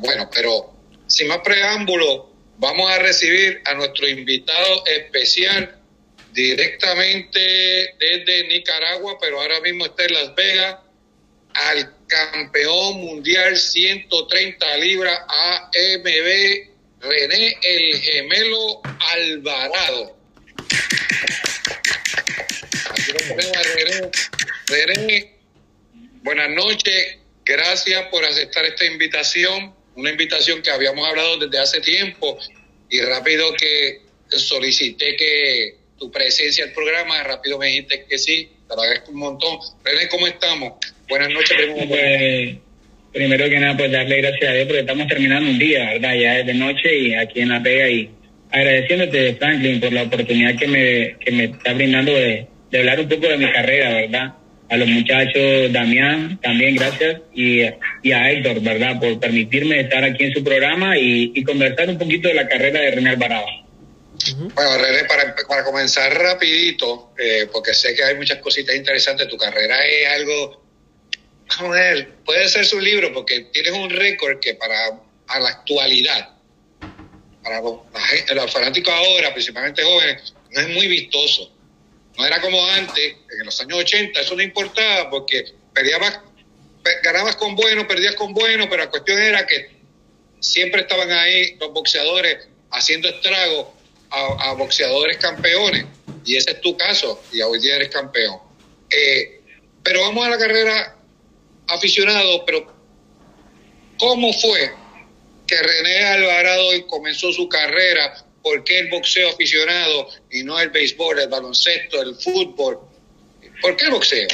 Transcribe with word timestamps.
Bueno, 0.00 0.30
pero 0.34 0.74
sin 1.06 1.28
más 1.28 1.38
preámbulo, 1.38 2.32
vamos 2.58 2.90
a 2.90 2.98
recibir 2.98 3.60
a 3.64 3.74
nuestro 3.74 4.08
invitado 4.08 4.86
especial 4.86 5.80
directamente 6.32 7.94
desde 7.98 8.48
Nicaragua, 8.48 9.16
pero 9.20 9.40
ahora 9.40 9.60
mismo 9.60 9.86
está 9.86 10.04
en 10.04 10.14
Las 10.14 10.34
Vegas, 10.34 10.76
al 11.54 11.94
campeón 12.08 13.00
mundial 13.00 13.56
130 13.56 14.76
libras 14.78 15.18
AMB, 15.28 16.74
René 17.00 17.58
el 17.62 18.00
Gemelo 18.00 18.80
Alvarado. 19.12 20.16
René, 24.66 25.36
buenas 26.22 26.50
noches, 26.50 27.18
gracias 27.44 28.02
por 28.10 28.24
aceptar 28.24 28.64
esta 28.64 28.84
invitación, 28.86 29.73
una 29.96 30.10
invitación 30.10 30.62
que 30.62 30.70
habíamos 30.70 31.06
hablado 31.08 31.38
desde 31.38 31.58
hace 31.58 31.80
tiempo 31.80 32.38
y 32.90 33.00
rápido 33.00 33.52
que 33.54 34.00
solicité 34.28 35.16
que 35.16 35.76
tu 35.98 36.10
presencia 36.10 36.64
al 36.64 36.72
programa, 36.72 37.22
rápido 37.22 37.58
me 37.58 37.68
dijiste 37.68 38.04
que 38.08 38.18
sí, 38.18 38.50
te 38.68 38.74
agradezco 38.74 39.12
un 39.12 39.18
montón. 39.18 39.58
René, 39.84 40.08
¿cómo 40.08 40.26
estamos? 40.26 40.74
Buenas 41.08 41.30
noches. 41.30 41.56
Pues, 41.88 42.56
primero 43.12 43.48
que 43.48 43.58
nada, 43.58 43.76
pues 43.76 43.92
darle 43.92 44.20
gracias 44.20 44.50
a 44.50 44.54
Dios 44.54 44.66
porque 44.66 44.80
estamos 44.80 45.06
terminando 45.06 45.50
un 45.50 45.58
día, 45.58 45.90
¿verdad? 45.92 46.14
Ya 46.14 46.38
es 46.40 46.46
de 46.46 46.54
noche 46.54 46.98
y 46.98 47.14
aquí 47.14 47.40
en 47.40 47.48
La 47.50 47.60
Vega 47.60 47.88
y 47.88 48.10
agradeciéndote, 48.50 49.34
Franklin, 49.34 49.80
por 49.80 49.92
la 49.92 50.02
oportunidad 50.02 50.58
que 50.58 50.66
me, 50.66 51.16
que 51.18 51.32
me 51.32 51.44
está 51.44 51.72
brindando 51.72 52.12
de, 52.12 52.46
de 52.70 52.78
hablar 52.78 53.00
un 53.00 53.08
poco 53.08 53.28
de 53.28 53.36
mi 53.36 53.52
carrera, 53.52 53.90
¿verdad? 53.94 54.34
A 54.70 54.76
los 54.78 54.88
muchachos, 54.88 55.72
Damián, 55.72 56.40
también 56.42 56.74
gracias, 56.76 57.20
y, 57.34 57.60
y 58.02 58.12
a 58.12 58.30
Héctor, 58.30 58.60
¿verdad? 58.60 58.98
Por 58.98 59.20
permitirme 59.20 59.80
estar 59.80 60.02
aquí 60.02 60.24
en 60.24 60.32
su 60.32 60.42
programa 60.42 60.96
y, 60.98 61.32
y 61.34 61.44
conversar 61.44 61.88
un 61.90 61.98
poquito 61.98 62.28
de 62.28 62.34
la 62.34 62.48
carrera 62.48 62.80
de 62.80 62.90
René 62.92 63.10
Alvarado. 63.10 63.46
Bueno, 64.54 64.78
René, 64.78 65.04
para, 65.04 65.34
para 65.46 65.64
comenzar 65.64 66.14
rapidito, 66.18 67.12
eh, 67.18 67.46
porque 67.52 67.74
sé 67.74 67.94
que 67.94 68.04
hay 68.04 68.14
muchas 68.14 68.38
cositas 68.38 68.74
interesantes, 68.74 69.28
tu 69.28 69.36
carrera 69.36 69.76
es 69.86 70.08
algo, 70.08 70.64
vamos 71.58 71.76
a 71.76 71.80
ver, 71.80 72.08
puede 72.24 72.48
ser 72.48 72.64
su 72.64 72.80
libro, 72.80 73.12
porque 73.12 73.40
tienes 73.52 73.72
un 73.72 73.90
récord 73.90 74.40
que 74.40 74.54
para 74.54 74.76
a 75.26 75.40
la 75.40 75.48
actualidad, 75.50 76.30
para 77.42 77.60
los, 77.60 77.80
los 78.34 78.52
fanáticos 78.52 78.94
ahora, 78.94 79.32
principalmente 79.32 79.82
jóvenes, 79.82 80.34
no 80.52 80.60
es 80.60 80.68
muy 80.70 80.86
vistoso. 80.86 81.53
No 82.16 82.26
era 82.26 82.40
como 82.40 82.64
antes, 82.66 83.16
en 83.38 83.44
los 83.44 83.60
años 83.60 83.78
80, 83.78 84.20
eso 84.20 84.36
no 84.36 84.42
importaba, 84.42 85.10
porque 85.10 85.44
ganabas 87.02 87.36
con 87.36 87.56
bueno, 87.56 87.86
perdías 87.88 88.14
con 88.14 88.32
bueno, 88.32 88.68
pero 88.68 88.84
la 88.84 88.90
cuestión 88.90 89.18
era 89.18 89.46
que 89.46 89.70
siempre 90.40 90.82
estaban 90.82 91.10
ahí 91.10 91.56
los 91.58 91.72
boxeadores 91.72 92.46
haciendo 92.70 93.08
estragos 93.08 93.68
a, 94.10 94.52
boxeadores 94.52 95.16
campeones, 95.16 95.86
y 96.24 96.36
ese 96.36 96.52
es 96.52 96.60
tu 96.60 96.76
caso, 96.76 97.20
y 97.32 97.40
hoy 97.42 97.58
día 97.58 97.76
eres 97.76 97.88
campeón. 97.88 98.38
Eh, 98.90 99.40
pero 99.82 100.00
vamos 100.02 100.24
a 100.24 100.30
la 100.30 100.38
carrera 100.38 100.96
aficionado, 101.66 102.44
pero 102.44 102.72
¿cómo 103.98 104.32
fue 104.32 104.72
que 105.46 105.56
René 105.56 106.04
Alvarado 106.06 106.86
comenzó 106.86 107.32
su 107.32 107.48
carrera? 107.48 108.23
¿Por 108.44 108.62
qué 108.62 108.78
el 108.80 108.90
boxeo 108.90 109.30
aficionado 109.30 110.10
y 110.30 110.42
no 110.42 110.60
el 110.60 110.68
béisbol, 110.68 111.18
el 111.18 111.28
baloncesto, 111.30 112.02
el 112.02 112.14
fútbol? 112.14 112.78
¿Por 113.62 113.74
qué 113.74 113.86
el 113.86 113.90
boxeo? 113.92 114.28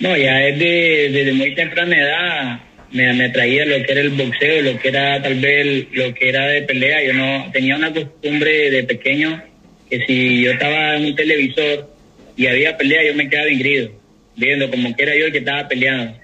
No, 0.00 0.16
ya 0.16 0.48
es 0.48 0.58
de, 0.58 1.10
desde 1.12 1.32
muy 1.34 1.54
temprana 1.54 1.94
edad 1.94 2.60
me, 2.90 3.12
me 3.12 3.26
atraía 3.26 3.66
lo 3.66 3.84
que 3.84 3.92
era 3.92 4.00
el 4.00 4.08
boxeo, 4.08 4.62
lo 4.62 4.78
que 4.78 4.88
era 4.88 5.22
tal 5.22 5.34
vez 5.40 5.86
lo 5.92 6.14
que 6.14 6.30
era 6.30 6.46
de 6.46 6.62
pelea. 6.62 7.04
Yo 7.04 7.12
no 7.12 7.50
tenía 7.52 7.76
una 7.76 7.92
costumbre 7.92 8.70
de 8.70 8.82
pequeño 8.84 9.42
que 9.90 10.02
si 10.06 10.42
yo 10.42 10.52
estaba 10.52 10.96
en 10.96 11.04
un 11.04 11.14
televisor 11.14 11.90
y 12.34 12.46
había 12.46 12.78
pelea, 12.78 13.04
yo 13.04 13.14
me 13.14 13.28
quedaba 13.28 13.50
ingrido, 13.50 13.90
viendo 14.36 14.70
como 14.70 14.96
que 14.96 15.02
era 15.02 15.14
yo 15.14 15.26
el 15.26 15.32
que 15.32 15.38
estaba 15.38 15.68
peleando. 15.68 16.18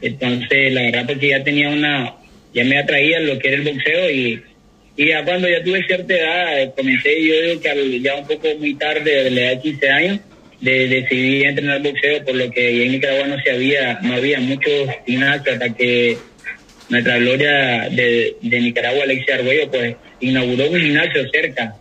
Entonces, 0.00 0.72
la 0.72 0.80
verdad, 0.80 1.04
porque 1.06 1.28
ya 1.28 1.44
tenía 1.44 1.68
una, 1.68 2.14
ya 2.54 2.64
me 2.64 2.78
atraía 2.78 3.20
lo 3.20 3.38
que 3.38 3.48
era 3.48 3.58
el 3.58 3.64
boxeo 3.64 4.10
y, 4.10 4.42
y 4.96 5.08
ya 5.08 5.24
cuando 5.24 5.48
ya 5.48 5.62
tuve 5.62 5.84
cierta 5.84 6.14
edad, 6.14 6.74
comencé, 6.74 7.22
yo 7.22 7.40
digo 7.42 7.60
que 7.60 8.00
ya 8.00 8.16
un 8.16 8.26
poco 8.26 8.48
muy 8.58 8.74
tarde, 8.74 9.24
de 9.24 9.30
la 9.30 9.40
edad 9.40 9.50
de 9.56 9.60
15 9.60 9.90
años, 9.90 10.20
de, 10.60 10.88
decidí 10.88 11.42
entrenar 11.42 11.82
boxeo 11.82 12.24
por 12.24 12.34
lo 12.34 12.50
que 12.50 12.84
en 12.84 12.92
Nicaragua 12.92 13.26
no 13.26 13.42
se 13.42 13.50
había, 13.50 14.00
no 14.02 14.14
había 14.14 14.40
muchos 14.40 14.88
gimnasios 15.06 15.48
hasta 15.48 15.74
que 15.74 16.16
nuestra 16.88 17.18
gloria 17.18 17.88
de, 17.90 18.36
de 18.40 18.60
Nicaragua, 18.60 19.02
Alexia 19.02 19.34
Arguello, 19.34 19.70
pues 19.70 19.96
inauguró 20.20 20.70
un 20.70 20.80
gimnasio 20.80 21.28
cerca 21.30 21.76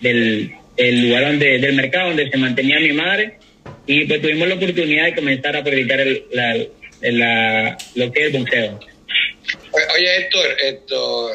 del, 0.00 0.52
lugar 0.78 1.24
donde, 1.24 1.58
del 1.58 1.74
mercado 1.74 2.08
donde 2.08 2.30
se 2.30 2.36
mantenía 2.36 2.78
mi 2.78 2.92
madre 2.92 3.38
y 3.86 4.04
pues 4.04 4.22
tuvimos 4.22 4.48
la 4.48 4.54
oportunidad 4.54 5.06
de 5.06 5.14
comenzar 5.14 5.56
a 5.56 5.64
predicar 5.64 6.00
el, 6.00 6.24
la, 6.32 7.76
lo 7.94 8.12
que 8.12 8.20
es 8.20 8.26
el 8.26 8.38
boxeo. 8.38 8.80
Oye, 9.72 10.16
Héctor, 10.16 10.56
esto, 10.62 11.30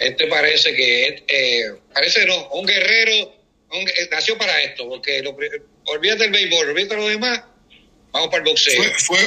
este 0.00 0.26
parece 0.26 0.74
que, 0.74 1.24
eh, 1.26 1.64
parece 1.92 2.26
no, 2.26 2.48
un 2.50 2.66
guerrero, 2.66 3.34
eh, 3.72 4.08
nació 4.10 4.36
para 4.38 4.62
esto, 4.62 4.88
porque 4.88 5.22
lo, 5.22 5.36
olvídate 5.84 6.24
del 6.24 6.32
béisbol, 6.32 6.68
olvídate 6.70 6.96
lo 6.96 7.08
demás, 7.08 7.42
vamos 8.12 8.28
para 8.28 8.44
el 8.44 8.50
boxeo. 8.50 8.82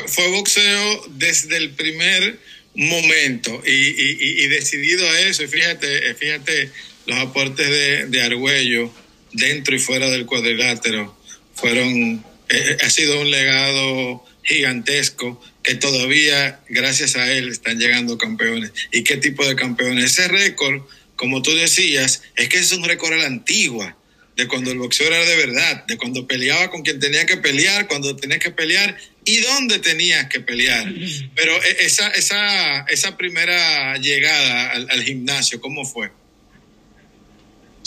Fue, 0.08 0.28
boxeo 0.30 1.06
desde 1.10 1.58
el 1.58 1.72
primer 1.72 2.38
momento 2.76 3.62
y, 3.66 4.48
decidido 4.48 5.10
a 5.10 5.22
eso. 5.22 5.44
Y 5.44 5.48
fíjate, 5.48 6.14
fíjate 6.16 6.72
los 7.06 7.18
aportes 7.18 7.68
de, 7.70 8.06
de 8.08 8.22
Argüello 8.22 8.92
dentro 9.34 9.76
y 9.76 9.80
fuera 9.80 10.10
del 10.10 10.26
cuadrilátero 10.26 11.18
fueron, 11.60 12.24
eh, 12.50 12.58
eh, 12.58 12.78
ha 12.82 12.90
sido 12.90 13.20
un 13.22 13.30
legado 13.30 14.26
gigantesco 14.44 15.42
que 15.64 15.76
todavía 15.76 16.62
gracias 16.70 17.16
a 17.16 17.32
él 17.32 17.50
están 17.50 17.80
llegando 17.80 18.18
campeones. 18.18 18.72
¿Y 18.92 19.04
qué 19.04 19.18
tipo 19.18 19.46
de 19.46 19.56
campeones? 19.56 20.06
Ese 20.06 20.28
récord, 20.28 20.82
como 21.16 21.42
tú 21.42 21.54
decías, 21.56 22.24
es 22.36 22.50
que 22.50 22.60
es 22.60 22.72
un 22.72 22.84
récord 22.84 23.14
a 23.14 23.18
la 23.18 23.28
antigua 23.28 23.96
de 24.40 24.48
cuando 24.48 24.72
el 24.72 24.78
boxeo 24.78 25.08
era 25.08 25.26
de 25.26 25.36
verdad, 25.36 25.86
de 25.86 25.98
cuando 25.98 26.26
peleaba 26.26 26.70
con 26.70 26.82
quien 26.82 26.98
tenía 26.98 27.26
que 27.26 27.36
pelear, 27.38 27.88
cuando 27.88 28.16
tenía 28.16 28.40
que 28.40 28.52
pelear 28.52 28.96
y 29.26 29.42
dónde 29.42 29.80
tenías 29.80 30.30
que 30.30 30.40
pelear. 30.40 30.88
Pero 31.36 31.62
e, 31.62 31.86
esa, 31.86 32.08
esa, 32.12 32.82
esa 32.84 33.18
primera 33.18 33.98
llegada 33.98 34.72
al, 34.72 35.04
gimnasio, 35.04 35.60
¿cómo 35.60 35.84
fue? 35.84 36.10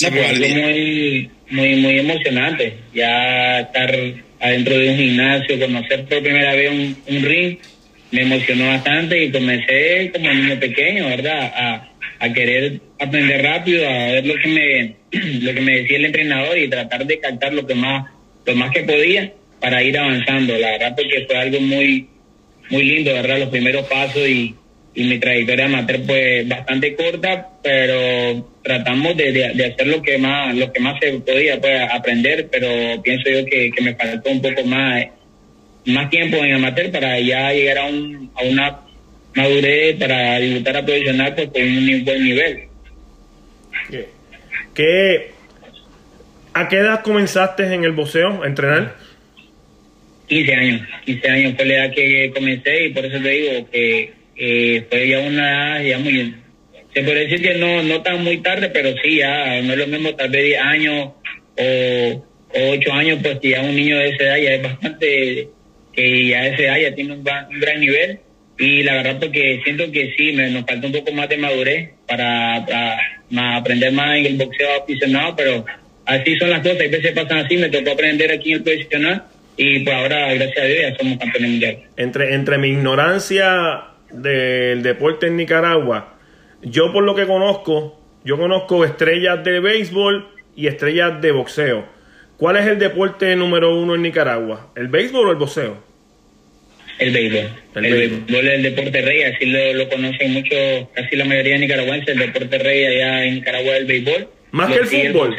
No, 0.02 0.08
algo 0.08 0.48
muy, 0.48 1.30
muy, 1.48 1.76
muy 1.76 1.98
emocionante. 2.00 2.80
Ya 2.92 3.60
estar 3.60 3.90
adentro 4.42 4.76
de 4.76 4.90
un 4.90 4.96
gimnasio, 4.96 5.58
conocer 5.58 6.04
por 6.04 6.22
primera 6.22 6.54
vez 6.54 6.70
un, 6.70 6.96
un 7.08 7.22
ring, 7.22 7.58
me 8.10 8.22
emocionó 8.22 8.66
bastante 8.66 9.24
y 9.24 9.30
comencé 9.30 10.10
como 10.12 10.32
niño 10.32 10.58
pequeño, 10.58 11.06
¿verdad? 11.06 11.52
A, 11.54 11.88
a 12.18 12.32
querer 12.32 12.80
aprender 13.00 13.42
rápido, 13.42 13.88
a 13.88 14.12
ver 14.12 14.26
lo 14.26 14.34
que 14.34 14.48
me 14.48 14.96
lo 15.40 15.54
que 15.54 15.60
me 15.60 15.78
decía 15.78 15.96
el 15.96 16.04
entrenador 16.06 16.58
y 16.58 16.68
tratar 16.68 17.06
de 17.06 17.18
captar 17.18 17.54
lo 17.54 17.66
que 17.66 17.74
más 17.74 18.10
lo 18.44 18.54
más 18.56 18.70
que 18.72 18.82
podía 18.82 19.32
para 19.60 19.82
ir 19.82 19.96
avanzando. 19.96 20.58
La 20.58 20.72
verdad 20.72 20.94
porque 20.96 21.24
fue 21.26 21.36
algo 21.36 21.60
muy 21.60 22.08
muy 22.70 22.84
lindo, 22.84 23.12
verdad, 23.12 23.38
los 23.38 23.48
primeros 23.48 23.86
pasos 23.86 24.26
y, 24.28 24.54
y 24.94 25.04
mi 25.04 25.18
trayectoria 25.18 25.66
amateur 25.66 26.02
pues 26.06 26.48
bastante 26.48 26.94
corta, 26.94 27.48
pero 27.62 28.51
tratamos 28.62 29.16
de, 29.16 29.32
de, 29.32 29.66
hacer 29.66 29.86
lo 29.86 30.02
que 30.02 30.18
más 30.18 30.54
lo 30.54 30.72
que 30.72 30.80
más 30.80 30.98
se 31.00 31.12
podía 31.12 31.60
pues 31.60 31.80
aprender, 31.90 32.48
pero 32.50 33.02
pienso 33.02 33.28
yo 33.28 33.44
que, 33.46 33.70
que 33.70 33.82
me 33.82 33.94
faltó 33.94 34.30
un 34.30 34.42
poco 34.42 34.64
más 34.64 35.06
más 35.84 36.10
tiempo 36.10 36.36
en 36.36 36.54
amateur 36.54 36.90
para 36.92 37.18
ya 37.18 37.52
llegar 37.52 37.78
a 37.78 37.86
un 37.86 38.30
a 38.34 38.44
una 38.44 38.80
madurez 39.34 39.96
para 39.96 40.38
debutar 40.38 40.76
a 40.76 40.84
profesional 40.84 41.34
pues, 41.34 41.48
con 41.48 41.62
un 41.62 42.04
buen 42.04 42.24
nivel. 42.24 42.64
¿Qué, 44.74 45.32
¿A 46.54 46.68
qué 46.68 46.76
edad 46.76 47.02
comenzaste 47.02 47.74
en 47.74 47.84
el 47.84 47.92
boxeo 47.92 48.42
a 48.42 48.46
entrenar? 48.46 48.96
15 50.28 50.54
años. 50.54 50.88
15 51.04 51.28
años 51.28 51.54
fue 51.56 51.64
la 51.66 51.74
edad 51.74 51.94
que 51.94 52.32
comencé 52.34 52.86
y 52.86 52.90
por 52.90 53.04
eso 53.04 53.22
te 53.22 53.28
digo 53.28 53.70
que 53.70 54.12
eh, 54.36 54.86
fue 54.88 55.08
ya 55.08 55.20
una 55.20 55.78
edad 55.78 55.84
ya 55.84 55.98
muy... 55.98 56.34
Se 56.94 57.02
puede 57.02 57.26
decir 57.26 57.42
que 57.42 57.54
no, 57.54 57.82
no 57.82 58.02
tan 58.02 58.22
muy 58.22 58.38
tarde, 58.38 58.68
pero 58.68 58.90
sí, 59.02 59.16
ya 59.16 59.62
no 59.62 59.72
es 59.72 59.78
lo 59.78 59.86
mismo 59.86 60.14
tal 60.14 60.30
vez 60.30 60.44
10 60.44 60.60
años 60.60 61.10
o, 61.58 62.26
8 62.54 62.92
años, 62.92 63.18
pues 63.22 63.38
ya 63.42 63.62
un 63.62 63.74
niño 63.74 63.96
de 63.96 64.10
esa 64.10 64.24
edad 64.24 64.36
ya 64.36 64.50
es 64.52 64.62
bastante, 64.62 65.48
que 65.92 66.26
ya 66.28 66.40
a 66.40 66.46
esa 66.48 66.62
edad 66.62 66.78
ya 66.90 66.94
tiene 66.94 67.14
un 67.14 67.24
gran 67.24 67.80
nivel 67.80 68.20
y 68.58 68.82
la 68.82 68.94
verdad 68.94 69.18
porque 69.18 69.60
siento 69.64 69.90
que 69.90 70.12
sí, 70.16 70.32
me, 70.32 70.50
nos 70.50 70.64
falta 70.64 70.86
un 70.86 70.92
poco 70.92 71.12
más 71.12 71.28
de 71.28 71.36
madurez 71.36 71.90
para, 72.06 72.64
aprender 73.56 73.92
más 73.92 74.18
en 74.18 74.26
el 74.26 74.36
boxeo 74.36 74.82
aficionado, 74.82 75.34
pero 75.34 75.64
así 76.04 76.38
son 76.38 76.50
las 76.50 76.60
cosas, 76.60 76.80
a 76.80 76.88
veces 76.88 77.12
pasan 77.12 77.38
así, 77.38 77.56
me 77.56 77.70
tocó 77.70 77.92
aprender 77.92 78.30
aquí 78.30 78.52
en 78.52 78.58
el 78.58 78.62
profesional 78.62 79.24
y 79.56 79.80
pues 79.80 79.96
ahora, 79.96 80.32
gracias 80.34 80.58
a 80.58 80.66
Dios, 80.66 80.80
ya 80.82 80.96
somos 80.96 81.18
campeones 81.18 81.50
mundiales. 81.50 81.80
Entre, 81.96 82.34
entre 82.34 82.58
mi 82.58 82.68
ignorancia 82.68 83.84
del 84.10 84.82
deporte 84.82 85.26
en 85.26 85.36
Nicaragua, 85.36 86.11
yo 86.62 86.92
por 86.92 87.04
lo 87.04 87.14
que 87.14 87.26
conozco, 87.26 88.00
yo 88.24 88.38
conozco 88.38 88.84
estrellas 88.84 89.42
de 89.44 89.60
béisbol 89.60 90.28
y 90.56 90.66
estrellas 90.66 91.20
de 91.20 91.32
boxeo. 91.32 91.86
¿Cuál 92.36 92.56
es 92.56 92.66
el 92.66 92.78
deporte 92.78 93.34
número 93.36 93.76
uno 93.76 93.94
en 93.94 94.02
Nicaragua? 94.02 94.72
¿El 94.74 94.88
béisbol 94.88 95.28
o 95.28 95.30
el 95.30 95.36
boxeo? 95.36 95.92
El 96.98 97.12
béisbol. 97.12 97.50
El, 97.74 97.92
béisbol. 97.94 98.48
es 98.48 98.54
el 98.54 98.62
deporte 98.62 99.00
rey, 99.00 99.22
así 99.22 99.46
lo, 99.46 99.88
conocen 99.88 100.32
mucho, 100.32 100.54
casi 100.94 101.16
la 101.16 101.24
mayoría 101.24 101.54
de 101.54 101.58
nicaragüenses. 101.60 102.08
El 102.08 102.18
deporte 102.18 102.58
rey 102.58 102.84
allá 102.84 103.24
en 103.24 103.34
Nicaragua 103.34 103.72
es 103.72 103.80
el 103.80 103.86
béisbol. 103.86 104.28
¿Más 104.52 104.72
que 104.72 104.78
el 104.78 105.12
fútbol? 105.12 105.36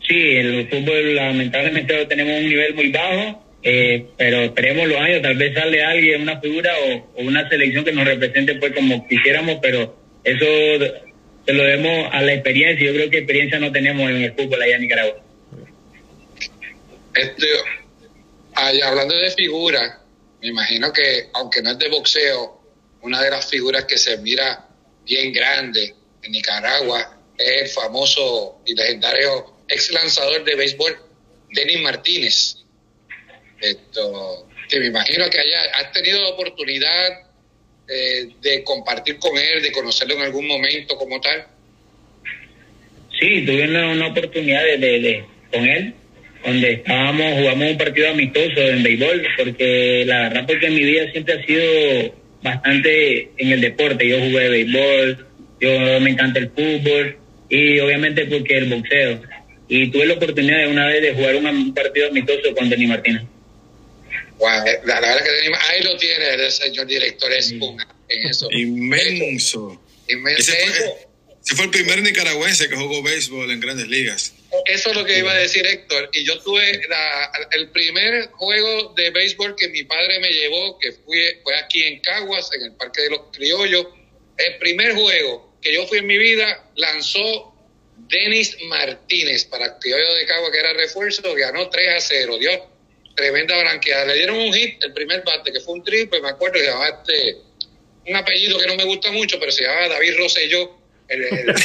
sí, 0.00 0.36
el 0.36 0.68
fútbol 0.68 1.14
lamentablemente 1.14 2.06
tenemos 2.06 2.40
un 2.40 2.48
nivel 2.48 2.74
muy 2.74 2.90
bajo, 2.90 3.44
eh, 3.62 4.06
pero 4.16 4.40
esperemos 4.40 4.88
los 4.88 4.98
años, 4.98 5.22
tal 5.22 5.36
vez 5.36 5.54
sale 5.54 5.82
alguien, 5.82 6.22
una 6.22 6.40
figura 6.40 6.72
o, 6.78 7.22
una 7.22 7.48
selección 7.48 7.84
que 7.84 7.92
nos 7.92 8.06
represente 8.06 8.54
pues 8.54 8.72
como 8.74 9.06
quisiéramos, 9.06 9.58
pero 9.60 9.96
eso 10.24 10.46
se 11.46 11.52
lo 11.52 11.62
demos 11.64 12.08
a 12.12 12.22
la 12.22 12.32
experiencia. 12.32 12.86
Yo 12.86 12.94
creo 12.94 13.10
que 13.10 13.18
experiencia 13.18 13.58
no 13.58 13.72
tenemos 13.72 14.08
en 14.10 14.22
el 14.22 14.32
fútbol 14.32 14.62
allá 14.62 14.76
en 14.76 14.82
Nicaragua. 14.82 15.22
Este, 17.14 17.46
hablando 18.54 19.16
de 19.16 19.30
figuras, 19.30 19.98
me 20.40 20.48
imagino 20.48 20.92
que, 20.92 21.28
aunque 21.34 21.60
no 21.62 21.72
es 21.72 21.78
de 21.78 21.88
boxeo, 21.88 22.60
una 23.02 23.22
de 23.22 23.30
las 23.30 23.48
figuras 23.48 23.84
que 23.84 23.98
se 23.98 24.18
mira 24.18 24.68
bien 25.04 25.32
grande 25.32 25.94
en 26.22 26.32
Nicaragua 26.32 27.18
es 27.36 27.62
el 27.62 27.68
famoso 27.68 28.60
y 28.66 28.74
legendario 28.74 29.56
ex 29.68 29.90
lanzador 29.92 30.44
de 30.44 30.54
béisbol, 30.54 30.96
Denis 31.50 31.80
Martínez. 31.80 32.59
Esto, 33.60 34.48
que 34.68 34.78
me 34.80 34.86
imagino 34.86 35.28
que 35.30 35.40
haya, 35.40 35.62
has 35.74 35.92
tenido 35.92 36.28
oportunidad 36.30 37.30
eh, 37.88 38.28
de 38.40 38.64
compartir 38.64 39.18
con 39.18 39.36
él, 39.36 39.62
de 39.62 39.72
conocerlo 39.72 40.14
en 40.14 40.22
algún 40.22 40.46
momento 40.46 40.96
como 40.96 41.20
tal. 41.20 41.46
Sí, 43.18 43.44
tuve 43.44 43.64
una, 43.64 44.06
oportunidad 44.06 44.62
de, 44.64 44.78
de, 44.78 45.24
con 45.52 45.66
él 45.66 45.94
donde 46.44 46.72
estábamos, 46.72 47.34
jugamos 47.34 47.70
un 47.72 47.78
partido 47.78 48.10
amistoso 48.10 48.60
en 48.60 48.82
béisbol, 48.82 49.26
porque 49.36 50.04
la 50.06 50.22
verdad 50.22 50.46
porque 50.46 50.70
mi 50.70 50.82
vida 50.82 51.10
siempre 51.12 51.34
ha 51.34 51.46
sido 51.46 52.14
bastante 52.42 53.30
en 53.36 53.52
el 53.52 53.60
deporte. 53.60 54.08
Yo 54.08 54.18
jugué 54.20 54.48
béisbol, 54.48 55.26
yo 55.60 56.00
me 56.00 56.10
encanta 56.10 56.38
el 56.38 56.50
fútbol 56.50 57.16
y 57.48 57.78
obviamente 57.80 58.24
porque 58.26 58.58
el 58.58 58.66
boxeo. 58.66 59.20
Y 59.68 59.88
tuve 59.88 60.06
la 60.06 60.14
oportunidad 60.14 60.58
de 60.58 60.66
una 60.68 60.86
vez 60.86 61.02
de 61.02 61.14
jugar 61.14 61.36
un 61.36 61.74
partido 61.74 62.08
amistoso 62.08 62.54
con 62.56 62.68
Denis 62.68 62.88
Martínez. 62.88 63.22
Wow, 64.40 64.64
la, 64.84 65.00
verdad 65.00 65.22
que 65.22 65.52
ahí 65.70 65.82
lo 65.82 65.96
tiene 65.98 66.30
el 66.30 66.50
señor 66.50 66.86
director, 66.86 67.30
es 67.32 67.52
en 67.52 67.76
eso. 68.08 68.50
Inmenso. 68.50 69.80
Inmenso. 70.08 70.52
Ese 71.42 71.56
fue 71.56 71.66
el 71.66 71.70
primer 71.70 72.02
nicaragüense 72.02 72.68
que 72.68 72.76
jugó 72.76 73.02
béisbol 73.02 73.50
en 73.50 73.60
grandes 73.60 73.88
ligas. 73.88 74.34
Eso 74.66 74.90
es 74.90 74.96
lo 74.96 75.04
que 75.04 75.18
iba 75.18 75.32
a 75.32 75.36
decir 75.36 75.66
Héctor. 75.66 76.10
Y 76.12 76.24
yo 76.24 76.38
tuve 76.40 76.80
el 77.52 77.68
primer 77.70 78.28
juego 78.32 78.94
de 78.94 79.10
béisbol 79.10 79.54
que 79.56 79.68
mi 79.68 79.84
padre 79.84 80.18
me 80.20 80.30
llevó, 80.30 80.78
que 80.78 80.92
fue, 80.92 81.40
fue 81.42 81.56
aquí 81.56 81.82
en 81.84 82.00
Caguas, 82.00 82.50
en 82.54 82.62
el 82.64 82.72
Parque 82.72 83.02
de 83.02 83.10
los 83.10 83.20
Criollos. 83.32 83.86
El 84.36 84.58
primer 84.58 84.94
juego 84.94 85.54
que 85.62 85.74
yo 85.74 85.86
fui 85.86 85.98
en 85.98 86.06
mi 86.06 86.18
vida 86.18 86.70
lanzó 86.76 87.54
Denis 88.08 88.56
Martínez 88.64 89.44
para 89.44 89.78
Criollo 89.78 90.14
de 90.14 90.26
Caguas, 90.26 90.50
que 90.50 90.58
era 90.58 90.72
refuerzo, 90.74 91.34
ganó 91.34 91.68
3 91.70 91.88
a 91.96 92.00
0. 92.00 92.38
Dios, 92.38 92.60
tremenda 93.20 93.60
blanqueada. 93.60 94.06
Le 94.06 94.14
dieron 94.14 94.36
un 94.36 94.52
hit, 94.52 94.82
el 94.82 94.92
primer 94.92 95.22
bate, 95.22 95.52
que 95.52 95.60
fue 95.60 95.74
un 95.74 95.84
triple, 95.84 96.20
me 96.20 96.30
acuerdo, 96.30 96.54
que 96.54 96.66
llamaba 96.66 96.88
este, 96.88 97.36
un 98.06 98.16
apellido 98.16 98.58
que 98.58 98.66
no 98.66 98.76
me 98.76 98.84
gusta 98.84 99.12
mucho, 99.12 99.38
pero 99.38 99.52
se 99.52 99.64
llamaba 99.64 99.88
David 99.88 100.16
Rosselló 100.18 100.80
el, 101.10 101.24
el, 101.24 101.50
es 101.50 101.58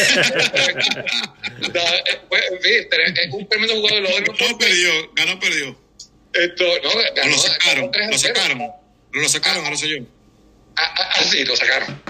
un 3.32 3.48
tremendo 3.48 3.76
jugador. 3.76 4.02
no 4.02 4.58
perdió, 4.58 5.12
ganó, 5.14 5.40
perdió. 5.40 5.80
Esto, 6.34 6.66
no, 6.84 6.90
ganó, 7.16 7.32
lo 7.32 7.38
sacaron, 7.38 7.92
lo 8.10 8.18
sacaron. 8.18 8.72
Lo 9.14 9.30
sacaron, 9.30 9.66
ah, 9.66 9.76
sé 9.78 9.88
yo. 9.88 9.98
Ah, 10.78 10.94
ah, 10.98 11.12
ah, 11.14 11.24
sí, 11.24 11.46
lo 11.46 11.56
sacaron. 11.56 12.02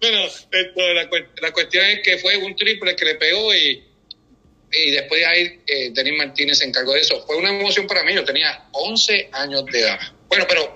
bueno, 0.00 0.26
esto, 0.26 0.94
la, 0.94 1.08
la, 1.40 1.52
cuestión 1.52 1.86
es 1.86 2.00
que 2.04 2.18
fue 2.18 2.36
un 2.36 2.54
triple 2.54 2.94
que 2.94 3.06
le 3.06 3.14
pegó 3.16 3.52
y, 3.54 3.82
y 4.72 4.90
después 4.90 5.20
de 5.20 5.26
ahí 5.26 5.60
eh, 5.66 5.90
Denis 5.92 6.14
Martínez 6.16 6.58
se 6.58 6.66
encargó 6.66 6.94
de 6.94 7.00
eso. 7.00 7.24
Fue 7.26 7.36
una 7.36 7.50
emoción 7.50 7.86
para 7.86 8.04
mí, 8.04 8.14
yo 8.14 8.24
tenía 8.24 8.66
11 8.72 9.28
años 9.32 9.64
de 9.66 9.80
edad. 9.80 9.98
Bueno, 10.28 10.44
pero 10.48 10.74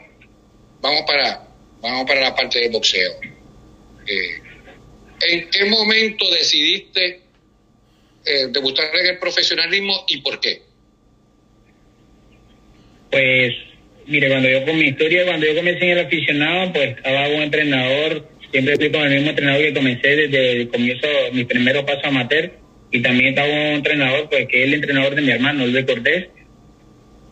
vamos 0.80 1.02
para, 1.06 1.46
vamos 1.80 2.04
para 2.06 2.20
la 2.20 2.34
parte 2.34 2.60
del 2.60 2.70
boxeo. 2.70 3.12
Eh, 4.06 4.40
¿En 5.28 5.48
qué 5.48 5.64
momento 5.66 6.28
decidiste 6.30 7.20
eh, 8.26 8.46
debutar 8.50 8.94
en 8.96 9.06
el 9.06 9.18
profesionalismo 9.18 10.04
y 10.08 10.18
por 10.18 10.40
qué? 10.40 10.62
Pues, 13.10 13.54
mire, 14.06 14.28
cuando 14.28 14.48
yo 14.48 14.64
con 14.64 14.76
mi 14.76 14.88
historia, 14.88 15.24
cuando 15.24 15.46
yo 15.46 15.54
comencé 15.54 15.84
en 15.84 15.98
el 15.98 16.06
aficionado, 16.06 16.72
pues 16.72 16.96
estaba 16.96 17.28
un 17.28 17.42
entrenador, 17.42 18.28
siempre 18.50 18.76
fui 18.76 18.90
con 18.90 19.02
el 19.02 19.14
mismo 19.14 19.30
entrenador 19.30 19.62
que 19.62 19.74
comencé 19.74 20.16
desde 20.16 20.52
el 20.52 20.68
comienzo, 20.68 21.06
mi 21.32 21.44
primer 21.44 21.84
paso 21.86 22.08
amateur, 22.08 22.63
y 22.94 23.02
también 23.02 23.30
estaba 23.30 23.48
un 23.48 23.74
entrenador, 23.74 24.28
pues 24.30 24.46
que 24.46 24.62
es 24.62 24.68
el 24.68 24.74
entrenador 24.74 25.16
de 25.16 25.22
mi 25.22 25.32
hermano, 25.32 25.66
Luis 25.66 25.84
Cortés, 25.84 26.28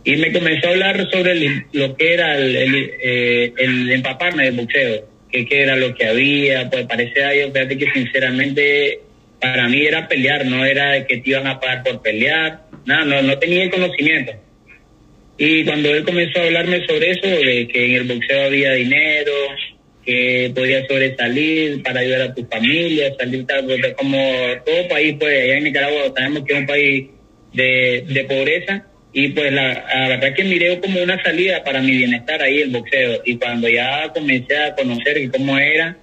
y 0.02 0.16
me 0.16 0.32
comenzó 0.32 0.66
a 0.66 0.70
hablar 0.72 1.08
sobre 1.08 1.64
lo 1.72 1.96
que 1.96 2.14
era 2.14 2.36
eh, 2.36 3.52
el 3.56 3.92
empaparme 3.92 4.46
del 4.46 4.56
boxeo 4.56 5.06
qué, 5.30 5.62
era 5.62 5.76
lo 5.76 5.94
que 5.94 6.06
había, 6.06 6.68
pues 6.68 6.84
parece 6.86 7.22
a 7.22 7.32
ellos, 7.32 7.52
fíjate 7.52 7.78
que 7.78 7.86
sinceramente 7.92 8.98
para 9.40 9.68
mí 9.68 9.86
era 9.86 10.08
pelear, 10.08 10.44
no 10.46 10.64
era 10.64 11.06
que 11.06 11.18
te 11.18 11.30
iban 11.30 11.46
a 11.46 11.60
pagar 11.60 11.84
por 11.84 12.02
pelear, 12.02 12.62
nada, 12.84 13.04
no, 13.04 13.22
no 13.22 13.38
tenía 13.38 13.62
el 13.62 13.70
conocimiento. 13.70 14.32
Y 15.38 15.64
cuando 15.64 15.94
él 15.94 16.04
comenzó 16.04 16.40
a 16.40 16.44
hablarme 16.44 16.84
sobre 16.88 17.12
eso, 17.12 17.28
de 17.28 17.68
que 17.68 17.84
en 17.84 17.92
el 17.92 18.04
boxeo 18.04 18.46
había 18.46 18.72
dinero, 18.72 19.32
que 20.04 20.52
podía 20.54 20.86
sobresalir 20.86 21.82
para 21.82 22.00
ayudar 22.00 22.22
a 22.22 22.34
tu 22.34 22.44
familia, 22.46 23.14
salir 23.18 23.46
tal, 23.46 23.66
como 23.96 24.18
todo 24.64 24.88
país, 24.88 25.16
pues 25.18 25.42
allá 25.42 25.58
en 25.58 25.64
Nicaragua 25.64 26.12
sabemos 26.16 26.44
que 26.44 26.52
es 26.52 26.58
un 26.60 26.66
país 26.66 27.06
de, 27.52 28.04
de 28.08 28.24
pobreza, 28.24 28.86
y 29.14 29.28
pues 29.28 29.52
la, 29.52 29.84
verdad 30.08 30.34
que 30.34 30.44
miré 30.44 30.80
como 30.80 31.02
una 31.02 31.22
salida 31.22 31.62
para 31.62 31.82
mi 31.82 31.90
bienestar 31.90 32.42
ahí 32.42 32.62
el 32.62 32.70
boxeo. 32.70 33.20
Y 33.26 33.36
cuando 33.36 33.68
ya 33.68 34.10
comencé 34.12 34.56
a 34.56 34.74
conocer 34.74 35.30
cómo 35.30 35.58
era, 35.58 35.98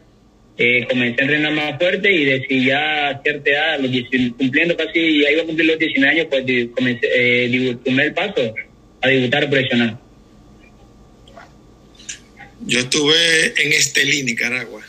eh, 0.58 0.86
comencé 0.88 1.22
a 1.22 1.26
entrenar 1.26 1.54
más 1.54 1.78
fuerte 1.80 2.12
y 2.12 2.26
decidí 2.26 2.66
ya 2.66 3.10
a 3.10 3.22
cierta 3.22 3.50
edad, 3.50 3.80
los 3.80 3.92
cumpliendo 4.38 4.78
casi, 4.78 5.22
ya 5.22 5.32
iba 5.32 5.42
a 5.42 5.46
cumplir 5.46 5.68
los 5.70 5.80
19 5.80 6.14
años, 6.14 6.28
pues 6.30 6.44
comencé, 6.76 7.08
eh, 7.16 7.46
el 7.86 8.14
paso 8.14 8.54
a 9.02 9.08
debutar 9.08 9.50
profesional. 9.50 9.98
Yo 12.66 12.80
estuve 12.80 13.62
en 13.62 13.74
Estelí, 13.74 14.24
Nicaragua. 14.24 14.86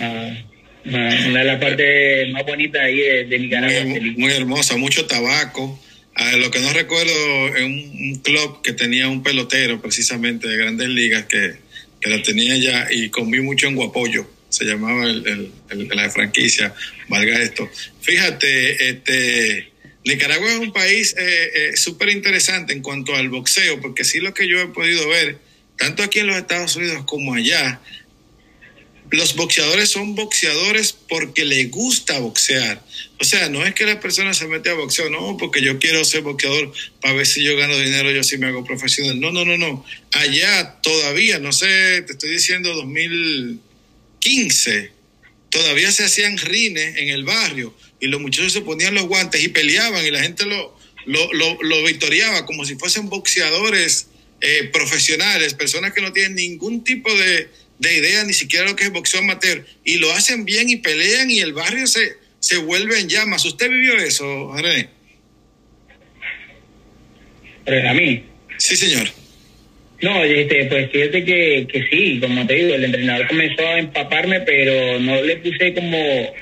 Ah, 0.00 0.44
ah, 0.86 1.26
una 1.28 1.38
de 1.40 1.44
las 1.44 1.60
partes 1.60 2.30
más 2.30 2.44
bonitas 2.44 2.82
ahí 2.82 2.98
de, 2.98 3.38
Nicaragua. 3.38 3.84
muy 4.16 4.32
hermosa, 4.32 4.76
mucho 4.76 5.06
tabaco 5.06 5.80
lo 6.38 6.50
que 6.50 6.60
no 6.60 6.72
recuerdo 6.72 7.56
es 7.56 7.62
un, 7.62 8.20
club 8.22 8.62
que 8.62 8.72
tenía 8.72 9.08
un 9.08 9.22
pelotero 9.22 9.80
precisamente 9.80 10.48
de 10.48 10.56
grandes 10.56 10.88
ligas 10.88 11.26
que, 11.26 11.56
que 12.00 12.10
lo 12.10 12.22
tenía 12.22 12.56
ya 12.56 12.88
y 12.90 13.10
comí 13.10 13.40
mucho 13.40 13.66
en 13.66 13.74
Guapollo, 13.74 14.28
se 14.48 14.64
llamaba 14.64 15.04
el, 15.04 15.52
la 15.94 16.10
franquicia, 16.10 16.74
valga 17.08 17.40
esto. 17.40 17.70
Fíjate, 18.00 18.88
este, 18.88 19.68
Nicaragua 20.04 20.50
es 20.50 20.58
un 20.58 20.72
país 20.72 21.14
eh, 21.18 21.50
eh, 21.54 21.76
súper 21.76 22.08
interesante 22.08 22.72
en 22.72 22.82
cuanto 22.82 23.14
al 23.14 23.28
boxeo, 23.28 23.80
porque 23.80 24.04
sí 24.04 24.20
lo 24.20 24.32
que 24.32 24.48
yo 24.48 24.60
he 24.60 24.68
podido 24.68 25.08
ver, 25.08 25.38
tanto 25.76 26.02
aquí 26.02 26.20
en 26.20 26.28
los 26.28 26.36
Estados 26.36 26.76
Unidos 26.76 27.04
como 27.06 27.34
allá, 27.34 27.80
los 29.10 29.36
boxeadores 29.36 29.90
son 29.90 30.14
boxeadores 30.14 30.92
porque 30.92 31.44
les 31.44 31.70
gusta 31.70 32.18
boxear. 32.18 32.82
O 33.20 33.24
sea, 33.24 33.48
no 33.48 33.64
es 33.64 33.72
que 33.74 33.86
la 33.86 34.00
persona 34.00 34.34
se 34.34 34.48
mete 34.48 34.70
a 34.70 34.74
boxeo, 34.74 35.08
no, 35.10 35.36
porque 35.36 35.62
yo 35.62 35.78
quiero 35.78 36.04
ser 36.04 36.22
boxeador 36.22 36.72
para 37.00 37.14
ver 37.14 37.26
si 37.26 37.44
yo 37.44 37.56
gano 37.56 37.78
dinero, 37.78 38.10
yo 38.10 38.24
sí 38.24 38.36
me 38.36 38.48
hago 38.48 38.64
profesional. 38.64 39.20
No, 39.20 39.30
no, 39.30 39.44
no, 39.44 39.56
no. 39.56 39.84
Allá 40.12 40.80
todavía, 40.82 41.38
no 41.38 41.52
sé, 41.52 42.02
te 42.02 42.12
estoy 42.12 42.30
diciendo 42.30 42.74
2015, 42.74 44.90
todavía 45.50 45.92
se 45.92 46.04
hacían 46.04 46.36
rines 46.38 46.96
en 46.96 47.08
el 47.08 47.24
barrio 47.24 47.76
y 48.00 48.08
los 48.08 48.20
muchachos 48.20 48.52
se 48.52 48.62
ponían 48.62 48.94
los 48.94 49.06
guantes 49.06 49.42
y 49.42 49.48
peleaban 49.48 50.04
y 50.04 50.10
la 50.10 50.22
gente 50.22 50.44
lo, 50.46 50.76
lo, 51.06 51.32
lo, 51.62 51.84
victoriaba 51.84 52.44
como 52.44 52.64
si 52.64 52.74
fuesen 52.74 53.08
boxeadores 53.08 54.08
eh, 54.40 54.70
profesionales, 54.72 55.54
personas 55.54 55.92
que 55.92 56.02
no 56.02 56.12
tienen 56.12 56.34
ningún 56.34 56.84
tipo 56.84 57.12
de 57.14 57.48
de 57.78 57.94
idea 57.94 58.24
ni 58.24 58.32
siquiera 58.32 58.66
lo 58.66 58.76
que 58.76 58.84
es 58.84 58.92
boxeo 58.92 59.20
amateur 59.20 59.64
y 59.84 59.98
lo 59.98 60.12
hacen 60.12 60.44
bien 60.44 60.68
y 60.68 60.76
pelean 60.76 61.30
y 61.30 61.40
el 61.40 61.52
barrio 61.52 61.86
se, 61.86 62.14
se 62.38 62.58
vuelve 62.58 62.98
en 62.98 63.08
llamas. 63.08 63.44
¿Usted 63.44 63.68
vivió 63.70 63.96
eso, 63.98 64.52
René? 64.56 64.88
¿A 67.88 67.94
mí? 67.94 68.24
Sí, 68.58 68.76
señor. 68.76 69.08
No, 70.00 70.22
este, 70.22 70.66
pues 70.66 70.90
fíjate 70.90 71.24
que, 71.24 71.66
que 71.70 71.86
sí, 71.90 72.20
como 72.20 72.46
te 72.46 72.54
digo, 72.54 72.74
el 72.74 72.84
entrenador 72.84 73.26
comenzó 73.28 73.66
a 73.66 73.78
empaparme, 73.78 74.40
pero 74.40 75.00
no 75.00 75.20
le 75.22 75.36
puse 75.36 75.74
como 75.74 76.34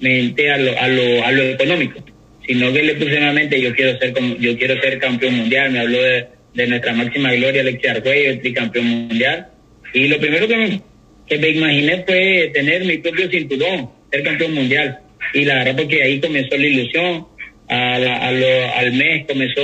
mente 0.00 0.50
a 0.50 0.58
lo, 0.58 0.78
a 0.78 0.88
lo, 0.88 1.24
a 1.24 1.30
lo 1.30 1.42
económico, 1.44 2.04
sino 2.46 2.72
que 2.72 2.82
le 2.82 2.94
puse 2.94 3.14
en 3.14 3.26
la 3.26 3.32
mente 3.32 3.60
yo 3.60 3.74
quiero 3.74 3.98
ser 3.98 4.12
como, 4.14 4.36
yo 4.36 4.58
quiero 4.58 4.80
ser 4.80 4.98
campeón 4.98 5.34
mundial, 5.34 5.70
me 5.70 5.80
habló 5.80 6.02
de, 6.02 6.26
de 6.54 6.66
nuestra 6.66 6.92
máxima 6.92 7.32
gloria, 7.32 7.62
Alexia 7.62 7.92
Argüello, 7.92 8.30
el 8.30 8.40
tricampeón 8.40 8.86
mundial, 8.86 9.48
y 9.92 10.08
lo 10.08 10.18
primero 10.18 10.46
que 10.48 10.56
me, 10.56 10.80
que 11.28 11.38
me 11.38 11.48
imaginé 11.50 12.04
fue 12.06 12.50
tener 12.54 12.84
mi 12.84 12.98
propio 12.98 13.28
cinturón, 13.30 13.90
ser 14.10 14.22
campeón 14.22 14.54
mundial, 14.54 14.98
y 15.32 15.44
la 15.44 15.56
verdad 15.56 15.76
porque 15.76 16.02
ahí 16.02 16.20
comenzó 16.20 16.56
la 16.56 16.66
ilusión, 16.66 17.26
a 17.68 17.98
la- 17.98 18.16
a 18.28 18.30
lo- 18.32 18.74
al 18.76 18.92
mes 18.92 19.26
comenzó 19.26 19.62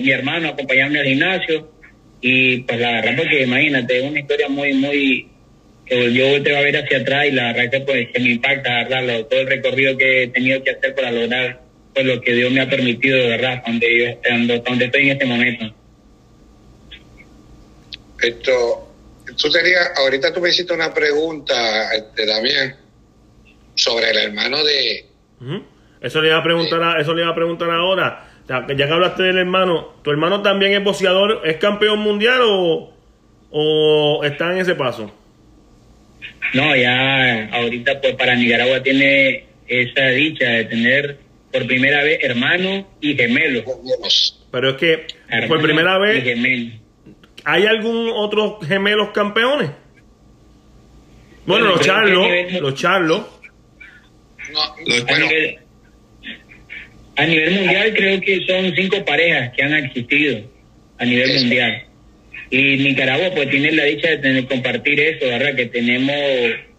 mi 0.00 0.10
hermano 0.10 0.48
a 0.48 0.50
acompañarme 0.52 1.00
al 1.00 1.06
gimnasio, 1.06 1.70
y 2.20 2.58
pues 2.58 2.78
la 2.78 2.92
verdad 2.92 3.14
porque 3.16 3.42
imagínate, 3.42 3.98
es 3.98 4.04
una 4.04 4.20
historia 4.20 4.48
muy, 4.48 4.72
muy, 4.74 5.26
que 5.86 6.12
yo 6.12 6.28
volteo 6.28 6.56
a 6.56 6.60
ver 6.60 6.76
hacia 6.76 6.98
atrás 6.98 7.26
y 7.26 7.32
la 7.32 7.52
verdad 7.52 7.70
que 7.70 7.80
pues 7.80 8.08
que 8.12 8.20
me 8.20 8.30
impacta, 8.30 8.84
¿verdad? 8.84 9.26
Todo 9.28 9.40
el 9.40 9.46
recorrido 9.48 9.96
que 9.96 10.22
he 10.24 10.28
tenido 10.28 10.62
que 10.62 10.70
hacer 10.70 10.94
para 10.94 11.10
lograr 11.10 11.62
pues 11.92 12.06
lo 12.06 12.20
que 12.20 12.34
Dios 12.34 12.52
me 12.52 12.60
ha 12.60 12.68
permitido, 12.68 13.16
de 13.18 13.28
verdad, 13.30 13.62
donde 13.66 13.98
yo 13.98 14.30
donde, 14.30 14.58
donde 14.60 14.84
estoy 14.84 15.02
en 15.02 15.10
este 15.10 15.24
momento. 15.24 15.74
Esto, 18.22 18.88
tú 19.40 19.50
tenías, 19.50 19.92
ahorita 19.96 20.32
tú 20.32 20.40
me 20.40 20.48
hiciste 20.50 20.72
una 20.74 20.92
pregunta, 20.92 21.92
este, 21.94 22.26
Damián, 22.26 22.76
sobre 23.74 24.10
el 24.10 24.18
hermano 24.18 24.62
de. 24.64 25.06
Eso 26.00 26.20
le 26.20 26.28
iba 26.28 26.38
a 26.38 26.42
preguntar, 26.42 26.82
a- 26.82 27.00
eso 27.00 27.14
le 27.14 27.22
iba 27.22 27.30
a 27.30 27.34
preguntar 27.34 27.70
ahora. 27.70 28.26
Ya 28.48 28.66
que 28.66 28.76
ya 28.76 28.86
que 28.86 28.92
hablaste 28.92 29.22
del 29.22 29.38
hermano, 29.38 29.94
¿tu 30.02 30.10
hermano 30.10 30.42
también 30.42 30.72
es 30.72 30.82
boxeador, 30.82 31.42
es 31.44 31.56
campeón 31.58 32.00
mundial 32.00 32.40
o, 32.42 32.92
o 33.50 34.24
está 34.24 34.52
en 34.52 34.58
ese 34.58 34.74
paso? 34.74 35.12
No, 36.54 36.74
ya 36.74 37.48
ahorita 37.52 38.00
pues 38.00 38.14
para 38.16 38.34
Nicaragua 38.34 38.82
tiene 38.82 39.46
esa 39.68 40.06
dicha 40.08 40.46
de 40.48 40.64
tener 40.64 41.18
por 41.52 41.64
primera 41.66 42.02
vez 42.02 42.18
hermanos 42.22 42.86
y 43.00 43.14
gemelos. 43.14 43.64
Dios, 43.84 44.44
Pero 44.50 44.70
es 44.70 44.76
que 44.76 44.96
por 44.96 45.38
Hermanos 45.38 45.62
primera 45.62 45.96
y 45.96 46.00
vez, 46.00 46.24
gemelos. 46.24 46.74
¿Hay 47.44 47.66
algún 47.66 48.10
otro 48.14 48.58
gemelos 48.60 49.10
campeones? 49.10 49.70
Bueno, 51.46 51.64
Bueno, 51.66 51.66
los 51.76 51.80
charlos, 51.80 52.26
nivel- 52.26 52.60
los 52.62 52.74
charlos. 52.74 53.20
no, 54.52 54.60
Los- 54.86 55.08
A 55.08 55.18
nivel, 55.18 55.58
a 57.16 57.26
nivel 57.26 57.50
mundial 57.54 57.92
creo 57.94 58.20
que 58.20 58.40
son 58.46 58.72
cinco 58.74 59.04
parejas 59.04 59.52
que 59.56 59.62
han 59.62 59.74
existido 59.74 60.40
a 60.98 61.04
nivel 61.04 61.34
mundial. 61.40 61.84
Y 62.50 62.76
Nicaragua 62.78 63.30
pues 63.34 63.48
tiene 63.50 63.72
la 63.72 63.84
dicha 63.84 64.10
de 64.10 64.18
tener, 64.18 64.46
compartir 64.46 64.98
eso, 65.00 65.26
¿verdad? 65.26 65.54
Que 65.54 65.66
tenemos, 65.66 66.16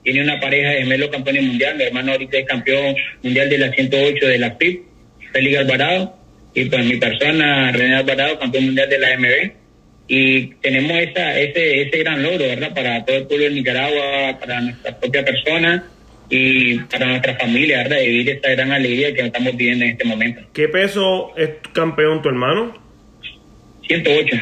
tiene 0.04 0.24
una 0.24 0.40
pareja 0.40 0.70
de 0.72 0.80
gemelos 0.82 1.10
campeones 1.10 1.44
mundial. 1.44 1.78
Mi 1.78 1.84
hermano 1.84 2.12
ahorita 2.12 2.38
es 2.40 2.46
campeón 2.46 2.96
mundial 3.24 3.50
de 3.50 3.58
la 3.58 3.72
108 3.72 4.28
de 4.28 4.38
la 4.40 4.52
FIP, 4.58 4.84
Félix 5.32 5.58
Alvarado. 5.60 6.18
Y 6.54 6.66
pues 6.66 6.86
mi 6.86 6.98
persona, 6.98 7.72
René 7.72 7.96
Alvarado, 7.96 8.38
campeón 8.40 8.66
mundial 8.66 8.90
de 8.90 9.00
la 9.00 9.14
MB. 9.18 9.52
Y 10.08 10.56
tenemos 10.56 10.98
esa, 11.00 11.40
ese, 11.40 11.84
ese 11.84 11.98
gran 12.00 12.22
logro, 12.22 12.40
¿verdad? 12.40 12.74
Para 12.74 13.06
todo 13.06 13.18
el 13.18 13.28
pueblo 13.28 13.46
de 13.46 13.52
Nicaragua, 13.52 14.40
para 14.40 14.62
nuestra 14.62 15.00
propia 15.00 15.24
persona 15.24 15.88
y 16.30 16.80
para 16.80 17.06
nuestra 17.08 17.38
familia, 17.38 17.78
¿verdad? 17.84 17.98
De 17.98 18.08
vivir 18.08 18.30
esta 18.30 18.50
gran 18.50 18.72
alegría 18.72 19.14
que 19.14 19.22
estamos 19.22 19.56
viviendo 19.56 19.86
en 19.86 19.92
este 19.92 20.04
momento. 20.04 20.42
¿Qué 20.54 20.68
peso 20.68 21.34
es 21.38 21.50
campeón 21.74 22.22
tu 22.22 22.30
hermano? 22.30 22.82
108. 23.88 24.38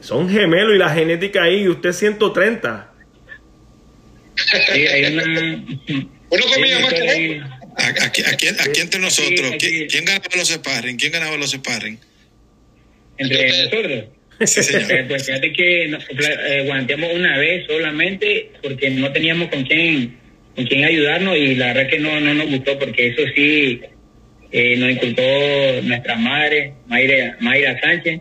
Son 0.00 0.28
gemelos 0.30 0.74
y 0.74 0.78
la 0.78 0.90
genética 0.90 1.42
ahí, 1.42 1.62
y 1.62 1.68
usted 1.68 1.92
130. 1.92 2.92
Sí, 4.72 4.86
hay 4.86 5.12
una... 5.12 5.24
Uno 6.30 6.44
comía 6.54 6.78
más 6.80 6.92
que. 6.92 7.42
Aquí, 8.04 8.22
aquí, 8.22 8.48
aquí 8.48 8.80
entre 8.80 9.00
nosotros. 9.00 9.54
¿quién, 9.58 9.86
quién 9.88 10.04
ganaba 10.04 10.36
los 10.36 10.48
sparring? 10.48 10.96
¿Quién 10.98 11.12
ganaba 11.12 11.36
los 11.36 11.52
sparring? 11.52 11.98
entre 13.18 13.48
nosotros. 13.64 14.04
Sí, 14.44 14.62
señor. 14.62 15.08
pues 15.08 15.26
fíjate 15.26 15.52
que 15.52 15.88
nos 15.88 16.04
eh, 16.08 16.62
guanteamos 16.66 17.12
una 17.12 17.38
vez 17.38 17.66
solamente 17.66 18.50
porque 18.62 18.90
no 18.90 19.12
teníamos 19.12 19.48
con 19.48 19.64
quién 19.64 20.16
con 20.54 20.64
quién 20.66 20.84
ayudarnos 20.84 21.36
y 21.36 21.54
la 21.56 21.68
verdad 21.68 21.90
que 21.90 21.98
no 21.98 22.20
no 22.20 22.34
nos 22.34 22.48
gustó 22.48 22.78
porque 22.78 23.08
eso 23.08 23.22
sí 23.34 23.80
eh, 24.52 24.76
nos 24.76 24.90
inculcó 24.90 25.22
nuestra 25.82 26.16
madre 26.16 26.72
Mayra, 26.86 27.36
Mayra 27.40 27.80
Sánchez 27.80 28.20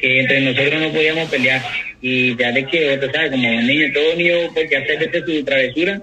que 0.00 0.20
entre 0.20 0.40
nosotros 0.40 0.80
no 0.80 0.92
podíamos 0.92 1.28
pelear 1.28 1.60
y 2.00 2.36
ya 2.36 2.52
de 2.52 2.64
que 2.64 2.98
sabe 3.12 3.30
como 3.30 3.48
niño 3.62 3.92
todo 3.92 4.14
niño 4.14 4.36
porque 4.54 4.76
hacer 4.76 4.98
desde 4.98 5.26
su 5.26 5.44
travesura 5.44 6.00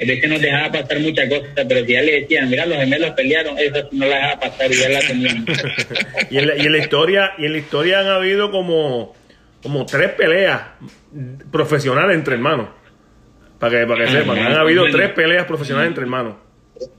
a 0.00 0.04
veces 0.04 0.28
nos 0.28 0.40
dejaba 0.40 0.72
pasar 0.72 1.00
muchas 1.00 1.28
cosas 1.28 1.66
pero 1.68 1.86
si 1.86 1.92
ya 1.92 2.02
le 2.02 2.20
decían 2.20 2.50
mira 2.50 2.66
los 2.66 2.78
gemelos 2.78 3.10
pelearon 3.12 3.58
eso 3.58 3.88
no 3.92 4.06
la 4.06 4.16
dejaba 4.16 4.40
pasar 4.40 4.70
y 4.72 4.74
ya 4.74 4.88
la 4.88 5.00
tenían 5.00 5.46
Y 6.30 6.38
en, 6.38 6.46
la, 6.48 6.56
y 6.56 6.60
en 6.66 6.72
la 6.72 6.78
historia, 6.78 7.32
y 7.38 7.46
en 7.46 7.52
la 7.52 7.58
historia 7.58 8.00
han 8.00 8.08
habido 8.08 8.50
como, 8.50 9.14
como 9.62 9.86
tres 9.86 10.10
peleas 10.10 10.60
profesionales 11.52 12.16
entre 12.16 12.34
hermanos. 12.34 12.68
Para 13.58 13.80
que, 13.80 13.86
para 13.86 14.04
que 14.04 14.10
sepan, 14.10 14.38
han 14.38 14.56
habido 14.56 14.82
bueno. 14.82 14.96
tres 14.96 15.10
peleas 15.10 15.46
profesionales 15.46 15.88
entre 15.88 16.02
hermanos. 16.02 16.34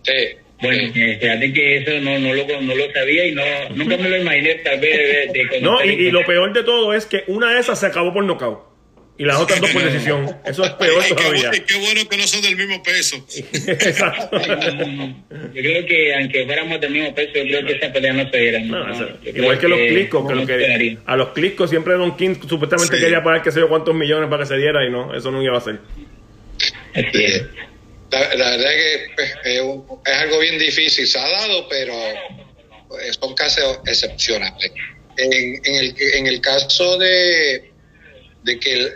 Sí, 0.04 0.14
Bueno, 0.62 0.84
eh, 0.96 1.18
fíjate 1.20 1.54
que 1.54 1.78
eso 1.78 1.92
no, 2.02 2.18
no, 2.18 2.34
lo, 2.34 2.62
no 2.62 2.76
lo 2.76 2.94
sabía 2.94 3.28
y 3.28 3.36
no 3.36 3.44
nunca 3.76 3.98
me 3.98 4.10
lo 4.10 4.18
imaginé 4.18 4.56
tal 4.56 4.80
vez 4.80 4.98
de, 4.98 5.34
de 5.34 5.48
conocer 5.48 5.62
No, 5.64 5.84
y, 5.84 6.08
y 6.08 6.12
lo 6.12 6.26
peor 6.26 6.54
de 6.54 6.64
todo 6.64 6.94
es 6.94 7.06
que 7.06 7.24
una 7.28 7.54
de 7.54 7.60
esas 7.60 7.80
se 7.80 7.88
acabó 7.88 8.14
por 8.14 8.24
nocaut. 8.24 8.75
Y 9.18 9.24
las 9.24 9.38
otras 9.40 9.62
dos 9.62 9.70
por 9.72 9.82
decisión. 9.92 10.38
Eso 10.46 10.66
es 10.66 10.72
peor 10.72 11.04
Y 11.10 11.14
todavía. 11.16 11.52
qué 11.52 11.76
bueno 11.78 12.02
que 12.10 12.18
no 12.18 12.28
son 12.28 12.42
del 12.42 12.58
mismo 12.58 12.84
peso. 12.84 13.16
Exacto. 13.68 14.38
Yo 14.42 15.54
creo 15.62 15.86
que 15.86 16.16
aunque 16.16 16.46
fuéramos 16.46 16.82
del 16.82 16.92
mismo 16.92 17.16
peso, 17.16 17.32
yo 17.36 17.44
creo 17.44 17.66
que 17.66 17.74
esa 17.74 17.94
pelea 17.94 18.12
no 18.14 18.30
se 18.30 18.38
diera. 18.38 18.60
Igual 18.60 19.60
que 19.60 19.68
los 19.70 19.80
clicos, 19.80 20.28
que 20.28 20.36
no 20.36 20.46
que 20.46 20.98
a 21.06 21.16
los 21.16 21.30
clicos 21.30 21.70
siempre 21.70 21.94
Don 21.94 22.18
King 22.18 22.36
supuestamente 22.48 22.96
Sí. 22.98 23.02
quería 23.02 23.24
pagar 23.24 23.42
que 23.42 23.52
sé 23.52 23.60
yo 23.62 23.70
cuántos 23.70 23.96
millones 23.96 24.30
para 24.30 24.44
que 24.44 24.48
se 24.50 24.58
diera 24.58 24.86
y 24.86 24.92
no, 24.92 25.16
eso 25.16 25.32
no 25.32 25.42
iba 25.42 25.58
a 25.58 25.62
ser. 25.62 25.80
La, 28.12 28.36
la 28.36 28.50
verdad 28.52 28.74
es 28.74 28.98
que 29.08 29.14
pues, 29.16 29.36
es, 29.44 30.14
algo 30.22 30.40
bien 30.40 30.58
difícil, 30.60 31.08
se 31.08 31.20
ha 31.20 31.28
dado, 31.30 31.68
pero 31.70 31.94
eh, 31.94 33.14
son 33.20 33.34
casos 33.34 33.80
excepcionales. 33.86 34.72
En, 35.18 35.34
en, 35.34 35.76
el, 35.76 35.96
en 36.16 36.28
el 36.28 36.40
caso 36.42 36.98
de, 36.98 37.72
de 38.44 38.60
que, 38.60 38.74
el- 38.74 38.92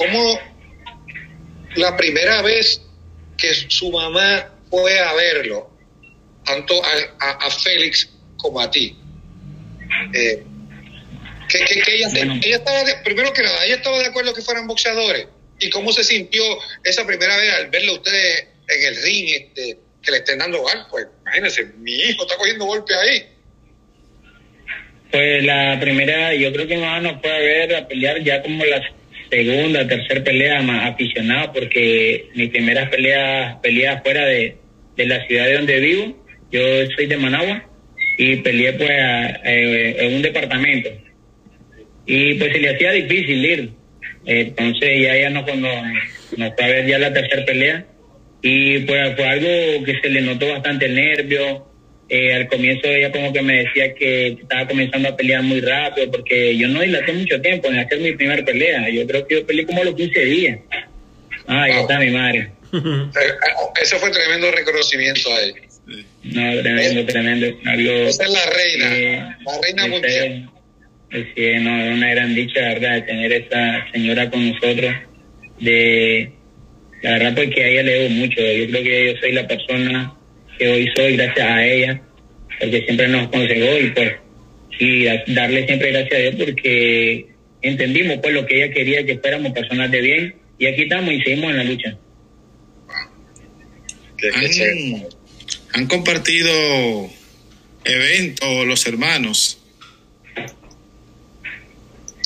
¿cómo 0.00 0.40
la 1.76 1.94
primera 1.96 2.40
vez 2.42 2.80
que 3.36 3.52
su 3.68 3.90
mamá 3.92 4.48
fue 4.70 4.98
a 4.98 5.12
verlo, 5.12 5.70
tanto 6.44 6.82
a, 6.82 6.88
a- 7.26 7.46
a 7.46 7.50
Félix 7.50 8.08
como 8.38 8.60
a 8.60 8.70
ti? 8.70 8.96
Eh, 10.14 10.42
que, 11.50 11.58
que- 11.64 11.80
que 11.82 11.94
ella, 11.96 12.08
Bueno. 12.12 12.34
ella 12.42 12.56
estaba, 12.56 12.82
de- 12.84 12.94
primero 13.04 13.30
que 13.34 13.42
nada, 13.42 13.64
ella 13.66 13.74
estaba 13.76 13.98
de 13.98 14.06
acuerdo 14.06 14.32
que 14.32 14.40
fueran 14.42 14.66
boxeadores. 14.66 15.26
¿Y 15.58 15.68
cómo 15.68 15.92
se 15.92 16.02
sintió 16.02 16.42
esa 16.84 17.06
primera 17.06 17.36
vez 17.36 17.52
al 17.52 17.68
verle 17.68 17.90
a 17.90 17.94
ustedes 17.94 18.46
en 18.68 18.82
el 18.94 19.02
ring, 19.02 19.28
este, 19.34 19.78
que 20.02 20.10
le 20.12 20.16
estén 20.18 20.38
dando 20.38 20.60
golpes? 20.62 20.86
Pues 20.90 21.06
imagínense, 21.22 21.64
mi 21.78 21.92
hijo 21.92 22.22
está 22.22 22.36
cogiendo 22.38 22.64
golpes 22.64 22.96
ahí. 22.96 23.28
Pues 25.10 25.44
la 25.44 25.78
primera, 25.80 26.32
yo 26.34 26.52
creo 26.52 26.66
que 26.68 26.76
mi 26.76 26.82
mamá 26.82 27.00
nos 27.00 27.16
a 27.24 27.28
ver 27.38 27.74
a 27.74 27.86
pelear 27.88 28.22
ya 28.22 28.40
como 28.42 28.64
la 28.64 28.80
segunda, 29.30 29.86
tercera 29.86 30.22
pelea 30.22 30.62
más 30.62 30.90
aficionado, 30.90 31.52
porque 31.52 32.28
mis 32.34 32.50
primeras 32.50 32.90
peleas, 32.90 33.56
peleas 33.62 34.02
fuera 34.02 34.26
de, 34.26 34.56
de 34.96 35.06
la 35.06 35.24
ciudad 35.26 35.46
de 35.46 35.54
donde 35.54 35.80
vivo, 35.80 36.26
yo 36.50 36.60
soy 36.96 37.06
de 37.06 37.16
Managua, 37.16 37.70
y 38.18 38.36
peleé 38.36 38.72
pues 38.74 38.90
eh, 38.90 39.96
en 39.98 40.14
un 40.16 40.22
departamento. 40.22 40.90
Y 42.04 42.34
pues 42.34 42.52
se 42.52 42.58
le 42.58 42.74
hacía 42.74 42.92
difícil 42.92 43.44
ir. 43.44 43.70
Entonces 44.26 45.02
ya 45.02 45.16
ella 45.16 45.30
nos, 45.30 45.44
cuando 45.44 45.68
nos 46.36 46.54
fue 46.54 46.64
a 46.64 46.68
ver 46.68 46.86
ya 46.86 46.98
la 46.98 47.12
tercera 47.12 47.44
pelea, 47.46 47.86
y 48.42 48.80
pues 48.80 49.16
fue 49.16 49.24
algo 49.26 49.84
que 49.84 50.00
se 50.02 50.10
le 50.10 50.20
notó 50.20 50.48
bastante 50.48 50.86
el 50.86 50.94
nervio. 50.94 51.69
Eh, 52.12 52.34
al 52.34 52.48
comienzo 52.48 52.88
ella 52.88 53.12
como 53.12 53.32
que 53.32 53.40
me 53.40 53.62
decía 53.62 53.94
que 53.94 54.26
estaba 54.42 54.66
comenzando 54.66 55.08
a 55.10 55.16
pelear 55.16 55.42
muy 55.44 55.60
rápido 55.60 56.10
porque 56.10 56.56
yo 56.56 56.66
no 56.66 56.80
dilaté 56.80 57.12
mucho 57.12 57.40
tiempo 57.40 57.68
en 57.68 57.78
hacer 57.78 58.00
mi 58.00 58.12
primera 58.16 58.44
pelea. 58.44 58.88
Yo 58.90 59.06
creo 59.06 59.24
que 59.28 59.36
yo 59.36 59.46
peleé 59.46 59.64
como 59.64 59.84
los 59.84 59.94
15 59.94 60.24
días. 60.24 60.58
Ah, 61.46 61.62
ahí 61.62 61.72
Wow. 61.72 61.80
está 61.82 61.98
mi 62.00 62.10
madre. 62.10 62.50
Eh, 62.72 63.32
Eso 63.80 63.96
fue 63.98 64.10
tremendo 64.10 64.50
reconocimiento 64.50 65.32
a 65.34 65.40
ella. 65.40 65.54
No, 66.24 66.62
tremendo, 66.62 67.06
tremendo. 67.06 67.46
Algo, 67.64 67.92
Esa 67.92 68.24
es 68.24 68.30
la 68.30 68.46
reina, 68.52 68.96
eh, 68.98 69.36
la 69.46 69.60
reina 69.62 69.86
mundial. 69.86 70.50
eh, 71.12 71.26
Sí, 71.36 71.64
no, 71.64 71.84
es 71.84 71.92
una 71.96 72.10
gran 72.10 72.34
dicha, 72.34 72.60
¿verdad? 72.60 72.94
De 72.96 73.02
tener 73.02 73.32
esta 73.32 73.86
señora 73.92 74.28
con 74.30 74.48
nosotros. 74.52 74.94
De, 75.60 76.30
la 77.02 77.10
verdad, 77.12 77.34
pues 77.34 77.50
que 77.54 77.64
a 77.64 77.68
ella 77.68 77.82
le 77.84 77.92
debo 77.92 78.08
mucho. 78.10 78.40
Yo 78.40 78.66
creo 78.70 78.82
que 78.82 79.06
yo 79.12 79.20
soy 79.20 79.32
la 79.32 79.46
persona 79.48 80.14
que 80.60 80.68
hoy 80.68 80.92
soy 80.94 81.16
gracias 81.16 81.46
a 81.48 81.64
ella, 81.66 82.02
porque 82.60 82.82
siempre 82.84 83.08
nos 83.08 83.28
aconsejó 83.28 83.78
y 83.78 83.90
pues, 83.92 84.12
y 84.78 85.06
a- 85.06 85.24
darle 85.28 85.66
siempre 85.66 85.90
gracias 85.90 86.14
a 86.14 86.18
Dios 86.22 86.34
porque 86.38 87.26
entendimos 87.62 88.18
pues 88.22 88.34
lo 88.34 88.44
que 88.46 88.62
ella 88.62 88.72
quería 88.74 89.06
que 89.06 89.18
fuéramos 89.18 89.52
personas 89.52 89.90
de 89.90 90.00
bien 90.02 90.34
y 90.58 90.66
aquí 90.66 90.82
estamos 90.82 91.14
y 91.14 91.22
seguimos 91.22 91.50
en 91.50 91.56
la 91.56 91.64
lucha. 91.64 91.98
Han, 94.34 95.06
han 95.72 95.86
compartido 95.86 97.10
eventos 97.84 98.66
los 98.66 98.86
hermanos. 98.86 99.62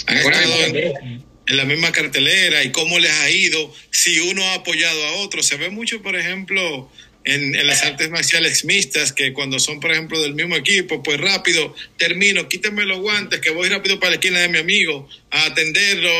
Han 0.06 0.16
estado 0.16 0.64
en, 0.66 1.24
en 1.46 1.56
la 1.56 1.64
misma 1.64 1.92
cartelera 1.92 2.64
y 2.64 2.72
cómo 2.72 2.98
les 2.98 3.10
ha 3.12 3.30
ido, 3.30 3.72
si 3.90 4.18
uno 4.18 4.42
ha 4.44 4.54
apoyado 4.54 5.04
a 5.06 5.12
otro. 5.18 5.42
Se 5.42 5.56
ve 5.56 5.70
mucho, 5.70 6.02
por 6.02 6.16
ejemplo, 6.16 6.90
en, 7.24 7.66
las 7.66 7.84
artes 7.84 8.10
marciales 8.10 8.64
mixtas, 8.64 9.12
que 9.12 9.32
cuando 9.32 9.58
son, 9.58 9.80
por 9.80 9.92
ejemplo, 9.92 10.20
del 10.20 10.34
mismo 10.34 10.56
equipo, 10.56 11.02
pues 11.02 11.20
rápido, 11.20 11.74
termino, 11.96 12.48
quítenme 12.48 12.84
los 12.84 13.00
guantes, 13.00 13.40
que 13.40 13.50
voy 13.50 13.68
rápido 13.68 13.98
para 13.98 14.10
la 14.10 14.16
esquina 14.16 14.40
de 14.40 14.48
mi 14.48 14.58
amigo 14.58 15.08
a 15.30 15.46
atenderlo. 15.46 16.10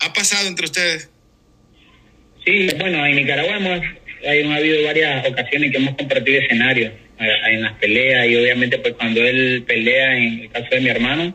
¿Ha 0.00 0.12
pasado 0.12 0.46
entre 0.48 0.66
ustedes? 0.66 1.10
Sí, 2.44 2.68
bueno, 2.78 3.04
en 3.04 3.16
Nicaragua 3.16 3.56
hemos, 3.56 3.80
hay, 4.26 4.42
ha 4.42 4.56
habido 4.56 4.84
varias 4.84 5.26
ocasiones 5.26 5.72
que 5.72 5.78
hemos 5.78 5.96
compartido 5.96 6.40
escenarios 6.40 6.92
en 7.18 7.62
las 7.62 7.72
peleas 7.78 8.28
y 8.28 8.36
obviamente 8.36 8.78
pues 8.78 8.94
cuando 8.94 9.20
él 9.26 9.64
pelea, 9.66 10.16
en 10.16 10.40
el 10.42 10.50
caso 10.50 10.68
de 10.70 10.80
mi 10.80 10.88
hermano, 10.90 11.34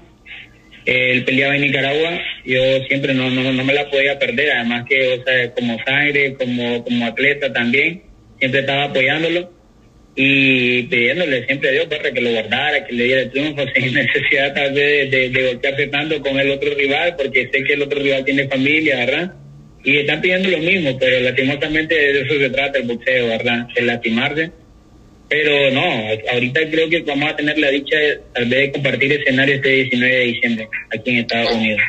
él 0.86 1.24
peleaba 1.26 1.56
en 1.56 1.64
Nicaragua, 1.64 2.20
yo 2.46 2.62
siempre 2.88 3.14
no, 3.14 3.30
no, 3.30 3.52
no 3.52 3.64
me 3.64 3.74
la 3.74 3.90
podía 3.90 4.18
perder, 4.18 4.52
además 4.52 4.86
que, 4.88 5.14
o 5.14 5.24
sea, 5.24 5.54
como 5.54 5.78
sangre, 5.84 6.36
como, 6.36 6.84
como 6.84 7.06
atleta 7.06 7.52
también, 7.52 8.04
siempre 8.42 8.62
estaba 8.62 8.86
apoyándolo 8.86 9.52
y 10.16 10.84
pidiéndole 10.84 11.46
siempre 11.46 11.70
a 11.70 11.72
Dios 11.74 11.86
para 11.86 12.02
pues, 12.02 12.14
que 12.14 12.22
lo 12.22 12.32
guardara, 12.32 12.86
que 12.86 12.94
le 12.94 13.04
diera 13.04 13.22
el 13.22 13.32
triunfo 13.32 13.64
sin 13.76 13.94
necesidad 13.94 14.54
tal 14.54 14.74
vez 14.74 15.12
de, 15.12 15.30
de, 15.30 15.48
golpearse 15.48 15.88
tanto 15.88 16.22
con 16.22 16.40
el 16.40 16.50
otro 16.50 16.74
rival, 16.74 17.16
porque 17.16 17.50
sé 17.54 17.64
que 17.64 17.74
el 17.74 17.84
otro 17.84 18.02
rival 18.02 18.26
tiene 18.26 18.48
familia, 18.48 18.98
¿verdad? 18.98 19.34
Y 19.84 19.98
están 19.98 20.22
pidiendo 20.22 20.50
lo 20.50 20.58
mismo, 20.58 20.98
pero 21.00 21.20
lastimosamente 21.22 21.96
de 21.96 22.22
eso 22.22 22.34
se 22.38 22.50
trata 22.50 22.80
el 22.80 22.88
boxeo, 22.88 23.28
¿verdad? 23.28 23.68
El 23.76 23.88
lastimarse. 23.88 24.52
Pero 25.30 25.72
no, 25.72 26.08
ahorita 26.34 26.60
creo 26.70 26.90
que 26.90 27.02
vamos 27.04 27.32
a 27.32 27.36
tener 27.36 27.58
la 27.58 27.70
dicha 27.70 27.96
tal 28.34 28.46
vez 28.46 28.60
de 28.60 28.72
compartir 28.72 29.14
escenario 29.14 29.56
este 29.56 29.70
19 29.70 30.16
de 30.16 30.24
diciembre 30.26 30.68
aquí 30.94 31.12
en 31.12 31.18
Estados 31.20 31.52
Unidos. 31.54 31.82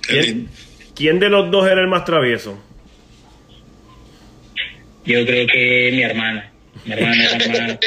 ¿Quién, 0.00 0.48
¿Quién 0.96 1.18
de 1.18 1.28
los 1.28 1.50
dos 1.50 1.70
era 1.70 1.82
el 1.82 1.88
más 1.88 2.04
travieso? 2.04 2.69
Yo 5.10 5.26
creo 5.26 5.46
que 5.46 5.90
mi 5.92 6.02
hermana. 6.02 6.52
Mi 6.84 6.92
hermana 6.92 7.24
era 7.24 7.66
más... 7.66 7.78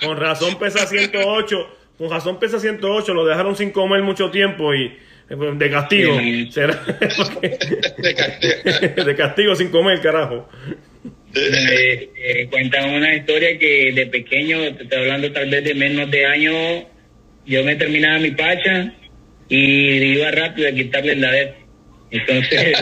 Con 0.04 0.16
razón 0.16 0.58
pesa 0.58 0.86
108. 0.86 1.76
Con 1.96 2.10
razón 2.10 2.38
pesa 2.38 2.58
108. 2.58 3.14
Lo 3.14 3.24
dejaron 3.24 3.56
sin 3.56 3.70
comer 3.70 4.02
mucho 4.02 4.30
tiempo 4.30 4.74
y 4.74 4.92
de 5.28 5.70
castigo. 5.70 6.18
Sí, 6.18 6.50
¿Será? 6.50 6.74
De 7.98 8.14
castigo. 8.14 9.04
de 9.04 9.16
castigo 9.16 9.54
sin 9.54 9.68
comer, 9.68 10.00
carajo. 10.00 10.48
Eh, 11.34 12.10
eh, 12.16 12.48
cuentan 12.50 12.90
una 12.94 13.14
historia 13.14 13.58
que 13.58 13.92
de 13.92 14.06
pequeño, 14.06 14.58
te 14.74 14.84
estoy 14.84 14.98
hablando 14.98 15.30
tal 15.30 15.50
vez 15.50 15.62
de 15.62 15.74
menos 15.74 16.10
de 16.10 16.24
años, 16.24 16.84
yo 17.46 17.62
me 17.64 17.76
terminaba 17.76 18.18
mi 18.18 18.30
pacha 18.30 18.94
y 19.48 20.16
iba 20.16 20.30
rápido 20.30 20.68
a 20.68 20.72
quitarle 20.72 21.16
la 21.16 21.30
vez. 21.30 21.50
Entonces, 22.10 22.74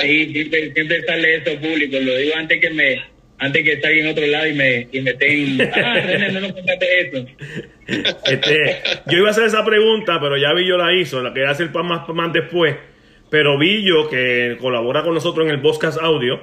ahí, 0.00 0.32
siempre, 0.32 1.02
sale 1.06 1.36
eso 1.36 1.60
público. 1.60 1.98
Lo 2.00 2.16
digo 2.16 2.34
antes 2.36 2.60
que 2.60 2.70
me 2.70 3.14
antes 3.38 3.64
que 3.64 3.72
esté 3.72 4.00
en 4.00 4.06
otro 4.08 4.26
lado 4.26 4.46
y 4.46 4.54
me, 4.54 4.88
y 4.92 5.00
me. 5.00 5.10
Ah, 5.74 6.00
René, 6.00 6.32
no 6.32 6.40
nos 6.40 6.52
contaste 6.52 7.00
eso. 7.00 7.26
Este, 8.26 8.76
yo 9.06 9.18
iba 9.18 9.28
a 9.28 9.30
hacer 9.32 9.44
esa 9.44 9.64
pregunta, 9.64 10.18
pero 10.20 10.36
ya 10.36 10.54
vi 10.54 10.66
yo 10.66 10.78
la 10.78 10.94
hizo. 10.94 11.22
La 11.22 11.34
quería 11.34 11.50
hacer 11.50 11.70
más, 11.70 12.08
más 12.08 12.32
después. 12.32 12.76
Pero 13.30 13.58
vi 13.58 13.86
yo 13.86 14.08
que 14.08 14.56
colabora 14.60 15.02
con 15.02 15.14
nosotros 15.14 15.46
en 15.46 15.52
el 15.52 15.60
podcast 15.60 15.98
audio. 16.00 16.40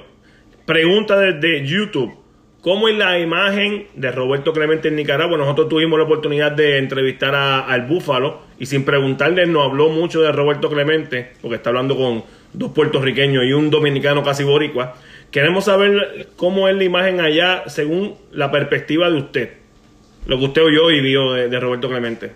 Pregunta 0.66 1.18
desde 1.18 1.66
YouTube. 1.66 2.21
¿Cómo 2.62 2.88
es 2.88 2.96
la 2.96 3.18
imagen 3.18 3.88
de 3.94 4.12
Roberto 4.12 4.52
Clemente 4.52 4.86
en 4.86 4.94
Nicaragua? 4.94 5.36
Nosotros 5.36 5.68
tuvimos 5.68 5.98
la 5.98 6.04
oportunidad 6.04 6.52
de 6.52 6.78
entrevistar 6.78 7.34
a, 7.34 7.58
al 7.58 7.86
Búfalo 7.86 8.40
y 8.56 8.66
sin 8.66 8.84
preguntarle 8.84 9.46
nos 9.46 9.66
habló 9.66 9.88
mucho 9.88 10.22
de 10.22 10.30
Roberto 10.30 10.70
Clemente, 10.70 11.32
porque 11.42 11.56
está 11.56 11.70
hablando 11.70 11.96
con 11.96 12.22
dos 12.52 12.70
puertorriqueños 12.70 13.42
y 13.44 13.52
un 13.52 13.68
dominicano 13.68 14.22
casi 14.22 14.44
boricua. 14.44 14.96
Queremos 15.32 15.64
saber 15.64 16.28
cómo 16.36 16.68
es 16.68 16.76
la 16.76 16.84
imagen 16.84 17.20
allá 17.20 17.64
según 17.66 18.14
la 18.30 18.52
perspectiva 18.52 19.10
de 19.10 19.16
usted, 19.16 19.50
lo 20.26 20.38
que 20.38 20.44
usted 20.44 20.62
oyó 20.62 20.92
y 20.92 21.00
vio 21.00 21.32
de, 21.32 21.48
de 21.48 21.58
Roberto 21.58 21.88
Clemente. 21.88 22.30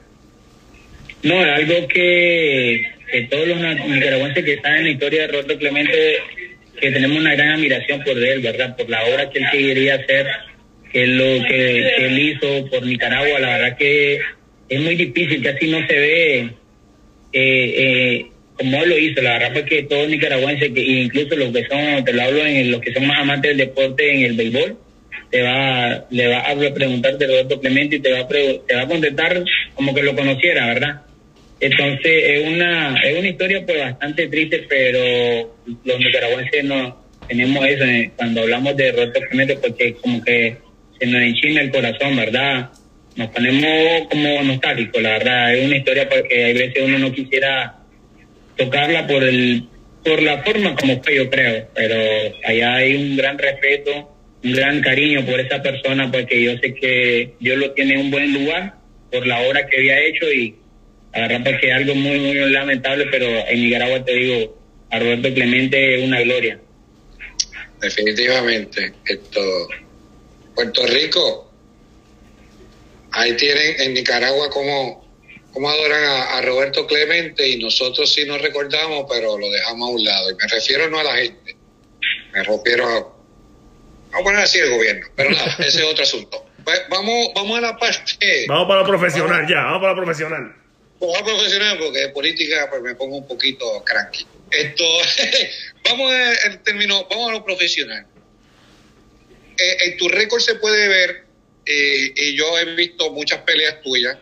No, 1.22 1.34
es 1.34 1.52
algo 1.52 1.86
que, 1.86 2.84
que 3.12 3.20
todos 3.30 3.46
los 3.46 3.58
nicaragüenses 3.58 4.44
que 4.44 4.54
están 4.54 4.74
en 4.78 4.84
la 4.86 4.90
historia 4.90 5.22
de 5.22 5.28
Roberto 5.28 5.56
Clemente 5.56 6.18
que 6.80 6.90
tenemos 6.90 7.18
una 7.18 7.34
gran 7.34 7.52
admiración 7.52 8.02
por 8.02 8.18
él, 8.18 8.40
¿verdad? 8.40 8.76
Por 8.76 8.88
la 8.88 9.04
obra 9.04 9.30
que 9.30 9.38
él 9.38 9.46
quería 9.52 9.94
hacer, 9.96 10.26
que 10.92 11.06
lo 11.06 11.46
que, 11.46 11.88
él 11.98 12.18
hizo 12.18 12.66
por 12.70 12.84
Nicaragua, 12.84 13.38
la 13.38 13.58
verdad 13.58 13.76
que 13.76 14.20
es 14.68 14.80
muy 14.80 14.96
difícil, 14.96 15.42
casi 15.42 15.68
no 15.68 15.86
se 15.86 15.94
ve 15.94 16.38
eh, 16.38 16.50
eh, 17.32 18.26
como 18.56 18.84
lo 18.84 18.98
hizo, 18.98 19.20
la 19.20 19.38
verdad 19.38 19.64
que 19.64 19.82
todos 19.82 20.08
nicaragüenses, 20.08 20.72
que 20.72 20.80
incluso 20.80 21.36
los 21.36 21.52
que 21.52 21.66
son, 21.66 22.04
te 22.04 22.12
lo 22.12 22.22
hablo 22.22 22.44
en 22.44 22.70
los 22.70 22.80
que 22.80 22.92
son 22.92 23.06
más 23.06 23.20
amantes 23.20 23.50
del 23.50 23.68
deporte 23.68 24.14
en 24.14 24.24
el 24.24 24.32
béisbol, 24.32 24.78
te 25.30 25.42
va, 25.42 26.06
le 26.10 26.28
va 26.28 26.38
a 26.38 26.74
preguntar 26.74 27.18
de 27.18 27.26
Roberto 27.26 27.60
Clemente 27.60 27.96
y 27.96 28.00
te 28.00 28.12
va 28.12 28.20
a, 28.20 28.28
te 28.28 28.74
va 28.74 28.82
a 28.82 28.86
contestar 28.86 29.44
como 29.74 29.94
que 29.94 30.02
lo 30.02 30.14
conociera, 30.14 30.66
¿verdad? 30.66 31.02
Entonces 31.58 32.22
es 32.24 32.46
una 32.46 32.96
es 33.02 33.18
una 33.18 33.28
historia 33.28 33.64
pues 33.64 33.80
bastante 33.80 34.28
triste, 34.28 34.66
pero 34.68 35.56
los 35.84 35.98
nicaragüenses 35.98 36.64
no 36.64 37.04
tenemos 37.28 37.66
eso 37.66 37.84
eh, 37.84 38.10
cuando 38.16 38.42
hablamos 38.42 38.76
de 38.76 38.92
Roberto 38.92 39.20
Clemente 39.20 39.56
porque 39.56 39.94
como 39.94 40.22
que 40.22 40.56
se 40.98 41.06
nos 41.06 41.22
enchina 41.22 41.62
el 41.62 41.70
corazón, 41.70 42.16
¿verdad? 42.16 42.70
Nos 43.16 43.28
ponemos 43.28 44.08
como 44.10 44.42
nostálgicos, 44.42 45.02
la 45.02 45.10
verdad. 45.10 45.54
Es 45.54 45.66
una 45.66 45.76
historia 45.76 46.08
porque 46.08 46.44
hay 46.44 46.52
veces 46.52 46.82
uno 46.84 46.98
no 46.98 47.12
quisiera 47.12 47.76
tocarla 48.56 49.06
por 49.06 49.22
el 49.24 49.64
por 50.04 50.22
la 50.22 50.42
forma 50.44 50.74
como 50.76 51.02
fue, 51.02 51.16
yo 51.16 51.28
creo, 51.28 51.68
pero 51.74 51.96
allá 52.44 52.74
hay 52.76 52.94
un 52.94 53.16
gran 53.16 53.36
respeto, 53.36 54.14
un 54.44 54.52
gran 54.52 54.80
cariño 54.80 55.26
por 55.26 55.40
esa 55.40 55.60
persona 55.60 56.12
porque 56.12 56.40
yo 56.44 56.52
sé 56.58 56.74
que 56.74 57.34
Dios 57.40 57.58
lo 57.58 57.72
tiene 57.72 57.94
en 57.94 58.00
un 58.00 58.10
buen 58.12 58.32
lugar 58.32 58.74
por 59.10 59.26
la 59.26 59.40
obra 59.40 59.66
que 59.66 59.78
había 59.78 59.98
hecho 60.06 60.32
y 60.32 60.54
la 61.16 61.28
verdad 61.28 61.50
porque 61.50 61.68
es 61.68 61.74
algo 61.74 61.94
muy, 61.94 62.18
muy 62.18 62.34
lamentable, 62.50 63.06
pero 63.10 63.26
en 63.26 63.62
Nicaragua 63.62 64.04
te 64.04 64.12
digo, 64.12 64.58
a 64.90 64.98
Roberto 64.98 65.32
Clemente 65.32 65.98
es 65.98 66.04
una 66.04 66.20
gloria. 66.20 66.60
Definitivamente. 67.80 68.92
Esto, 69.04 69.68
Puerto 70.54 70.86
Rico, 70.86 71.50
ahí 73.12 73.32
tienen 73.34 73.80
en 73.80 73.94
Nicaragua 73.94 74.50
como, 74.50 75.08
como 75.52 75.70
adoran 75.70 76.04
a, 76.04 76.38
a, 76.38 76.42
Roberto 76.42 76.86
Clemente 76.86 77.48
y 77.48 77.58
nosotros 77.58 78.12
sí 78.12 78.24
nos 78.26 78.40
recordamos, 78.42 79.06
pero 79.10 79.38
lo 79.38 79.50
dejamos 79.50 79.88
a 79.88 79.92
un 79.92 80.04
lado. 80.04 80.30
Y 80.30 80.34
me 80.34 80.48
refiero 80.48 80.90
no 80.90 81.00
a 81.00 81.04
la 81.04 81.16
gente, 81.16 81.56
me 82.32 82.42
refiero 82.42 82.86
a, 82.86 82.92
vamos 82.92 84.20
a 84.20 84.22
poner 84.22 84.40
así 84.40 84.58
el 84.58 84.70
gobierno, 84.70 85.06
pero 85.16 85.30
nada, 85.30 85.56
ese 85.60 85.78
es 85.78 85.84
otro 85.84 86.04
asunto. 86.04 86.46
Pues 86.64 86.82
vamos, 86.90 87.28
vamos 87.34 87.58
a 87.58 87.60
la 87.60 87.76
parte. 87.76 88.44
Vamos 88.48 88.66
para 88.66 88.80
lo 88.80 88.86
profesional 88.86 89.36
vamos, 89.36 89.50
ya, 89.50 89.62
vamos 89.62 89.80
para 89.80 89.92
lo 89.92 90.02
profesional. 90.02 90.65
A 90.98 91.24
profesional 91.24 91.78
porque 91.78 91.98
de 91.98 92.08
política 92.08 92.68
pues 92.70 92.82
me 92.82 92.94
pongo 92.94 93.18
un 93.18 93.26
poquito 93.26 93.84
cranky. 93.84 94.26
Esto, 94.50 94.84
vamos 95.84 96.12
al 96.44 96.62
término, 96.62 97.06
vamos 97.10 97.30
a 97.30 97.32
lo 97.32 97.44
profesional. 97.44 98.06
Eh, 99.58 99.76
en 99.84 99.96
tu 99.96 100.08
récord 100.08 100.40
se 100.40 100.54
puede 100.56 100.88
ver, 100.88 101.24
eh, 101.64 102.12
y 102.14 102.36
yo 102.36 102.58
he 102.58 102.74
visto 102.74 103.10
muchas 103.12 103.40
peleas 103.40 103.80
tuyas, 103.82 104.16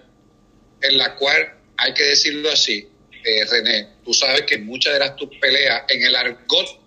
en 0.80 0.98
las 0.98 1.10
cuales, 1.10 1.48
hay 1.76 1.94
que 1.94 2.04
decirlo 2.04 2.50
así, 2.50 2.88
eh, 3.24 3.44
René, 3.46 3.88
tú 4.04 4.12
sabes 4.12 4.42
que 4.42 4.58
muchas 4.58 4.94
de 4.94 4.98
las 4.98 5.16
tus 5.16 5.28
peleas 5.38 5.82
en 5.88 6.02
el 6.02 6.14
argot 6.14 6.80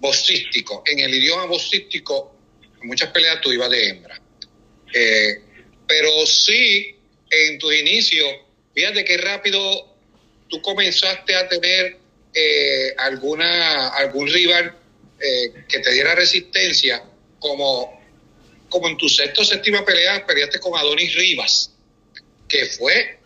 boxístico, 0.00 0.82
en 0.86 1.00
el 1.00 1.14
idioma 1.14 1.46
boxístico, 1.46 2.36
muchas 2.82 3.10
peleas 3.10 3.40
tú 3.40 3.52
ibas 3.52 3.70
de 3.70 3.88
hembra. 3.88 4.20
pero 5.86 6.26
sí 6.26 6.94
en 7.30 7.58
tus 7.58 7.74
inicios, 7.74 8.28
fíjate 8.74 9.04
qué 9.04 9.16
rápido 9.18 9.60
tú 10.48 10.60
comenzaste 10.62 11.34
a 11.34 11.48
tener 11.48 11.96
eh, 12.34 12.94
alguna 12.98 13.88
algún 13.88 14.28
rival 14.28 14.76
eh, 15.20 15.52
que 15.68 15.78
te 15.78 15.92
diera 15.92 16.14
resistencia, 16.14 17.02
como, 17.38 18.02
como 18.68 18.88
en 18.88 18.96
tu 18.96 19.08
sexto 19.08 19.42
o 19.42 19.44
séptima 19.44 19.84
pelea 19.84 20.26
peleaste 20.26 20.58
con 20.58 20.76
Adonis 20.76 21.14
Rivas, 21.14 21.70
que 22.48 22.66
fue 22.66 23.18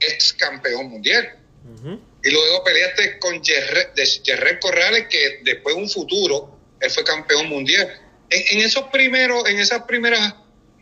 ex 0.00 0.32
campeón 0.32 0.88
mundial. 0.88 1.38
Uh 1.64 1.82
-huh. 1.82 2.00
Y 2.24 2.30
luego 2.30 2.64
peleaste 2.64 3.18
con 3.18 3.42
Jerry 3.42 4.58
Corrales, 4.60 5.06
que 5.08 5.38
después 5.42 5.76
en 5.76 5.82
un 5.82 5.88
futuro 5.88 6.58
él 6.80 6.90
fue 6.90 7.04
campeón 7.04 7.48
mundial. 7.48 7.86
En, 8.30 8.58
en 8.58 8.66
esos 8.66 8.84
primeros, 8.88 9.48
en 9.48 9.58
esas 9.58 9.82
primeras 9.82 10.34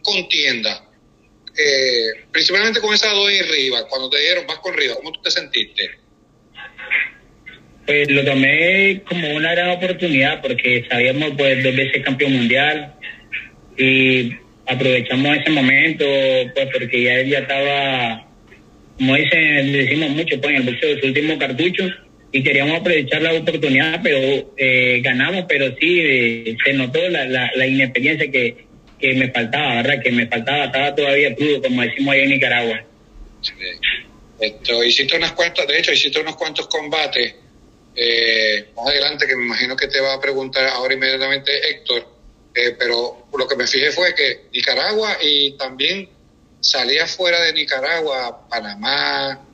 contiendas, 0.02 0.80
eh, 1.56 2.24
principalmente 2.32 2.80
con 2.80 2.94
esa 2.94 3.10
dos 3.10 3.30
y 3.32 3.70
cuando 3.88 4.10
te 4.10 4.20
dieron 4.20 4.46
vas 4.46 4.58
con 4.58 4.74
Riva, 4.76 4.94
¿cómo 4.96 5.12
tú 5.12 5.20
te 5.22 5.30
sentiste? 5.30 5.90
Pues 7.86 8.10
lo 8.10 8.24
tomé 8.24 9.02
como 9.08 9.30
una 9.34 9.52
gran 9.52 9.70
oportunidad 9.70 10.40
porque 10.40 10.84
sabíamos 10.90 11.32
pues 11.36 11.62
dos 11.62 11.76
veces 11.76 12.04
campeón 12.04 12.32
mundial 12.32 12.94
y 13.76 14.32
aprovechamos 14.66 15.36
ese 15.36 15.50
momento 15.50 16.04
pues 16.54 16.68
porque 16.72 17.02
ya 17.02 17.14
él 17.20 17.28
ya 17.28 17.38
estaba, 17.40 18.26
como 18.96 19.14
dicen, 19.14 19.72
decimos 19.72 20.10
mucho 20.10 20.40
pues 20.40 20.54
en 20.54 20.56
el 20.56 20.72
boxeo, 20.72 20.98
su 20.98 21.06
último 21.06 21.38
cartucho 21.38 21.84
y 22.32 22.42
queríamos 22.42 22.80
aprovechar 22.80 23.22
la 23.22 23.34
oportunidad, 23.34 24.00
pero 24.02 24.54
eh, 24.56 25.00
ganamos, 25.04 25.44
pero 25.48 25.66
sí 25.78 26.00
eh, 26.00 26.56
se 26.64 26.72
notó 26.72 27.08
la, 27.10 27.26
la, 27.26 27.48
la 27.54 27.66
inexperiencia 27.66 28.28
que, 28.28 28.66
que 29.04 29.14
me 29.14 29.30
faltaba, 29.30 29.74
¿verdad? 29.76 30.02
Que 30.02 30.10
me 30.10 30.26
faltaba, 30.26 30.64
estaba 30.64 30.94
todavía 30.94 31.34
crudo, 31.34 31.62
como 31.62 31.82
decimos 31.82 32.14
ahí 32.14 32.20
en 32.22 32.30
Nicaragua. 32.30 32.84
Sí. 33.42 33.52
Esto, 34.40 34.82
hiciste 34.82 35.16
unas 35.16 35.32
cuantas, 35.32 35.66
de 35.66 35.78
hecho, 35.78 35.92
hiciste 35.92 36.20
unos 36.20 36.36
cuantos 36.36 36.66
combates 36.68 37.34
eh, 37.94 38.66
más 38.74 38.86
adelante, 38.88 39.26
que 39.26 39.36
me 39.36 39.44
imagino 39.44 39.76
que 39.76 39.88
te 39.88 40.00
va 40.00 40.14
a 40.14 40.20
preguntar 40.20 40.66
ahora 40.68 40.94
inmediatamente 40.94 41.52
Héctor, 41.70 42.08
eh, 42.54 42.74
pero 42.78 43.26
lo 43.36 43.46
que 43.46 43.56
me 43.56 43.66
fijé 43.66 43.92
fue 43.92 44.14
que 44.14 44.46
Nicaragua 44.52 45.18
y 45.22 45.52
también 45.56 46.08
salía 46.60 47.06
fuera 47.06 47.40
de 47.42 47.52
Nicaragua, 47.52 48.48
Panamá, 48.48 49.44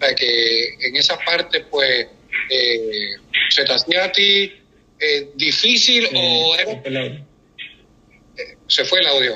sea, 0.00 0.14
que 0.14 0.74
en 0.80 0.96
esa 0.96 1.18
parte, 1.18 1.60
pues, 1.70 2.06
eh, 2.50 3.16
se 3.50 3.64
te 3.64 3.72
hacía 3.72 4.04
a 4.04 4.12
ti 4.12 4.52
eh, 4.98 5.30
difícil 5.34 6.08
o 6.14 6.54
era- 6.54 7.24
se 8.72 8.84
fue 8.84 9.00
el 9.00 9.06
audio. 9.06 9.32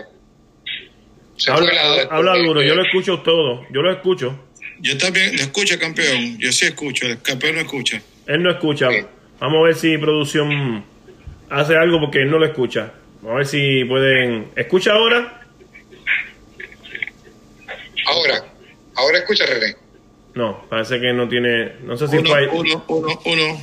Se 1.36 1.52
fue 1.52 1.60
el 1.64 1.68
Habla, 1.78 1.92
audio. 1.92 2.12
habla 2.12 2.36
duro, 2.46 2.62
yo 2.62 2.74
lo 2.74 2.82
escucho 2.82 3.20
todo, 3.20 3.66
yo 3.70 3.82
lo 3.82 3.92
escucho. 3.92 4.38
Yo 4.80 4.96
también 4.98 5.34
lo 5.36 5.42
escucho, 5.42 5.78
campeón. 5.78 6.38
Yo 6.38 6.50
sí 6.52 6.66
escucho, 6.66 7.06
el 7.06 7.20
campeón 7.22 7.54
no 7.56 7.60
escucha. 7.62 8.00
Él 8.26 8.42
no 8.42 8.50
escucha. 8.50 8.90
Sí. 8.90 9.04
Vamos 9.38 9.58
a 9.60 9.62
ver 9.66 9.74
si 9.74 9.96
producción 9.98 10.84
hace 11.50 11.76
algo 11.76 12.00
porque 12.00 12.18
él 12.22 12.30
no 12.30 12.38
lo 12.38 12.46
escucha. 12.46 12.92
Vamos 13.20 13.32
a 13.34 13.36
ver 13.38 13.46
si 13.46 13.84
pueden. 13.84 14.48
¿Escucha 14.56 14.92
ahora? 14.92 15.42
Ahora, 18.06 18.44
ahora 18.94 19.18
escucha, 19.18 19.46
René. 19.46 19.76
No, 20.34 20.66
parece 20.68 21.00
que 21.00 21.12
no 21.12 21.28
tiene. 21.28 21.72
No 21.82 21.96
sé 21.96 22.08
si 22.08 22.16
Uno, 22.18 22.30
fue- 22.30 22.48
uno, 22.48 22.84
uno, 22.88 23.20
uno. 23.24 23.60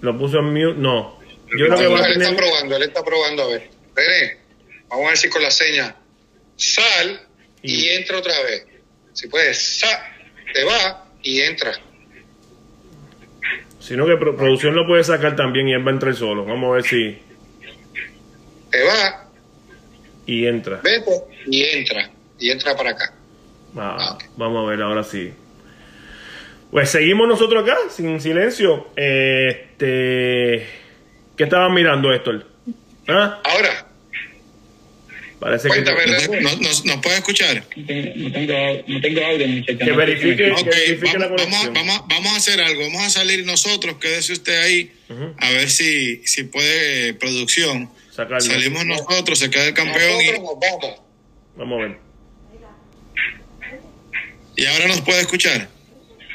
lo 0.00 0.18
puso 0.18 0.38
en 0.38 0.46
mute. 0.52 0.74
No. 0.78 1.18
Yo 1.58 1.66
creo 1.66 1.76
que 1.78 1.86
va 1.88 2.00
a 2.00 2.06
él 2.06 2.12
está 2.12 2.24
tener. 2.24 2.36
probando, 2.36 2.76
él 2.76 2.82
está 2.82 3.04
probando 3.04 3.42
a 3.42 3.46
ver. 3.48 3.68
René, 3.94 4.36
vamos 4.88 5.06
a 5.06 5.08
ver 5.10 5.18
si 5.18 5.28
con 5.28 5.42
la 5.42 5.50
seña 5.50 5.94
sal 6.56 7.20
y 7.62 7.84
Y- 7.84 7.88
entra 7.90 8.18
otra 8.18 8.34
vez. 8.42 8.66
Si 9.12 9.28
puedes, 9.28 9.58
sal, 9.80 9.98
te 10.52 10.64
va 10.64 11.06
y 11.22 11.40
entra. 11.40 11.72
Sino 13.80 14.06
que 14.06 14.16
pro- 14.16 14.36
producción 14.36 14.74
lo 14.74 14.86
puede 14.86 15.04
sacar 15.04 15.36
también 15.36 15.68
y 15.68 15.72
él 15.72 15.86
va 15.86 15.90
a 15.90 15.94
entrar 15.94 16.14
solo. 16.14 16.44
Vamos 16.44 16.70
a 16.70 16.74
ver 16.74 16.82
si. 16.84 17.18
Te 18.70 18.82
va, 18.82 19.28
Y 20.26 20.46
entra. 20.46 20.80
vete 20.82 21.10
y 21.46 21.62
entra. 21.64 22.10
Y 22.38 22.50
entra 22.50 22.76
para 22.76 22.90
acá. 22.90 23.14
Ah, 23.76 24.18
vamos 24.36 24.66
a 24.66 24.70
ver 24.70 24.82
ahora 24.82 25.04
sí. 25.04 25.32
Pues 26.70 26.90
seguimos 26.90 27.28
nosotros 27.28 27.62
acá, 27.62 27.76
sin 27.90 28.20
silencio. 28.20 28.88
Este. 28.96 30.66
¿Qué 31.36 31.44
estaban 31.44 31.72
mirando, 31.72 32.12
Héctor? 32.12 32.44
¿Ah? 33.06 33.40
Ahora, 33.44 33.85
Parece 35.40 35.64
que. 35.64 35.68
Cuéntame, 35.68 36.06
¿Nos, 36.06 36.26
René. 36.26 36.40
nos- 36.40 36.60
nos- 36.60 36.84
nos 36.86 36.96
puede 37.02 37.16
escuchar? 37.16 37.62
No 37.76 37.86
tengo, 37.86 38.12
no 38.16 38.32
tengo, 38.32 38.52
au- 38.54 38.84
no 38.86 39.00
tengo 39.00 39.26
audio, 39.26 39.46
muchachos. 39.48 39.78
Que 39.78 39.84
no 39.86 39.96
verifique. 39.96 40.50
Ok, 40.50 40.64
verifique 40.64 41.18
la 41.18 41.26
vamos, 41.28 41.36
vamos, 41.42 41.58
conexión. 41.58 41.74
vamos, 41.74 42.02
vamos 42.08 42.32
a 42.32 42.36
hacer 42.36 42.60
algo. 42.60 42.82
Vamos 42.82 43.02
a 43.02 43.10
salir 43.10 43.44
nosotros, 43.44 43.96
quédese 44.00 44.32
usted 44.32 44.58
ahí, 44.62 44.92
Ujú. 45.10 45.34
a 45.38 45.50
ver 45.50 45.68
si, 45.70 46.22
si 46.26 46.44
puede 46.44 47.14
producción. 47.14 47.90
Sacarlo. 48.10 48.40
Salimos 48.40 48.86
nosotros, 48.86 49.38
se 49.38 49.50
queda 49.50 49.66
el 49.66 49.74
campeón 49.74 49.98
nosotros 50.24 50.40
nos 50.40 50.60
vamos. 50.80 51.00
Vamos 51.56 51.78
a 51.78 51.82
ver. 51.86 51.98
y, 54.56 54.62
y 54.62 54.66
ahora 54.66 54.86
nos 54.88 55.00
puede 55.02 55.20
escuchar. 55.20 55.68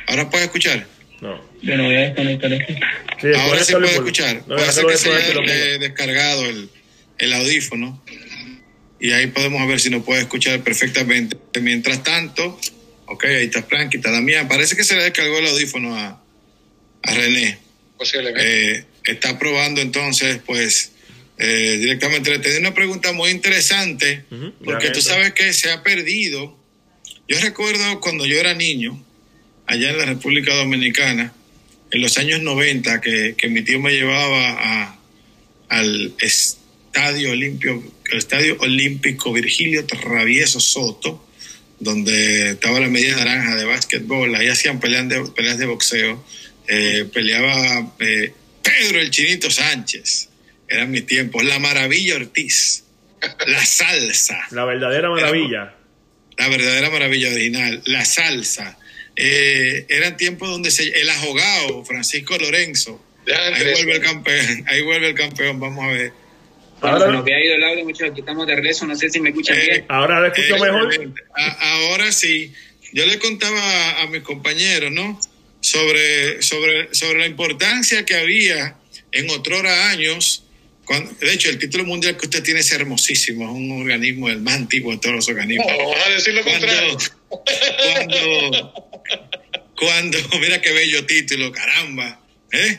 Ahora 0.07 0.29
puede 0.29 0.45
escuchar. 0.45 0.85
No. 1.21 1.41
Yo 1.61 1.77
no 1.77 1.85
voy 1.85 1.95
a 1.95 1.99
desconectar 2.01 2.53
esto. 2.53 2.73
Sí, 3.21 3.27
Ahora 3.35 3.63
sí 3.63 3.73
puede 3.73 3.93
escuchar. 3.93 4.35
No, 4.47 4.55
Puede 4.55 4.71
ser 4.71 4.85
déjalo 4.85 4.89
que 4.89 4.97
se 4.97 5.09
y 5.09 5.11
haya 5.11 5.75
eh, 5.75 5.79
descargado 5.79 6.45
el, 6.45 6.69
el 7.19 7.33
audífono. 7.33 8.03
Y 9.01 9.11
ahí 9.13 9.27
podemos 9.27 9.67
ver 9.67 9.79
si 9.79 9.89
nos 9.89 10.03
puede 10.03 10.21
escuchar 10.21 10.61
perfectamente. 10.61 11.35
Mientras 11.59 12.03
tanto, 12.03 12.59
ok, 13.07 13.25
ahí 13.25 13.45
está 13.45 13.63
Frankie, 13.63 13.97
está 13.97 14.11
Damián. 14.11 14.47
Parece 14.47 14.75
que 14.75 14.83
se 14.83 14.95
le 14.95 15.01
descargó 15.01 15.39
el 15.39 15.47
audífono 15.47 15.97
a, 15.97 16.23
a 17.01 17.13
René. 17.15 17.57
Posiblemente. 17.97 18.75
Eh, 18.75 18.85
está 19.05 19.39
probando 19.39 19.81
entonces, 19.81 20.39
pues, 20.45 20.91
eh, 21.39 21.77
directamente. 21.79 22.29
Le 22.29 22.37
tenía 22.37 22.59
una 22.59 22.75
pregunta 22.75 23.11
muy 23.11 23.31
interesante, 23.31 24.23
porque 24.63 24.91
tú 24.91 25.01
sabes 25.01 25.33
que 25.33 25.51
se 25.51 25.71
ha 25.71 25.81
perdido. 25.81 26.55
Yo 27.27 27.39
recuerdo 27.39 27.99
cuando 28.01 28.27
yo 28.27 28.39
era 28.39 28.53
niño, 28.53 29.03
allá 29.65 29.89
en 29.89 29.97
la 29.97 30.05
República 30.05 30.53
Dominicana, 30.53 31.33
en 31.89 32.01
los 32.01 32.19
años 32.19 32.41
90, 32.41 33.01
que, 33.01 33.33
que 33.35 33.47
mi 33.47 33.63
tío 33.63 33.79
me 33.79 33.93
llevaba 33.93 34.51
a, 34.51 34.99
al 35.69 36.13
estadio, 36.19 37.31
Olimpio, 37.31 37.81
el 38.11 38.17
estadio 38.17 38.57
Olímpico 38.59 39.31
Virgilio 39.31 39.85
Travieso 39.85 40.59
Soto, 40.59 41.25
donde 41.79 42.51
estaba 42.51 42.79
la 42.79 42.89
media 42.89 43.15
naranja 43.15 43.55
de 43.55 43.65
básquetbol, 43.65 44.35
ahí 44.35 44.47
hacían 44.49 44.79
peleas 44.79 45.07
de, 45.09 45.21
peleas 45.35 45.57
de 45.57 45.65
boxeo, 45.65 46.23
eh, 46.67 47.05
peleaba 47.11 47.95
eh, 47.99 48.33
Pedro 48.61 48.99
el 48.99 49.09
Chinito 49.09 49.49
Sánchez, 49.49 50.29
eran 50.67 50.91
mis 50.91 51.05
tiempos, 51.05 51.43
la 51.43 51.57
Maravilla 51.59 52.15
Ortiz, 52.17 52.83
la 53.47 53.65
salsa, 53.65 54.39
La 54.51 54.65
verdadera 54.65 55.09
maravilla. 55.09 55.75
la 56.37 56.47
verdadera 56.49 56.89
maravilla 56.89 57.29
original, 57.29 57.81
la 57.85 58.05
salsa. 58.05 58.77
Eh, 59.15 59.85
eran 59.89 60.17
tiempos 60.17 60.49
donde 60.49 60.71
se, 60.71 60.87
el 60.87 61.09
ahogado, 61.09 61.83
Francisco 61.85 62.37
Lorenzo, 62.37 63.03
ahí 63.27 63.71
vuelve 63.73 63.95
el 63.95 64.01
campeón, 64.01 64.65
ahí 64.67 64.81
vuelve 64.81 65.07
el 65.09 65.15
campeón, 65.15 65.59
vamos 65.59 65.83
a 65.83 65.87
ver. 65.87 66.20
Ahora- 66.81 67.05
se 67.05 67.11
nos 67.11 67.21
había 67.21 67.45
ido 67.45 67.55
el 67.55 67.63
audio, 67.63 67.83
muchachos. 67.85 68.11
Aquí 68.11 68.19
estamos 68.21 68.47
de 68.47 68.55
regreso. 68.55 68.85
No 68.85 68.95
sé 68.95 69.09
si 69.09 69.19
me 69.19 69.29
escuchan 69.29 69.57
Eh, 69.57 69.61
bien. 69.69 69.85
Ahora 69.89 70.19
lo 70.19 70.27
escucho 70.27 70.57
mejor. 70.57 70.85
Excelente. 70.85 71.21
A- 71.35 71.73
ahora 71.73 72.11
sí, 72.11 72.53
yo 72.93 73.05
le 73.05 73.19
contaba 73.19 73.59
a, 73.59 74.01
a 74.03 74.07
mis 74.07 74.21
compañeros, 74.23 74.91
¿no? 74.91 75.19
Sobre, 75.61 76.41
sobre, 76.41 76.93
sobre 76.93 77.19
la 77.19 77.27
importancia 77.27 78.03
que 78.05 78.15
había 78.15 78.75
en 79.11 79.29
otrora 79.29 79.89
años. 79.89 80.43
Cuando, 80.85 81.11
de 81.13 81.31
hecho, 81.33 81.49
el 81.49 81.59
título 81.59 81.85
mundial 81.85 82.17
que 82.17 82.25
usted 82.25 82.43
tiene 82.43 82.61
es 82.61 82.71
hermosísimo, 82.71 83.45
es 83.45 83.51
un 83.51 83.81
organismo 83.81 84.27
el 84.29 84.41
más 84.41 84.55
antiguo 84.55 84.91
de 84.91 84.97
todos 84.97 85.15
los 85.15 85.29
organismos. 85.29 85.67
No, 85.67 85.93
a 85.95 86.09
decir 86.09 86.33
lo 86.33 86.43
contrario. 86.43 86.97
cuando, 87.29 88.73
cuando, 88.97 89.01
cuando, 89.77 90.17
mira 90.39 90.59
qué 90.61 90.71
bello 90.71 91.05
título, 91.05 91.51
caramba, 91.51 92.19
¿eh? 92.51 92.77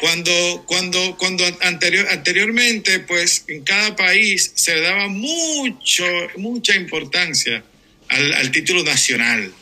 Cuando, 0.00 0.64
cuando, 0.66 1.16
cuando 1.18 1.44
anterior, 1.60 2.06
anteriormente, 2.10 3.00
pues 3.00 3.44
en 3.48 3.62
cada 3.62 3.94
país 3.96 4.52
se 4.54 4.74
le 4.74 4.80
daba 4.80 5.08
mucho, 5.08 6.04
mucha 6.36 6.74
importancia 6.74 7.62
al, 8.08 8.32
al 8.34 8.50
título 8.50 8.82
nacional. 8.82 9.52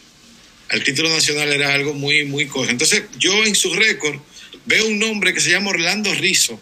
Al 0.69 0.85
título 0.85 1.09
nacional 1.09 1.53
era 1.53 1.75
algo 1.75 1.95
muy, 1.95 2.25
muy 2.25 2.47
cosa. 2.47 2.71
Entonces, 2.71 3.03
yo 3.19 3.45
en 3.45 3.55
su 3.55 3.75
récord 3.75 4.21
veo 4.67 4.87
un 4.87 4.99
nombre 4.99 5.35
que 5.35 5.41
se 5.41 5.51
llama 5.51 5.71
Orlando 5.71 6.15
Rizo 6.15 6.61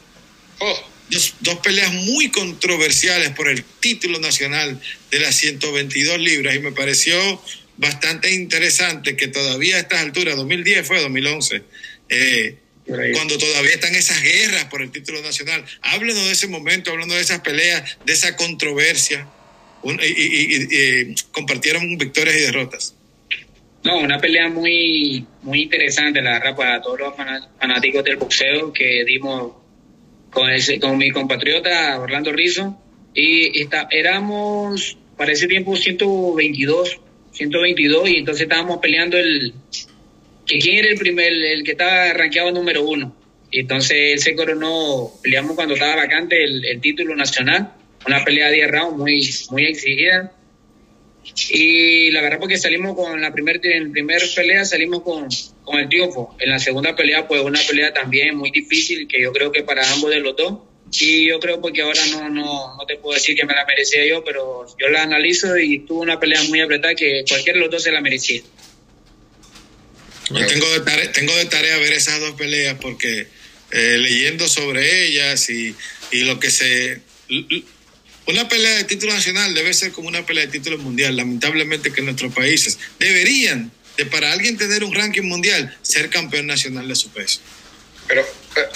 Oh, 0.59 0.91
dos, 1.11 1.35
dos 1.41 1.59
peleas 1.59 1.93
muy 1.93 2.31
controversiales 2.31 3.31
por 3.31 3.49
el 3.49 3.63
título 3.81 4.19
nacional 4.19 4.81
de 5.11 5.21
las 5.21 5.37
122 5.37 6.19
libras 6.19 6.57
y 6.57 6.61
me 6.61 6.73
pareció 6.73 7.43
bastante 7.77 8.33
interesante 8.33 9.17
que 9.17 9.29
todavía 9.29 9.77
a 9.77 9.81
estas 9.81 10.01
alturas, 10.01 10.37
2010 10.37 10.87
fue 10.87 11.01
2011, 11.01 11.63
eh. 12.09 12.57
Cuando 12.87 13.37
todavía 13.39 13.73
están 13.75 13.95
esas 13.95 14.23
guerras 14.23 14.67
por 14.67 14.81
el 14.83 14.91
título 14.93 15.21
nacional, 15.23 15.65
háblenos 15.83 16.25
de 16.27 16.33
ese 16.33 16.47
momento, 16.49 16.91
háblenos 16.91 17.17
de 17.17 17.23
esas 17.23 17.41
peleas, 17.41 17.99
de 18.05 18.13
esa 18.13 18.37
controversia, 18.37 19.27
Un- 19.83 20.01
y, 20.03 20.07
y- 20.07 20.57
y- 20.57 21.11
y 21.11 21.15
compartieron 21.33 21.97
victorias 21.99 22.37
y 22.37 22.41
derrotas. 22.41 22.95
No, 23.85 23.99
una 23.99 24.19
pelea 24.19 24.49
muy 24.49 25.25
muy 25.43 25.63
interesante, 25.63 26.21
la 26.23 26.39
verdad, 26.39 26.57
para 26.57 26.81
todos 26.83 26.99
los 26.99 27.15
fanáticos 27.17 28.03
del 28.03 28.17
boxeo 28.17 28.73
que 28.73 29.05
dimos 29.05 29.53
con 30.31 30.51
ese, 30.51 30.81
con 30.81 30.99
mi 30.99 31.11
compatriota 31.11 31.99
Orlando 32.01 32.33
Rizzo. 32.33 32.77
Y 33.15 33.61
está, 33.63 33.87
éramos, 33.91 34.99
para 35.17 35.33
ese 35.33 35.47
tiempo, 35.47 35.77
122, 35.77 36.99
122, 37.33 38.09
y 38.11 38.17
entonces 38.17 38.43
estábamos 38.43 38.79
peleando 38.79 39.17
el, 39.19 39.55
que 40.47 40.59
quién 40.59 40.77
era 40.77 40.89
el 40.89 40.99
primer, 40.99 41.33
el 41.33 41.65
que 41.65 41.73
estaba 41.73 42.13
rankeado 42.13 42.53
número 42.53 42.83
uno. 42.83 43.15
Entonces 43.51 43.97
él 44.13 44.19
se 44.21 44.35
coronó, 44.35 45.13
peleamos 45.23 45.55
cuando 45.55 45.75
estaba 45.75 45.97
vacante 45.97 46.43
el, 46.43 46.65
el 46.65 46.81
título 46.81 47.15
nacional, 47.15 47.73
una 48.07 48.25
pelea 48.25 48.49
de 48.49 48.57
10 48.57 48.71
rounds 48.71 48.99
muy, 48.99 49.29
muy 49.51 49.67
exigida. 49.67 50.33
Y 51.51 52.11
la 52.13 52.23
verdad 52.23 52.39
porque 52.39 52.57
salimos 52.57 52.95
con 52.95 53.21
la 53.21 53.33
primer, 53.33 53.61
en 53.67 53.91
primer 53.91 54.23
pelea 54.35 54.65
salimos 54.65 55.03
con, 55.03 55.29
con 55.65 55.79
el 55.79 55.89
triunfo. 55.89 56.37
En 56.39 56.51
la 56.51 56.59
segunda 56.59 56.95
pelea 56.95 57.27
pues 57.27 57.43
una 57.43 57.61
pelea 57.67 57.93
también 57.93 58.37
muy 58.37 58.51
difícil 58.51 59.09
que 59.09 59.21
yo 59.21 59.33
creo 59.33 59.51
que 59.51 59.63
para 59.63 59.91
ambos 59.93 60.11
de 60.11 60.21
los 60.21 60.37
dos. 60.37 60.59
Y 61.01 61.29
yo 61.29 61.41
creo 61.41 61.61
porque 61.61 61.83
ahora 61.83 62.01
no, 62.13 62.31
no, 62.31 62.77
no 62.77 62.87
te 62.87 62.97
puedo 62.97 63.15
decir 63.15 63.35
que 63.37 63.45
me 63.45 63.55
la 63.55 63.65
merecía 63.67 64.07
yo, 64.07 64.23
pero 64.23 64.67
yo 64.79 64.89
la 64.89 65.03
analizo 65.03 65.59
y 65.59 65.81
tuvo 65.81 66.03
una 66.03 66.21
pelea 66.21 66.43
muy 66.45 66.61
apretada 66.61 66.95
que 66.95 67.25
cualquiera 67.29 67.59
de 67.59 67.65
los 67.65 67.71
dos 67.73 67.83
se 67.83 67.91
la 67.91 68.01
merecía. 68.01 68.43
Yo 70.31 70.47
tengo 70.47 70.69
de 70.71 70.81
tarea, 70.81 71.13
tengo 71.13 71.35
de 71.37 71.45
tarea 71.47 71.77
ver 71.79 71.93
esas 71.93 72.21
dos 72.21 72.33
peleas 72.33 72.77
porque 72.81 73.29
eh, 73.71 73.97
leyendo 73.99 74.49
sobre 74.49 75.07
ellas 75.07 75.49
y, 75.51 75.75
y 76.11 76.21
lo 76.25 76.41
que 76.41 76.51
se 76.51 77.01
una 78.27 78.49
pelea 78.49 78.77
de 78.77 78.85
título 78.85 79.13
nacional 79.13 79.55
debe 79.55 79.73
ser 79.73 79.93
como 79.93 80.09
una 80.09 80.27
pelea 80.27 80.47
de 80.47 80.53
título 80.53 80.79
mundial. 80.79 81.17
Lamentablemente 81.17 81.93
que 81.93 82.01
en 82.01 82.07
nuestros 82.07 82.35
países 82.35 82.79
deberían, 82.99 83.71
de 83.97 84.07
para 84.07 84.33
alguien 84.33 84.57
tener 84.57 84.85
un 84.85 84.95
ranking 84.95 85.23
mundial, 85.23 85.77
ser 85.83 86.11
campeón 86.11 86.47
nacional 86.47 86.89
de 86.89 86.97
su 86.97 87.11
peso. 87.11 87.41
Pero, 88.09 88.27
pero, 88.55 88.69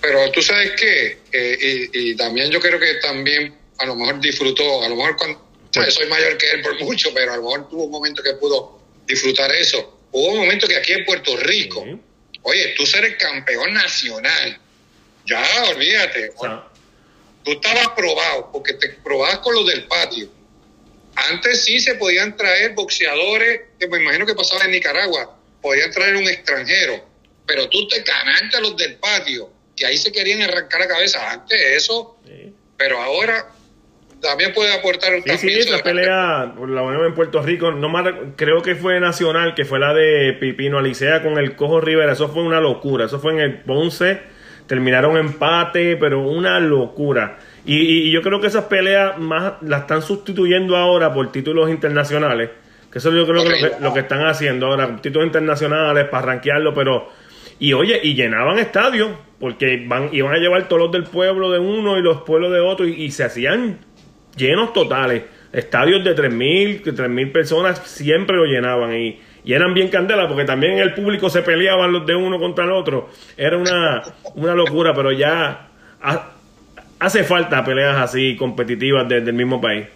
pero 0.00 0.30
tú 0.30 0.42
sabes 0.42 0.72
que, 0.72 1.18
eh, 1.32 1.88
y, 1.92 2.10
y, 2.10 2.16
también 2.16 2.50
yo 2.50 2.60
creo 2.60 2.78
que 2.78 2.94
también 3.02 3.54
a 3.78 3.86
lo 3.86 3.96
mejor 3.96 4.20
disfrutó, 4.20 4.82
a 4.82 4.88
lo 4.88 4.96
mejor 4.96 5.16
cuando, 5.16 5.46
soy 5.90 6.06
mayor 6.08 6.36
que 6.38 6.50
él 6.50 6.62
por 6.62 6.78
mucho, 6.80 7.12
pero 7.12 7.32
a 7.32 7.36
lo 7.36 7.42
mejor 7.42 7.68
tuvo 7.68 7.84
un 7.84 7.90
momento 7.90 8.22
que 8.22 8.32
pudo 8.34 8.80
disfrutar 9.06 9.54
eso. 9.54 9.97
Hubo 10.10 10.32
un 10.32 10.38
momento 10.38 10.66
que 10.66 10.76
aquí 10.76 10.92
en 10.92 11.04
Puerto 11.04 11.36
Rico, 11.36 11.84
oye, 12.42 12.74
tú 12.76 12.84
eres 12.96 13.16
campeón 13.16 13.74
nacional, 13.74 14.58
ya 15.26 15.44
olvídate. 15.70 16.32
Tú 17.44 17.52
estabas 17.52 17.88
probado, 17.90 18.50
porque 18.52 18.74
te 18.74 18.88
probabas 19.04 19.38
con 19.38 19.54
los 19.54 19.66
del 19.66 19.84
patio. 19.84 20.28
Antes 21.14 21.64
sí 21.64 21.80
se 21.80 21.94
podían 21.96 22.36
traer 22.36 22.74
boxeadores, 22.74 23.62
que 23.78 23.88
me 23.88 23.98
imagino 23.98 24.24
que 24.24 24.34
pasaba 24.34 24.64
en 24.64 24.72
Nicaragua, 24.72 25.36
podían 25.60 25.90
traer 25.90 26.16
un 26.16 26.28
extranjero, 26.28 27.04
pero 27.46 27.68
tú 27.68 27.88
te 27.88 28.00
ganaste 28.02 28.56
a 28.56 28.60
los 28.60 28.76
del 28.76 28.96
patio, 28.96 29.50
que 29.76 29.86
ahí 29.86 29.98
se 29.98 30.12
querían 30.12 30.42
arrancar 30.42 30.80
la 30.80 30.88
cabeza. 30.88 31.30
Antes 31.30 31.60
eso, 31.60 32.18
sí. 32.26 32.52
pero 32.76 33.00
ahora 33.00 33.52
también 34.20 34.52
puede 34.52 34.74
aportar 34.74 35.14
un 35.14 35.22
Sí, 35.22 35.38
sí, 35.38 35.48
esa 35.48 35.82
pelea 35.82 36.52
la 36.66 36.82
vemos 36.82 37.06
en 37.06 37.14
Puerto 37.14 37.42
Rico, 37.42 37.70
no 37.70 37.88
más, 37.88 38.04
creo 38.36 38.62
que 38.62 38.74
fue 38.74 38.98
nacional, 39.00 39.54
que 39.54 39.64
fue 39.64 39.78
la 39.78 39.94
de 39.94 40.32
Pipino 40.34 40.78
Alicea 40.78 41.22
con 41.22 41.38
el 41.38 41.54
Cojo 41.56 41.80
Rivera, 41.80 42.12
eso 42.12 42.28
fue 42.28 42.42
una 42.42 42.60
locura, 42.60 43.06
eso 43.06 43.20
fue 43.20 43.32
en 43.34 43.40
el 43.40 43.60
Ponce, 43.60 44.20
terminaron 44.66 45.16
empate, 45.16 45.96
pero 45.96 46.20
una 46.20 46.58
locura. 46.60 47.38
Y, 47.64 48.08
y, 48.08 48.10
yo 48.10 48.22
creo 48.22 48.40
que 48.40 48.46
esas 48.46 48.64
peleas 48.64 49.18
más 49.18 49.54
las 49.62 49.82
están 49.82 50.02
sustituyendo 50.02 50.76
ahora 50.76 51.12
por 51.12 51.30
títulos 51.30 51.70
internacionales, 51.70 52.50
que 52.90 52.98
eso 52.98 53.12
yo 53.12 53.26
creo 53.26 53.42
okay. 53.42 53.52
que 53.52 53.62
lo, 53.62 53.76
que 53.76 53.82
lo 53.82 53.94
que 53.94 54.00
están 54.00 54.26
haciendo 54.26 54.66
ahora, 54.66 54.96
títulos 55.00 55.26
internacionales 55.26 56.08
para 56.08 56.26
rankearlo, 56.26 56.74
pero 56.74 57.08
y 57.60 57.72
oye, 57.72 58.00
y 58.02 58.14
llenaban 58.14 58.58
estadios, 58.58 59.10
porque 59.38 59.84
van, 59.86 60.10
iban 60.12 60.32
a 60.32 60.38
llevar 60.38 60.68
todos 60.68 60.82
los 60.82 60.92
del 60.92 61.04
pueblo 61.04 61.50
de 61.50 61.58
uno 61.58 61.98
y 61.98 62.02
los 62.02 62.22
pueblos 62.22 62.52
de 62.52 62.60
otro, 62.60 62.86
y, 62.86 62.92
y 62.92 63.10
se 63.10 63.24
hacían 63.24 63.78
llenos 64.36 64.72
totales. 64.72 65.24
Estadios 65.52 66.04
de 66.04 66.14
3.000, 66.14 66.82
3.000 66.82 67.32
personas 67.32 67.78
siempre 67.78 68.36
lo 68.36 68.44
llenaban 68.44 68.94
y, 68.94 69.18
y, 69.44 69.52
eran 69.54 69.72
bien 69.72 69.88
candela 69.88 70.28
porque 70.28 70.44
también 70.44 70.78
el 70.78 70.92
público 70.92 71.30
se 71.30 71.40
peleaban 71.40 71.90
los 71.90 72.04
de 72.04 72.14
uno 72.14 72.38
contra 72.38 72.64
el 72.64 72.72
otro. 72.72 73.08
Era 73.36 73.56
una, 73.56 74.02
una 74.34 74.54
locura, 74.54 74.92
pero 74.94 75.10
ya 75.10 75.68
ha, 76.02 76.30
hace 76.98 77.24
falta 77.24 77.64
peleas 77.64 77.96
así 77.96 78.36
competitivas 78.36 79.08
desde 79.08 79.30
el 79.30 79.36
mismo 79.36 79.60
país. 79.60 79.86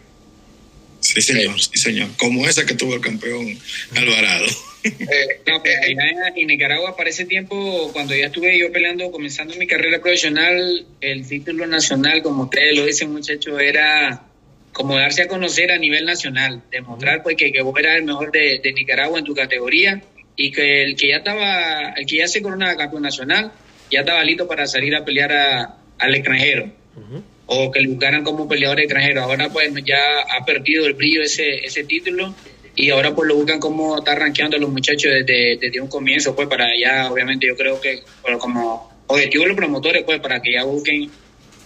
Sí, 1.14 1.20
señor, 1.20 1.61
sí, 1.61 1.79
señor. 1.79 2.09
Como 2.16 2.46
esa 2.46 2.64
que 2.64 2.75
tuvo 2.75 2.94
el 2.94 3.01
campeón 3.01 3.59
Alvarado. 3.94 4.46
Eh, 4.85 5.40
no, 5.46 5.62
pero 5.62 5.81
allá 5.81 6.33
en 6.35 6.46
Nicaragua 6.48 6.96
para 6.96 7.11
ese 7.11 7.25
tiempo, 7.25 7.90
cuando 7.92 8.16
ya 8.16 8.27
estuve 8.27 8.59
yo 8.59 8.72
peleando, 8.72 9.12
comenzando 9.12 9.55
mi 9.57 9.66
carrera 9.66 10.01
profesional, 10.01 10.87
el 11.01 11.29
título 11.29 11.66
nacional, 11.66 12.22
como 12.22 12.44
ustedes 12.44 12.77
lo 12.77 12.87
dicen 12.87 13.12
muchachos, 13.12 13.61
era 13.61 14.25
como 14.72 14.96
darse 14.96 15.22
a 15.22 15.29
conocer 15.29 15.70
a 15.70 15.79
nivel 15.79 16.05
nacional, 16.05 16.62
demostrar 16.70 17.22
pues 17.22 17.37
que, 17.37 17.53
que 17.53 17.62
vos 17.62 17.79
eras 17.79 17.96
el 17.98 18.05
mejor 18.05 18.33
de, 18.33 18.61
de, 18.62 18.72
Nicaragua 18.72 19.18
en 19.18 19.25
tu 19.25 19.35
categoría 19.35 20.03
y 20.35 20.51
que 20.51 20.83
el 20.85 20.96
que 20.96 21.09
ya 21.09 21.18
estaba, 21.18 21.90
el 21.96 22.07
que 22.07 22.16
ya 22.16 22.27
se 22.27 22.42
corona 22.42 22.77
campeón 22.77 23.03
nacional, 23.03 23.53
ya 23.90 24.01
estaba 24.01 24.25
listo 24.25 24.48
para 24.48 24.66
salir 24.66 24.96
a 24.96 25.05
pelear 25.05 25.33
a, 25.33 25.77
al 25.98 26.14
extranjero. 26.14 26.72
Uh 26.96 27.01
-huh. 27.01 27.22
O 27.55 27.71
que 27.71 27.81
lo 27.81 27.91
buscaran 27.91 28.25
como 28.25 28.49
peleador 28.49 28.81
extranjero. 28.81 29.23
Ahora 29.23 29.51
pues 29.51 29.71
ya 29.85 29.99
ha 30.37 30.45
perdido 30.45 30.87
el 30.87 30.95
brillo 30.95 31.23
ese, 31.23 31.65
ese 31.65 31.85
título 31.85 32.35
y 32.75 32.91
ahora 32.91 33.15
pues 33.15 33.29
lo 33.29 33.37
buscan 33.37 33.61
como 33.61 33.99
está 33.99 34.15
rankeando 34.15 34.57
a 34.57 34.61
los 34.61 34.71
muchachos 34.71 35.12
desde, 35.12 35.59
desde 35.61 35.81
un 35.81 35.88
comienzo, 35.88 36.35
pues 36.35 36.49
para 36.49 36.67
ya, 36.79 37.12
obviamente 37.12 37.47
yo 37.47 37.57
creo 37.57 37.81
que 37.81 38.03
como 38.38 38.91
objetivo 39.07 39.43
de 39.43 39.49
los 39.49 39.57
promotores, 39.57 40.05
pues 40.05 40.21
para 40.21 40.41
que 40.41 40.53
ya 40.53 40.65
busquen 40.65 41.11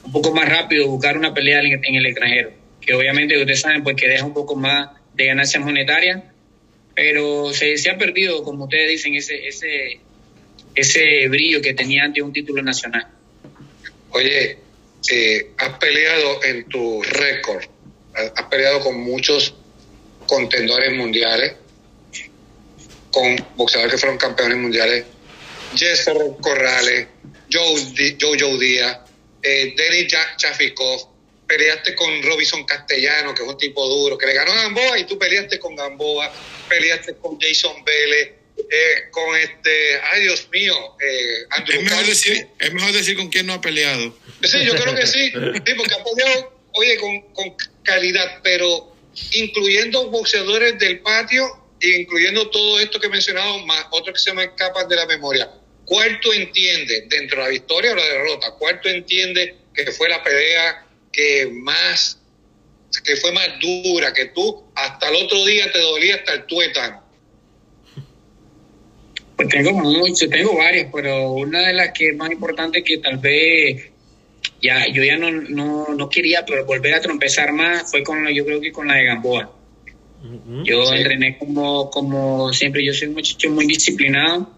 un 0.04 0.12
poco 0.12 0.34
más 0.34 0.48
rápido 0.48 0.88
buscar 0.88 1.16
una 1.16 1.32
pelea 1.32 1.60
en, 1.60 1.84
en 1.84 1.94
el 1.94 2.06
extranjero, 2.06 2.52
que 2.80 2.94
obviamente 2.94 3.38
ustedes 3.38 3.60
saben 3.60 3.84
pues 3.84 3.94
que 3.94 4.08
deja 4.08 4.24
un 4.24 4.34
poco 4.34 4.56
más 4.56 4.90
de 5.14 5.26
ganancias 5.26 5.64
monetarias, 5.64 6.22
pero 6.94 7.52
se, 7.52 7.76
se 7.76 7.90
ha 7.90 7.98
perdido, 7.98 8.42
como 8.42 8.64
ustedes 8.64 8.88
dicen, 8.90 9.14
ese, 9.14 9.46
ese, 9.46 10.00
ese 10.74 11.28
brillo 11.28 11.60
que 11.60 11.74
tenía 11.74 12.04
ante 12.04 12.22
un 12.22 12.32
título 12.32 12.62
nacional. 12.62 13.06
Oye, 14.10 14.58
eh, 15.10 15.50
has 15.58 15.78
peleado 15.78 16.42
en 16.44 16.68
tu 16.68 17.02
récord, 17.02 17.64
has 18.14 18.44
peleado 18.44 18.80
con 18.80 18.98
muchos 18.98 19.54
contendores 20.26 20.92
mundiales, 20.92 21.54
con 23.10 23.36
boxeadores 23.56 23.94
que 23.94 23.98
fueron 23.98 24.18
campeones 24.18 24.58
mundiales, 24.58 25.04
Jesser 25.74 26.16
Corrales, 26.40 27.08
Joe, 27.50 27.80
Joe, 28.20 28.58
Díaz, 28.58 28.98
eh, 29.42 29.74
Chafikov, 30.36 31.08
peleaste 31.46 31.94
con 31.94 32.22
Robinson 32.22 32.64
Castellano, 32.64 33.34
que 33.34 33.42
es 33.42 33.48
un 33.48 33.56
tipo 33.56 33.86
duro, 33.88 34.18
que 34.18 34.26
le 34.26 34.34
ganó 34.34 34.52
a 34.52 34.62
Gamboa 34.62 34.98
y 34.98 35.04
tú 35.04 35.18
peleaste 35.18 35.58
con 35.58 35.76
Gamboa, 35.76 36.32
peleaste 36.68 37.16
con 37.16 37.38
Jason 37.40 37.84
Vélez, 37.84 38.32
eh, 38.58 39.10
con 39.10 39.36
este, 39.36 40.00
ay 40.12 40.22
Dios 40.22 40.48
mío, 40.52 40.74
eh, 41.00 41.46
Andrew 41.50 41.78
es 41.78 41.84
mejor, 41.84 42.06
decir, 42.06 42.48
es 42.58 42.72
mejor 42.72 42.92
decir 42.92 43.16
con 43.16 43.28
quién 43.28 43.46
no 43.46 43.54
ha 43.54 43.60
peleado. 43.60 44.16
Sí, 44.42 44.64
yo 44.64 44.74
creo 44.74 44.94
que 44.94 45.06
sí, 45.06 45.30
sí 45.30 45.74
porque 45.76 45.94
ha 45.94 46.04
peleado, 46.04 46.60
oye, 46.72 46.96
con, 46.98 47.20
con 47.32 47.54
calidad, 47.82 48.40
pero 48.42 48.94
incluyendo 49.32 50.10
boxeadores 50.10 50.78
del 50.78 51.00
patio 51.00 51.66
incluyendo 51.80 52.48
todo 52.50 52.80
esto 52.80 52.98
que 53.00 53.06
he 53.06 53.10
mencionado, 53.10 53.58
más 53.66 53.86
otros 53.90 54.14
que 54.14 54.30
se 54.30 54.34
me 54.34 54.44
escapan 54.44 54.88
de 54.88 54.96
la 54.96 55.06
memoria. 55.06 55.50
¿Cuál 55.84 56.18
tú 56.20 56.32
entiendes, 56.32 57.08
dentro 57.08 57.38
de 57.38 57.44
la 57.44 57.50
victoria 57.50 57.92
o 57.92 57.94
la 57.94 58.04
derrota, 58.04 58.50
cuál 58.58 58.80
tú 58.80 58.88
entiendes 58.88 59.54
que 59.74 59.90
fue 59.92 60.08
la 60.08 60.22
pelea 60.22 60.86
que 61.12 61.48
más, 61.52 62.18
que 63.04 63.16
fue 63.16 63.32
más 63.32 63.48
dura, 63.60 64.12
que 64.12 64.26
tú 64.26 64.64
hasta 64.74 65.08
el 65.08 65.16
otro 65.16 65.44
día 65.44 65.70
te 65.70 65.78
dolía 65.80 66.16
hasta 66.16 66.34
el 66.34 66.46
tuétano? 66.46 67.05
Pues 69.36 69.48
tengo 69.48 69.72
mucho, 69.72 70.28
tengo 70.30 70.56
varias, 70.56 70.88
pero 70.92 71.32
una 71.32 71.60
de 71.68 71.74
las 71.74 71.92
que 71.92 72.08
es 72.08 72.16
más 72.16 72.30
importante 72.30 72.82
que 72.82 72.98
tal 72.98 73.18
vez 73.18 73.90
ya 74.62 74.86
yo 74.92 75.04
ya 75.04 75.16
no, 75.16 75.30
no, 75.30 75.88
no 75.94 76.08
quería 76.08 76.44
volver 76.66 76.94
a 76.94 77.00
trompezar 77.00 77.52
más 77.52 77.90
fue 77.90 78.02
con 78.02 78.26
yo 78.28 78.44
creo 78.44 78.60
que 78.60 78.72
con 78.72 78.86
la 78.86 78.94
de 78.94 79.04
Gamboa 79.04 79.52
uh 80.22 80.26
-huh, 80.26 80.64
yo 80.64 80.86
sí. 80.86 80.96
entrené 80.96 81.38
como 81.38 81.90
como 81.90 82.52
siempre 82.52 82.84
yo 82.84 82.92
soy 82.92 83.08
un 83.08 83.14
muchacho 83.14 83.50
muy 83.50 83.66
disciplinado 83.66 84.50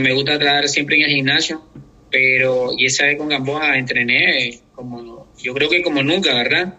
me 0.00 0.14
gusta 0.14 0.38
trabajar 0.38 0.68
siempre 0.68 0.96
en 0.96 1.02
el 1.02 1.10
gimnasio 1.10 1.62
pero 2.10 2.70
y 2.76 2.86
esa 2.86 3.06
vez 3.06 3.18
con 3.18 3.28
Gamboa 3.28 3.76
entrené 3.76 4.60
como 4.74 5.28
yo 5.42 5.54
creo 5.54 5.68
que 5.68 5.82
como 5.82 6.02
nunca 6.02 6.34
verdad 6.34 6.78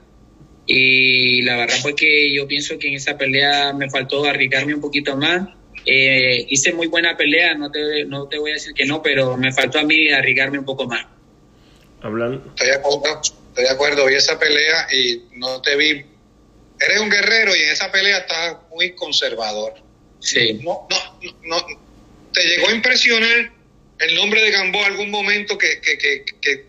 y 0.66 1.44
la 1.44 1.58
verdad 1.58 1.76
fue 1.82 1.96
que 1.96 2.34
yo 2.34 2.48
pienso 2.48 2.80
que 2.80 2.88
en 2.88 2.96
esa 2.96 3.18
pelea 3.18 3.72
me 3.74 3.90
faltó 3.90 4.26
arriesgarme 4.26 4.74
un 4.74 4.82
poquito 4.82 5.16
más 5.16 5.50
eh, 5.86 6.46
hice 6.50 6.74
muy 6.74 6.88
buena 6.88 7.16
pelea 7.16 7.56
no 7.56 7.72
te, 7.72 8.06
no 8.06 8.28
te 8.28 8.38
voy 8.38 8.52
a 8.52 8.54
decir 8.56 8.74
que 8.74 8.86
no 8.86 9.02
pero 9.02 9.38
me 9.38 9.52
faltó 9.54 9.80
a 9.80 9.84
mí 9.84 10.10
arriesgarme 10.10 10.60
un 10.60 10.66
poco 10.66 10.86
más 10.86 11.06
Hablando. 12.06 12.46
Estoy 12.50 12.68
de 12.68 12.76
acuerdo, 12.76 13.22
estoy 13.24 13.64
de 13.64 13.70
acuerdo, 13.70 14.06
vi 14.06 14.14
esa 14.14 14.38
pelea 14.38 14.88
y 14.94 15.24
no 15.38 15.60
te 15.64 15.76
vi. 15.76 16.06
Eres 16.80 17.00
un 17.00 17.10
guerrero 17.10 17.56
y 17.56 17.64
en 17.64 17.70
esa 17.70 17.92
pelea 17.92 18.20
estás 18.20 18.58
muy 18.70 18.94
conservador. 18.94 19.74
Sí. 20.20 20.60
No, 20.64 20.88
no, 20.88 21.32
no, 21.44 21.66
¿Te 22.32 22.44
llegó 22.44 22.68
a 22.68 22.74
impresionar 22.74 23.52
el 23.98 24.16
nombre 24.16 24.44
de 24.44 24.52
Gamboa 24.52 24.86
algún 24.86 25.10
momento 25.10 25.58
que, 25.58 25.82
que, 25.82 25.98
que, 25.98 26.26
que 26.42 26.66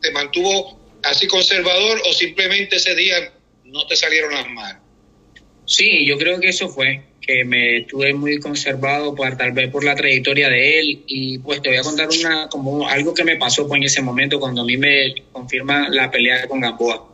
te 0.00 0.10
mantuvo 0.10 0.80
así 1.04 1.28
conservador 1.28 2.02
o 2.08 2.12
simplemente 2.12 2.74
ese 2.74 2.96
día 2.96 3.32
no 3.64 3.86
te 3.86 3.94
salieron 3.94 4.34
las 4.34 4.48
manos? 4.50 4.82
Sí, 5.64 6.04
yo 6.06 6.18
creo 6.18 6.40
que 6.40 6.48
eso 6.48 6.68
fue 6.68 7.04
que 7.22 7.44
me 7.44 7.78
estuve 7.78 8.12
muy 8.12 8.40
conservado 8.40 9.14
por, 9.14 9.36
tal 9.36 9.52
vez 9.52 9.70
por 9.70 9.84
la 9.84 9.94
trayectoria 9.94 10.50
de 10.50 10.80
él. 10.80 11.02
Y 11.06 11.38
pues 11.38 11.62
te 11.62 11.70
voy 11.70 11.78
a 11.78 11.82
contar 11.82 12.08
una 12.08 12.48
como 12.48 12.88
algo 12.88 13.14
que 13.14 13.24
me 13.24 13.36
pasó 13.36 13.66
pues, 13.66 13.78
en 13.78 13.84
ese 13.84 14.02
momento 14.02 14.40
cuando 14.40 14.62
a 14.62 14.64
mí 14.64 14.76
me 14.76 15.14
confirma 15.30 15.88
la 15.88 16.10
pelea 16.10 16.46
con 16.48 16.60
Gamboa. 16.60 17.08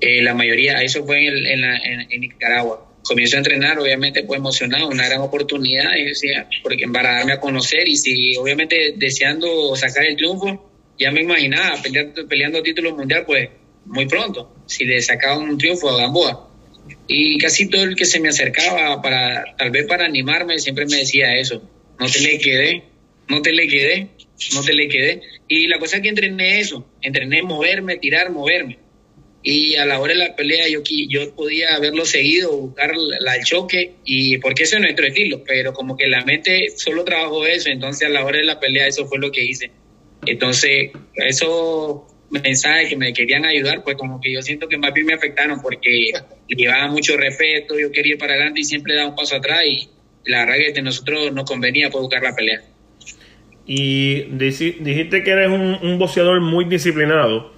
Eh, 0.00 0.22
la 0.22 0.34
mayoría 0.34 0.82
eso 0.82 1.04
fue 1.04 1.26
en, 1.26 1.64
el, 1.64 2.06
en, 2.10 2.20
Nicaragua. 2.20 2.82
Comienzo 3.02 3.36
a 3.36 3.38
entrenar, 3.38 3.78
obviamente 3.78 4.24
pues 4.24 4.38
emocionado, 4.38 4.88
una 4.88 5.06
gran 5.06 5.20
oportunidad, 5.20 5.96
y 5.96 6.06
decía, 6.06 6.48
porque 6.62 6.86
para 6.92 7.14
darme 7.14 7.32
a 7.32 7.40
conocer 7.40 7.88
y 7.88 7.96
si 7.96 8.36
obviamente 8.36 8.94
deseando 8.96 9.74
sacar 9.76 10.06
el 10.06 10.16
triunfo, 10.16 10.70
ya 10.98 11.12
me 11.12 11.22
imaginaba 11.22 11.80
peleando, 11.80 12.26
peleando 12.26 12.62
título 12.62 12.96
mundial 12.96 13.24
pues 13.24 13.48
muy 13.84 14.06
pronto, 14.06 14.56
si 14.66 14.84
le 14.84 15.00
sacaba 15.00 15.38
un 15.38 15.56
triunfo 15.56 15.88
a 15.88 15.98
Gamboa. 15.98 16.45
Y 17.08 17.38
casi 17.38 17.68
todo 17.68 17.84
el 17.84 17.96
que 17.96 18.04
se 18.04 18.20
me 18.20 18.28
acercaba 18.28 19.00
para, 19.02 19.56
tal 19.56 19.70
vez 19.70 19.86
para 19.86 20.06
animarme, 20.06 20.58
siempre 20.58 20.86
me 20.86 20.98
decía 20.98 21.36
eso, 21.36 21.62
no 21.98 22.06
te 22.06 22.20
le 22.20 22.38
quedé, 22.38 22.84
no 23.28 23.42
te 23.42 23.52
le 23.52 23.68
quedé, 23.68 24.08
no 24.54 24.62
te 24.62 24.74
le 24.74 24.88
quedé. 24.88 25.22
Y 25.48 25.66
la 25.68 25.78
cosa 25.78 25.96
es 25.96 26.02
que 26.02 26.08
entrené 26.08 26.60
eso, 26.60 26.88
entrené 27.02 27.42
moverme, 27.42 27.96
tirar, 27.96 28.30
moverme 28.30 28.78
y 29.48 29.76
a 29.76 29.86
la 29.86 30.00
hora 30.00 30.12
de 30.12 30.18
la 30.18 30.34
pelea 30.34 30.66
yo, 30.68 30.82
yo 31.08 31.32
podía 31.36 31.76
haberlo 31.76 32.04
seguido, 32.04 32.56
buscar 32.56 32.90
el 32.90 33.44
choque, 33.44 33.92
y 34.04 34.38
porque 34.38 34.64
ese 34.64 34.74
es 34.74 34.82
nuestro 34.82 35.06
estilo, 35.06 35.44
pero 35.46 35.72
como 35.72 35.96
que 35.96 36.08
la 36.08 36.24
mente 36.24 36.66
solo 36.74 37.04
trabajó 37.04 37.46
eso, 37.46 37.68
entonces 37.68 38.08
a 38.08 38.10
la 38.10 38.24
hora 38.24 38.38
de 38.38 38.44
la 38.44 38.58
pelea 38.58 38.88
eso 38.88 39.06
fue 39.06 39.20
lo 39.20 39.30
que 39.30 39.44
hice. 39.44 39.70
Entonces, 40.26 40.90
esos 41.14 42.00
mensajes 42.30 42.88
que 42.88 42.96
me 42.96 43.12
querían 43.12 43.44
ayudar, 43.44 43.82
pues 43.84 43.96
como 43.96 44.20
que 44.20 44.32
yo 44.32 44.42
siento 44.42 44.68
que 44.68 44.78
más 44.78 44.92
bien 44.92 45.06
me 45.06 45.14
afectaron 45.14 45.60
porque 45.60 46.10
llevaba 46.48 46.88
mucho 46.88 47.16
respeto, 47.16 47.78
yo 47.78 47.90
quería 47.92 48.12
ir 48.12 48.18
para 48.18 48.34
adelante 48.34 48.60
y 48.60 48.64
siempre 48.64 48.94
daba 48.94 49.10
un 49.10 49.16
paso 49.16 49.36
atrás 49.36 49.64
y 49.64 49.88
la 50.24 50.44
verdad 50.44 50.78
a 50.78 50.82
nosotros 50.82 51.32
nos 51.32 51.44
convenía 51.44 51.90
por 51.90 52.02
buscar 52.02 52.22
la 52.22 52.34
pelea. 52.34 52.62
Y 53.66 54.22
dijiste 54.24 55.22
que 55.22 55.30
eres 55.30 55.50
un, 55.50 55.78
un 55.82 55.98
boxeador 55.98 56.40
muy 56.40 56.64
disciplinado 56.66 57.56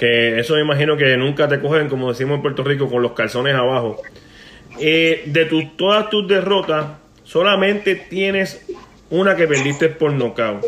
que 0.00 0.40
eso 0.40 0.54
me 0.54 0.62
imagino 0.62 0.96
que 0.96 1.14
nunca 1.18 1.46
te 1.46 1.60
cogen, 1.60 1.90
como 1.90 2.08
decimos 2.08 2.36
en 2.36 2.40
Puerto 2.40 2.64
Rico, 2.64 2.88
con 2.88 3.02
los 3.02 3.12
calzones 3.12 3.54
abajo. 3.54 4.00
Eh, 4.80 5.24
de 5.26 5.44
tus 5.44 5.76
todas 5.76 6.08
tus 6.08 6.26
derrotas, 6.26 6.86
solamente 7.22 7.96
tienes 7.96 8.66
una 9.10 9.36
que 9.36 9.46
perdiste 9.46 9.90
por 9.90 10.10
nocaut. 10.14 10.64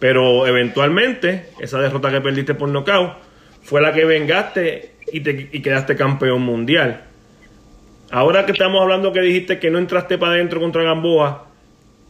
Pero 0.00 0.46
eventualmente, 0.46 1.50
esa 1.60 1.78
derrota 1.78 2.10
que 2.10 2.20
perdiste 2.20 2.54
por 2.54 2.68
nocaut 2.68 3.18
fue 3.62 3.82
la 3.82 3.92
que 3.92 4.04
vengaste 4.04 4.94
y, 5.12 5.20
te, 5.20 5.50
y 5.52 5.62
quedaste 5.62 5.94
campeón 5.94 6.42
mundial. 6.42 7.04
Ahora 8.10 8.44
que 8.44 8.52
estamos 8.52 8.80
hablando 8.82 9.12
que 9.12 9.20
dijiste 9.20 9.60
que 9.60 9.70
no 9.70 9.78
entraste 9.78 10.18
para 10.18 10.32
adentro 10.32 10.58
contra 10.58 10.82
Gamboa, 10.82 11.46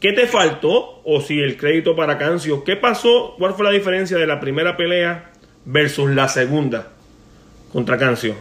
¿qué 0.01 0.13
te 0.13 0.27
faltó? 0.27 1.03
O 1.05 1.21
si 1.21 1.41
el 1.41 1.57
crédito 1.57 1.95
para 1.95 2.17
Cancio, 2.17 2.65
¿qué 2.65 2.77
pasó? 2.77 3.35
¿Cuál 3.37 3.55
fue 3.55 3.67
la 3.67 3.73
diferencia 3.73 4.17
de 4.17 4.27
la 4.27 4.39
primera 4.41 4.77
pelea 4.77 5.33
versus 5.65 6.09
la 6.11 6.29
segunda 6.29 6.93
contra 7.73 7.99
Cancio? 7.99 8.37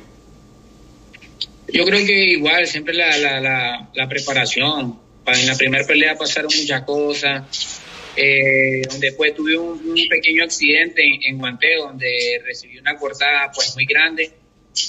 Yo 1.68 1.86
creo 1.86 2.06
que 2.06 2.24
igual, 2.32 2.66
siempre 2.68 2.94
la, 2.94 3.18
la, 3.18 3.42
la, 3.42 3.90
la 3.94 4.08
preparación. 4.08 5.00
En 5.26 5.46
la 5.48 5.56
primera 5.56 5.86
pelea 5.86 6.16
pasaron 6.16 6.50
muchas 6.56 6.82
cosas. 6.84 7.82
Eh, 8.16 8.82
después 9.00 9.34
tuve 9.34 9.58
un, 9.58 9.80
pequeño 10.10 10.44
accidente 10.44 11.02
en, 11.26 11.38
Guanteo, 11.38 11.88
donde 11.88 12.42
recibí 12.46 12.78
una 12.80 12.98
cortada 12.98 13.52
pues 13.54 13.76
muy 13.76 13.86
grande. 13.86 14.32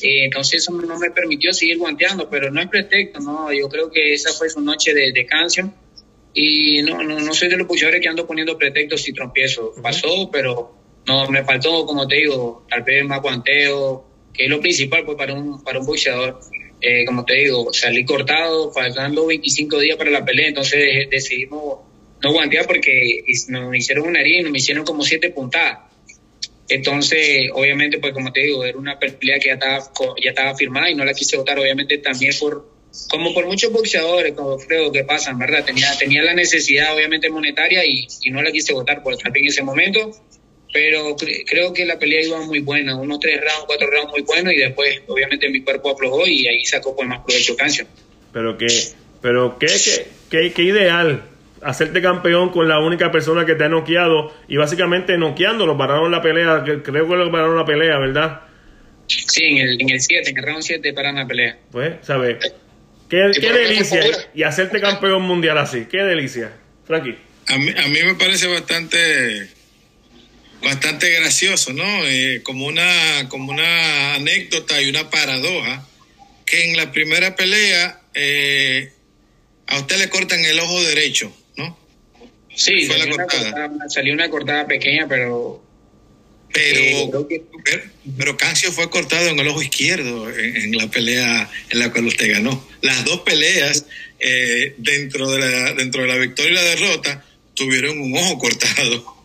Eh, 0.02 0.24
entonces 0.24 0.62
eso 0.62 0.72
no 0.72 0.98
me 0.98 1.10
permitió 1.10 1.52
seguir 1.52 1.78
guanteando, 1.78 2.28
pero 2.28 2.50
no 2.50 2.60
es 2.60 2.68
pretexto, 2.68 3.20
¿no? 3.20 3.52
Yo 3.52 3.68
creo 3.68 3.90
que 3.90 4.14
esa 4.14 4.32
fue 4.32 4.48
su 4.48 4.60
noche 4.60 4.94
de, 4.94 5.12
de 5.12 5.26
cancio. 5.26 5.72
Y 6.32 6.82
no, 6.82 7.02
no, 7.02 7.18
no 7.18 7.34
soy 7.34 7.48
de 7.48 7.56
los 7.56 7.66
puchadores 7.66 8.00
que 8.00 8.08
ando 8.08 8.26
poniendo 8.26 8.56
pretextos 8.56 9.02
si 9.02 9.12
trompiezo. 9.12 9.72
Pasó, 9.82 10.30
pero 10.30 10.74
no, 11.06 11.28
me 11.28 11.44
faltó, 11.44 11.84
como 11.86 12.06
te 12.06 12.16
digo, 12.16 12.66
tal 12.68 12.82
vez 12.82 13.04
más 13.04 13.20
guanteo, 13.20 14.06
que 14.32 14.44
es 14.44 14.50
lo 14.50 14.60
principal 14.60 15.04
pues, 15.04 15.16
para, 15.16 15.34
un, 15.34 15.62
para 15.62 15.80
un 15.80 15.86
boxeador. 15.86 16.40
Eh, 16.80 17.04
como 17.04 17.24
te 17.24 17.34
digo, 17.34 17.72
salí 17.72 18.04
cortado, 18.04 18.72
faltando 18.72 19.26
25 19.26 19.78
días 19.80 19.96
para 19.98 20.10
la 20.10 20.24
pelea, 20.24 20.48
entonces 20.48 21.10
decidimos 21.10 21.80
no 22.22 22.32
guantear 22.32 22.66
porque 22.66 23.24
nos 23.48 23.74
hicieron 23.74 24.08
una 24.08 24.20
herida 24.20 24.40
y 24.40 24.42
nos 24.44 24.56
hicieron 24.56 24.84
como 24.84 25.02
siete 25.02 25.30
puntadas. 25.30 25.78
Entonces, 26.68 27.50
obviamente, 27.52 27.98
pues 27.98 28.12
como 28.12 28.32
te 28.32 28.40
digo, 28.40 28.64
era 28.64 28.78
una 28.78 28.98
pelea 28.98 29.38
que 29.40 29.48
ya 29.48 29.54
estaba, 29.54 29.78
ya 30.22 30.30
estaba 30.30 30.54
firmada 30.54 30.90
y 30.90 30.94
no 30.94 31.04
la 31.04 31.12
quise 31.14 31.36
votar, 31.36 31.58
obviamente 31.58 31.98
también 31.98 32.32
por, 32.38 32.68
como 33.08 33.34
por 33.34 33.46
muchos 33.46 33.72
boxeadores, 33.72 34.34
como 34.34 34.56
creo 34.56 34.92
que 34.92 35.02
pasan, 35.02 35.38
¿verdad? 35.38 35.64
Tenía, 35.64 35.88
tenía 35.98 36.22
la 36.22 36.34
necesidad, 36.34 36.94
obviamente, 36.94 37.28
monetaria 37.28 37.84
y, 37.84 38.06
y 38.22 38.30
no 38.30 38.40
la 38.42 38.52
quise 38.52 38.72
votar 38.72 39.02
por 39.02 39.14
estar 39.14 39.36
en 39.36 39.46
ese 39.46 39.62
momento 39.62 40.12
pero 40.72 41.16
creo 41.46 41.72
que 41.72 41.84
la 41.84 41.98
pelea 41.98 42.24
iba 42.24 42.40
muy 42.42 42.60
buena, 42.60 42.96
unos 42.96 43.18
tres 43.20 43.40
rounds, 43.40 43.64
cuatro 43.66 43.88
rounds 43.90 44.10
muy 44.12 44.22
buenos 44.22 44.52
y 44.52 44.56
después 44.56 45.02
obviamente 45.08 45.48
mi 45.48 45.62
cuerpo 45.62 45.90
aflojó 45.90 46.26
y 46.26 46.46
ahí 46.46 46.64
sacó 46.64 46.94
pues 46.94 47.08
más 47.08 47.20
provecho 47.24 47.56
Cancio. 47.56 47.86
Pero 48.32 48.56
que, 48.56 48.68
pero 49.20 49.58
qué, 49.58 49.66
qué, 50.30 50.52
qué, 50.52 50.62
ideal 50.62 51.24
hacerte 51.62 52.00
campeón 52.00 52.50
con 52.50 52.68
la 52.68 52.78
única 52.80 53.10
persona 53.10 53.44
que 53.44 53.54
te 53.54 53.64
ha 53.64 53.68
noqueado 53.68 54.34
y 54.48 54.56
básicamente 54.56 55.16
noqueándolo, 55.18 55.76
pararon 55.76 56.10
la 56.10 56.22
pelea, 56.22 56.62
creo 56.64 56.82
que 56.82 57.16
lo 57.16 57.30
pararon 57.30 57.56
la 57.56 57.64
pelea, 57.64 57.98
¿verdad? 57.98 58.40
Sí, 59.06 59.44
en 59.44 59.58
el 59.58 59.78
7, 59.78 59.82
en 59.82 59.90
el, 59.90 60.00
siete, 60.00 60.30
en 60.30 60.38
el 60.38 60.44
round 60.44 60.62
7 60.62 60.92
pararon 60.92 61.16
la 61.16 61.26
pelea. 61.26 61.58
Pues, 61.70 61.94
¿sabes? 62.02 62.36
Qué, 63.08 63.30
qué 63.40 63.52
delicia 63.52 64.00
y 64.34 64.44
hacerte 64.44 64.80
campeón 64.80 65.22
mundial 65.22 65.58
así, 65.58 65.86
qué 65.90 65.98
delicia. 65.98 66.52
Frankie. 66.86 67.16
A 67.48 67.58
mí, 67.58 67.70
a 67.70 67.88
mí 67.88 67.98
me 68.04 68.14
parece 68.14 68.46
bastante 68.46 69.48
bastante 70.62 71.10
gracioso, 71.10 71.72
¿no? 71.72 71.84
Eh, 72.06 72.42
como, 72.42 72.66
una, 72.66 73.28
como 73.28 73.52
una 73.52 74.14
anécdota 74.14 74.80
y 74.80 74.88
una 74.88 75.10
paradoja, 75.10 75.86
que 76.44 76.70
en 76.70 76.76
la 76.76 76.92
primera 76.92 77.36
pelea 77.36 78.00
eh, 78.14 78.92
a 79.66 79.78
usted 79.78 79.98
le 79.98 80.10
cortan 80.10 80.44
el 80.44 80.58
ojo 80.60 80.82
derecho, 80.82 81.34
¿no? 81.56 81.78
Sí, 82.54 82.86
fue 82.86 82.98
salió, 82.98 83.16
la 83.16 83.26
cortada. 83.26 83.66
Una 83.68 83.88
salió 83.88 84.14
una 84.14 84.30
cortada 84.30 84.66
pequeña, 84.66 85.06
pero... 85.08 85.64
Pero, 86.52 87.28
pero 88.18 88.36
Cancio 88.36 88.72
fue 88.72 88.90
cortado 88.90 89.28
en 89.28 89.38
el 89.38 89.46
ojo 89.46 89.62
izquierdo 89.62 90.28
en, 90.36 90.76
la 90.76 90.90
pelea 90.90 91.48
en 91.70 91.78
la 91.78 91.92
cual 91.92 92.06
usted 92.06 92.28
ganó. 92.28 92.66
Las 92.80 93.04
dos 93.04 93.20
peleas 93.20 93.86
eh, 94.18 94.74
dentro, 94.78 95.30
de 95.30 95.38
la, 95.38 95.74
dentro 95.74 96.02
de 96.02 96.08
la 96.08 96.16
victoria 96.16 96.50
y 96.50 96.54
la 96.54 96.62
derrota 96.62 97.24
tuvieron 97.54 98.00
un 98.00 98.16
ojo 98.16 98.38
cortado. 98.38 99.20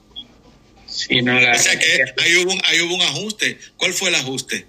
Sí, 0.86 1.22
no, 1.24 1.40
la, 1.40 1.54
o 1.54 1.58
sea 1.58 1.80
que 1.80 2.04
ahí 2.24 2.36
hubo, 2.36 2.54
un, 2.54 2.62
ahí 2.64 2.80
hubo 2.82 2.94
un 2.94 3.02
ajuste. 3.02 3.58
¿Cuál 3.76 3.94
fue 3.94 4.10
el 4.10 4.16
ajuste? 4.16 4.66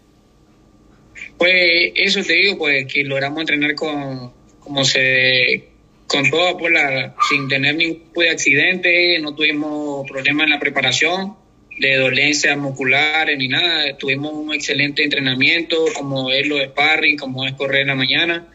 Pues 1.39 1.93
eso 1.95 2.23
te 2.23 2.33
digo, 2.33 2.59
pues 2.59 2.91
que 2.91 3.05
logramos 3.05 3.41
entrenar 3.41 3.75
con, 3.75 4.33
como 4.61 4.85
se, 4.85 5.69
con 6.07 6.31
todo, 6.31 6.57
pues 6.57 6.73
la, 6.73 7.15
sin 7.29 7.49
tener 7.49 7.75
ningún 7.75 8.05
tipo 8.05 8.23
de 8.23 8.31
accidente, 8.31 9.19
no 9.21 9.35
tuvimos 9.35 10.09
problemas 10.09 10.45
en 10.45 10.51
la 10.51 10.61
preparación 10.61 11.35
de 11.79 11.97
dolencias 11.97 12.57
musculares 12.57 13.37
ni 13.37 13.49
nada, 13.49 13.97
tuvimos 13.99 14.33
un 14.33 14.55
excelente 14.55 15.03
entrenamiento, 15.03 15.85
como 15.95 16.31
es 16.31 16.47
lo 16.47 16.57
de 16.57 16.67
sparring, 16.67 17.17
como 17.19 17.47
es 17.47 17.55
correr 17.55 17.83
en 17.83 17.89
la 17.89 17.95
mañana, 17.95 18.47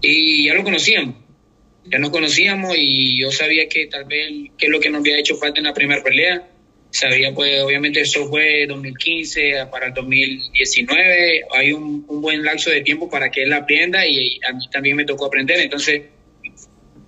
y 0.00 0.46
ya 0.46 0.54
lo 0.54 0.62
conocíamos, 0.62 1.16
ya 1.86 1.98
nos 1.98 2.10
conocíamos 2.10 2.74
y 2.76 3.18
yo 3.18 3.30
sabía 3.32 3.68
que 3.68 3.86
tal 3.86 4.04
vez 4.04 4.50
que 4.56 4.66
es 4.66 4.72
lo 4.72 4.78
que 4.78 4.90
nos 4.90 5.00
había 5.00 5.18
hecho 5.18 5.36
falta 5.36 5.58
en 5.58 5.64
la 5.64 5.74
primera 5.74 6.02
pelea, 6.02 6.46
sabía 6.94 7.34
pues 7.34 7.60
obviamente 7.60 8.02
eso 8.02 8.28
fue 8.28 8.66
2015 8.68 9.66
para 9.70 9.88
el 9.88 9.94
2019 9.94 11.42
hay 11.52 11.72
un, 11.72 12.06
buen 12.06 12.44
lapso 12.44 12.70
de 12.70 12.82
tiempo 12.82 13.10
para 13.10 13.30
que 13.30 13.42
él 13.42 13.52
aprenda 13.52 14.06
y 14.06 14.38
a 14.48 14.52
mí 14.52 14.64
también 14.70 14.96
me 14.96 15.04
tocó 15.04 15.26
aprender. 15.26 15.58
Entonces 15.58 16.02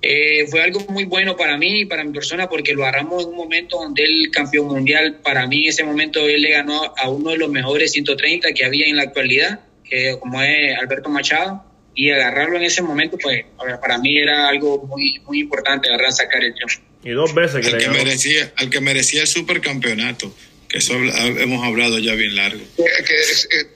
eh, 0.08 0.46
fue 0.48 0.62
algo 0.62 0.80
muy 0.88 1.04
bueno 1.04 1.36
para 1.36 1.58
mí 1.58 1.80
y 1.80 1.84
para 1.84 2.04
mi 2.04 2.12
persona 2.12 2.48
porque 2.48 2.74
lo 2.74 2.82
agarramos 2.82 3.24
en 3.24 3.30
un 3.30 3.36
momento 3.36 3.78
donde 3.78 4.04
el 4.04 4.30
campeón 4.30 4.68
mundial 4.68 5.18
para 5.22 5.46
mí 5.46 5.64
en 5.64 5.70
ese 5.70 5.82
momento 5.82 6.28
él 6.28 6.42
le 6.42 6.50
ganó 6.50 6.94
a 6.96 7.08
uno 7.08 7.30
de 7.30 7.38
los 7.38 7.50
mejores 7.50 7.90
130 7.92 8.52
que 8.52 8.64
había 8.64 8.86
en 8.86 8.96
la 8.96 9.02
actualidad 9.02 9.60
que 9.84 10.16
como 10.20 10.40
es 10.42 10.78
Alberto 10.78 11.08
Machado 11.08 11.64
y 11.94 12.10
agarrarlo 12.10 12.56
en 12.56 12.62
ese 12.64 12.82
momento 12.82 13.18
pues 13.20 13.44
para 13.80 13.98
mí 13.98 14.16
era 14.16 14.48
algo 14.48 14.86
muy 14.86 15.18
muy 15.26 15.40
importante 15.40 15.88
agarrar 15.88 16.12
sacar 16.12 16.44
el 16.44 16.54
triunfo. 16.54 16.80
Y 17.02 17.10
dos 17.10 17.34
veces 17.34 17.66
que, 17.66 17.74
al 17.74 17.78
que 17.78 17.88
merecía 17.88 18.52
Al 18.56 18.70
que 18.70 18.80
merecía 18.80 19.22
el 19.22 19.28
supercampeonato, 19.28 20.34
que 20.68 20.78
eso 20.78 20.94
hemos 20.94 21.64
hablado 21.64 21.98
ya 21.98 22.14
bien 22.14 22.34
largo. 22.34 22.62
Que, 22.76 23.16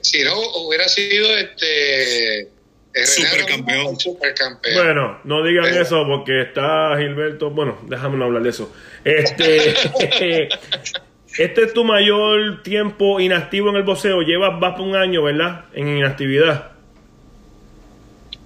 si 0.01 0.23
no 0.23 0.37
hubiera 0.65 0.87
sido 0.89 1.37
este... 1.37 2.49
Supercampeón. 2.93 3.99
supercampeón. 3.99 4.75
Bueno, 4.75 5.19
no 5.23 5.43
digan 5.43 5.73
eso 5.77 6.05
porque 6.05 6.41
está 6.41 6.97
Gilberto. 6.97 7.49
Bueno, 7.49 7.79
déjame 7.87 8.17
no 8.17 8.25
hablar 8.25 8.43
de 8.43 8.49
eso. 8.49 8.73
Este, 9.03 9.73
este 11.37 11.63
es 11.63 11.73
tu 11.73 11.83
mayor 11.83 12.63
tiempo 12.63 13.19
inactivo 13.19 13.69
en 13.69 13.77
el 13.77 13.83
boxeo. 13.83 14.21
Llevas 14.21 14.59
más 14.59 14.77
de 14.77 14.83
un 14.83 14.95
año, 14.95 15.23
¿verdad? 15.23 15.65
En 15.73 15.87
inactividad. 15.97 16.71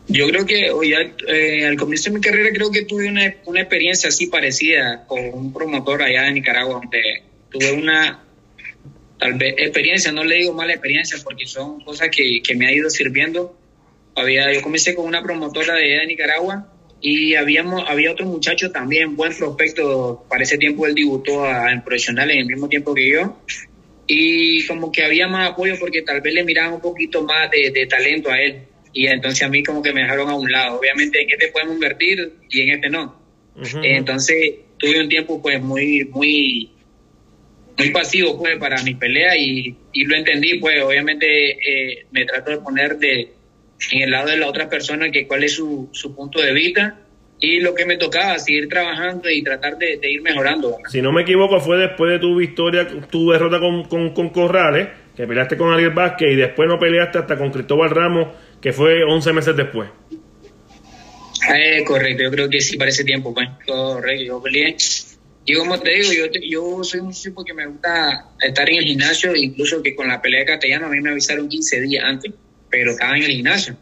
Yo 0.07 0.27
creo 0.27 0.45
que 0.45 0.69
hoy 0.69 0.93
eh, 1.27 1.65
al 1.65 1.77
comienzo 1.77 2.11
de 2.11 2.17
mi 2.17 2.21
carrera 2.21 2.49
creo 2.53 2.69
que 2.69 2.85
tuve 2.85 3.09
una, 3.09 3.33
una, 3.45 3.61
experiencia 3.61 4.09
así 4.09 4.27
parecida 4.27 5.03
con 5.07 5.19
un 5.33 5.51
promotor 5.51 6.03
allá 6.03 6.27
en 6.27 6.35
Nicaragua, 6.35 6.75
donde 6.81 7.23
tuve 7.49 7.71
una 7.71 8.23
tal 9.19 9.33
vez 9.33 9.55
experiencia, 9.57 10.11
no 10.11 10.23
le 10.23 10.35
digo 10.35 10.53
mala 10.53 10.73
experiencia 10.73 11.17
porque 11.23 11.47
son 11.47 11.81
cosas 11.81 12.09
que, 12.11 12.41
que 12.43 12.55
me 12.55 12.67
ha 12.67 12.71
ido 12.71 12.89
sirviendo. 12.89 13.57
Había, 14.15 14.51
yo 14.53 14.61
comencé 14.61 14.95
con 14.95 15.05
una 15.05 15.21
promotora 15.21 15.75
de, 15.75 16.05
Nicaragua 16.07 16.71
y 17.01 17.35
habíamos, 17.35 17.83
había 17.87 18.11
otro 18.11 18.25
muchacho 18.25 18.71
también, 18.71 19.15
buen 19.15 19.35
prospecto, 19.35 20.25
para 20.29 20.43
ese 20.43 20.57
tiempo 20.57 20.87
él 20.87 20.95
debutó 20.95 21.45
en 21.47 21.83
profesional 21.83 22.31
en 22.31 22.39
el 22.39 22.45
mismo 22.47 22.67
tiempo 22.69 22.93
que 22.93 23.09
yo 23.09 23.37
y 24.07 24.65
como 24.67 24.91
que 24.91 25.03
había 25.03 25.27
más 25.27 25.51
apoyo 25.51 25.75
porque 25.79 26.01
tal 26.03 26.21
vez 26.21 26.33
le 26.33 26.43
miraban 26.43 26.73
un 26.73 26.81
poquito 26.81 27.23
más 27.23 27.49
de, 27.51 27.85
talento 27.87 28.31
a 28.31 28.39
él 28.39 28.63
y 28.93 29.07
entonces 29.07 29.43
a 29.43 29.49
mí 29.49 29.63
como 29.63 29.81
que 29.81 29.91
me 29.91 30.01
dejaron 30.01 30.29
a 30.29 30.35
un 30.35 30.49
lado. 30.49 30.79
Obviamente 30.79 31.21
en 31.21 31.29
este 31.29 31.47
podemos 31.49 31.75
invertir 31.75 32.33
y 32.49 32.61
en 32.61 32.69
este 32.69 32.89
no. 32.89 33.21
Entonces 33.83 34.55
tuve 34.77 35.01
un 35.01 35.09
tiempo 35.09 35.41
pues 35.41 35.61
muy, 35.61 36.05
muy, 36.05 36.71
muy 37.77 37.89
pasivo 37.89 38.37
pues 38.37 38.57
para 38.57 38.81
mi 38.83 38.95
pelea 38.95 39.35
y, 39.37 39.75
y 39.91 40.05
lo 40.05 40.15
entendí 40.15 40.59
pues 40.59 40.81
obviamente 40.81 41.51
eh, 41.51 42.05
me 42.11 42.25
trato 42.25 42.51
de 42.51 42.57
poner 42.59 42.97
de, 42.97 43.33
en 43.91 44.01
el 44.01 44.11
lado 44.11 44.29
de 44.29 44.37
la 44.37 44.47
otra 44.47 44.69
persona 44.69 45.11
que 45.11 45.27
cuál 45.27 45.43
es 45.43 45.53
su, 45.53 45.89
su 45.91 46.15
punto 46.15 46.41
de 46.41 46.53
vista 46.53 46.99
y 47.39 47.59
lo 47.59 47.75
que 47.75 47.85
me 47.85 47.97
tocaba, 47.97 48.39
seguir 48.39 48.69
trabajando 48.69 49.29
y 49.29 49.43
tratar 49.43 49.77
de, 49.77 49.99
ir 50.03 50.21
mejorando. 50.21 50.77
Si 50.89 51.01
no 51.01 51.11
me 51.11 51.23
equivoco, 51.23 51.59
fue 51.59 51.77
después 51.77 52.11
de 52.11 52.19
tu 52.19 52.35
victoria, 52.37 52.87
tu 53.09 53.31
derrota 53.31 53.59
con, 53.59 54.13
con, 54.13 54.29
Corrales, 54.29 54.87
que 55.15 55.27
peleaste 55.27 55.57
con 55.57 55.73
Ariel 55.73 55.91
Vázquez 55.91 56.31
y 56.31 56.35
después 56.35 56.67
no 56.67 56.79
peleaste 56.79 57.19
hasta 57.19 57.37
con 57.37 57.51
Cristóbal 57.51 57.89
Ramos, 57.89 58.29
que 58.61 58.71
fue 58.71 59.03
11 59.03 59.33
meses 59.33 59.55
después. 59.55 59.89
Eh, 61.53 61.83
correcto, 61.85 62.23
yo 62.23 62.31
creo 62.31 62.49
que 62.49 62.61
sí, 62.61 62.77
para 62.77 62.89
ese 62.89 63.03
tiempo, 63.03 63.33
pues, 63.33 63.47
correcto, 63.65 64.23
yo 64.23 64.41
peleé. 64.41 64.75
Y 65.47 65.53
como 65.53 65.79
te 65.79 65.91
digo, 65.91 66.11
yo, 66.11 66.39
yo 66.41 66.83
soy 66.83 67.01
un 67.01 67.11
tipo 67.11 67.43
que 67.43 67.53
me 67.53 67.67
gusta 67.67 68.31
estar 68.41 68.67
en 68.67 68.77
el 68.77 68.83
gimnasio, 68.85 69.35
incluso 69.35 69.83
que 69.83 69.93
con 69.93 70.07
la 70.07 70.19
pelea 70.19 70.39
de 70.39 70.45
Castellano 70.47 70.87
a 70.87 70.89
mí 70.89 70.99
me 71.01 71.11
avisaron 71.11 71.47
15 71.47 71.81
días 71.81 72.03
antes, 72.03 72.31
pero 72.75 72.91
estaba 72.91 73.15
en 73.15 73.23
el 73.23 73.31
gimnasio. 73.31 73.77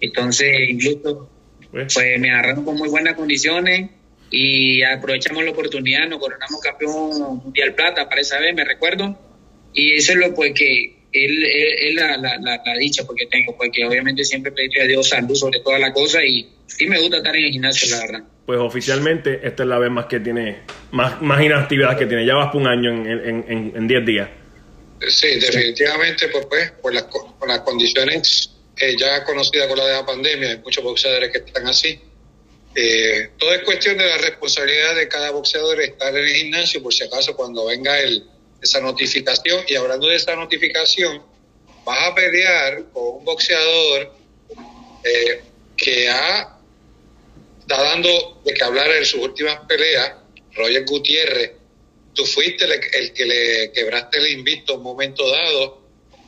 Entonces, 0.00 0.48
incluso 0.68 1.28
pues. 1.72 1.92
pues, 1.92 2.20
me 2.20 2.30
agarraron 2.30 2.64
con 2.64 2.76
muy 2.76 2.88
buenas 2.88 3.14
condiciones 3.14 3.90
y 4.30 4.80
aprovechamos 4.84 5.44
la 5.44 5.50
oportunidad, 5.50 6.08
nos 6.08 6.20
coronamos 6.20 6.60
campeón 6.60 7.40
mundial 7.42 7.74
plata 7.74 8.08
para 8.08 8.20
esa 8.20 8.38
vez, 8.38 8.54
me 8.54 8.64
recuerdo. 8.64 9.18
Y 9.74 9.94
eso 9.94 10.12
es 10.12 10.18
lo 10.18 10.34
pues 10.36 10.52
que 10.54 11.02
él, 11.12 11.44
él, 11.44 11.96
la, 11.96 12.16
la, 12.16 12.38
la, 12.38 12.78
dicha 12.78 13.02
porque 13.04 13.26
tengo, 13.26 13.56
porque 13.56 13.84
obviamente 13.84 14.24
siempre 14.24 14.52
pedí 14.52 14.78
a 14.80 14.86
Dios 14.86 15.08
salud 15.08 15.34
sobre 15.34 15.58
todas 15.60 15.80
las 15.80 15.90
cosas 15.90 16.22
y 16.24 16.48
sí 16.66 16.86
me 16.86 17.00
gusta 17.00 17.16
estar 17.16 17.34
en 17.34 17.44
el 17.44 17.50
gimnasio, 17.50 17.90
la 17.90 18.06
verdad. 18.06 18.28
Pues 18.46 18.60
oficialmente 18.60 19.40
esta 19.42 19.64
es 19.64 19.68
la 19.68 19.78
vez 19.78 19.90
más 19.90 20.06
que 20.06 20.20
tiene, 20.20 20.58
más, 20.92 21.20
más 21.20 21.42
inactividad 21.42 21.98
que 21.98 22.06
tiene, 22.06 22.24
ya 22.24 22.34
vas 22.34 22.52
por 22.52 22.60
un 22.62 22.68
año 22.68 22.90
en 22.92 23.88
10 23.88 24.00
en, 24.00 24.06
días. 24.06 24.28
Sí, 25.08 25.38
definitivamente, 25.38 26.28
pues, 26.28 26.46
pues 26.46 26.70
por, 26.72 26.94
las, 26.94 27.04
por 27.04 27.48
las 27.48 27.60
condiciones 27.60 28.50
eh, 28.76 28.96
ya 28.98 29.24
conocida 29.24 29.68
con 29.68 29.78
la 29.78 29.86
de 29.86 29.92
la 29.92 30.06
pandemia, 30.06 30.50
hay 30.50 30.58
muchos 30.58 30.82
boxeadores 30.82 31.30
que 31.30 31.38
están 31.38 31.66
así. 31.66 32.00
Eh, 32.74 33.30
todo 33.38 33.52
es 33.52 33.62
cuestión 33.62 33.98
de 33.98 34.06
la 34.06 34.16
responsabilidad 34.18 34.94
de 34.96 35.08
cada 35.08 35.30
boxeador 35.30 35.80
estar 35.80 36.16
en 36.16 36.24
el 36.24 36.34
gimnasio, 36.34 36.82
por 36.82 36.94
si 36.94 37.04
acaso 37.04 37.36
cuando 37.36 37.66
venga 37.66 37.98
el, 38.00 38.24
esa 38.62 38.80
notificación. 38.80 39.64
Y 39.68 39.74
hablando 39.74 40.08
de 40.08 40.16
esa 40.16 40.34
notificación, 40.36 41.22
vas 41.84 42.08
a 42.08 42.14
pelear 42.14 42.84
con 42.92 43.16
un 43.16 43.24
boxeador 43.24 44.14
eh, 45.04 45.42
que 45.76 46.08
ha 46.08 46.58
está 47.62 47.82
dando 47.82 48.40
de 48.44 48.52
que 48.52 48.64
hablar 48.64 48.90
en 48.90 49.04
sus 49.04 49.20
últimas 49.20 49.60
peleas, 49.66 50.12
Roger 50.54 50.84
Gutiérrez. 50.84 51.52
Tú 52.14 52.26
fuiste 52.26 52.64
el, 52.64 52.72
el 52.72 53.12
que 53.12 53.24
le 53.24 53.72
quebraste 53.72 54.18
el 54.18 54.30
invicto 54.32 54.74
en 54.74 54.78
un 54.78 54.84
momento 54.84 55.28
dado 55.28 55.82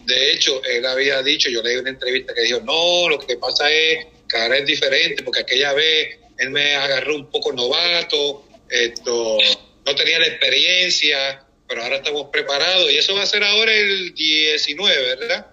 de 0.07 0.33
hecho, 0.33 0.63
él 0.65 0.85
había 0.87 1.23
dicho, 1.23 1.49
yo 1.49 1.63
leí 1.63 1.77
una 1.77 1.91
entrevista 1.91 2.35
que 2.35 2.43
dijo, 2.43 2.61
no, 2.61 3.09
lo 3.09 3.19
que 3.19 3.37
pasa 3.37 3.71
es 3.71 4.07
que 4.29 4.37
ahora 4.37 4.59
es 4.59 4.67
diferente, 4.67 5.23
porque 5.23 5.41
aquella 5.41 5.73
vez 5.73 6.19
él 6.39 6.51
me 6.51 6.75
agarró 6.75 7.17
un 7.17 7.31
poco 7.31 7.53
novato, 7.53 8.45
esto, 8.69 9.39
no 9.87 9.95
tenía 9.95 10.19
la 10.19 10.27
experiencia, 10.27 11.45
pero 11.67 11.83
ahora 11.83 11.97
estamos 11.97 12.29
preparados 12.31 12.91
y 12.93 12.99
eso 12.99 13.15
va 13.15 13.23
a 13.23 13.27
ser 13.27 13.45
ahora 13.45 13.73
el 13.73 14.15
19, 14.15 15.17
¿verdad? 15.17 15.47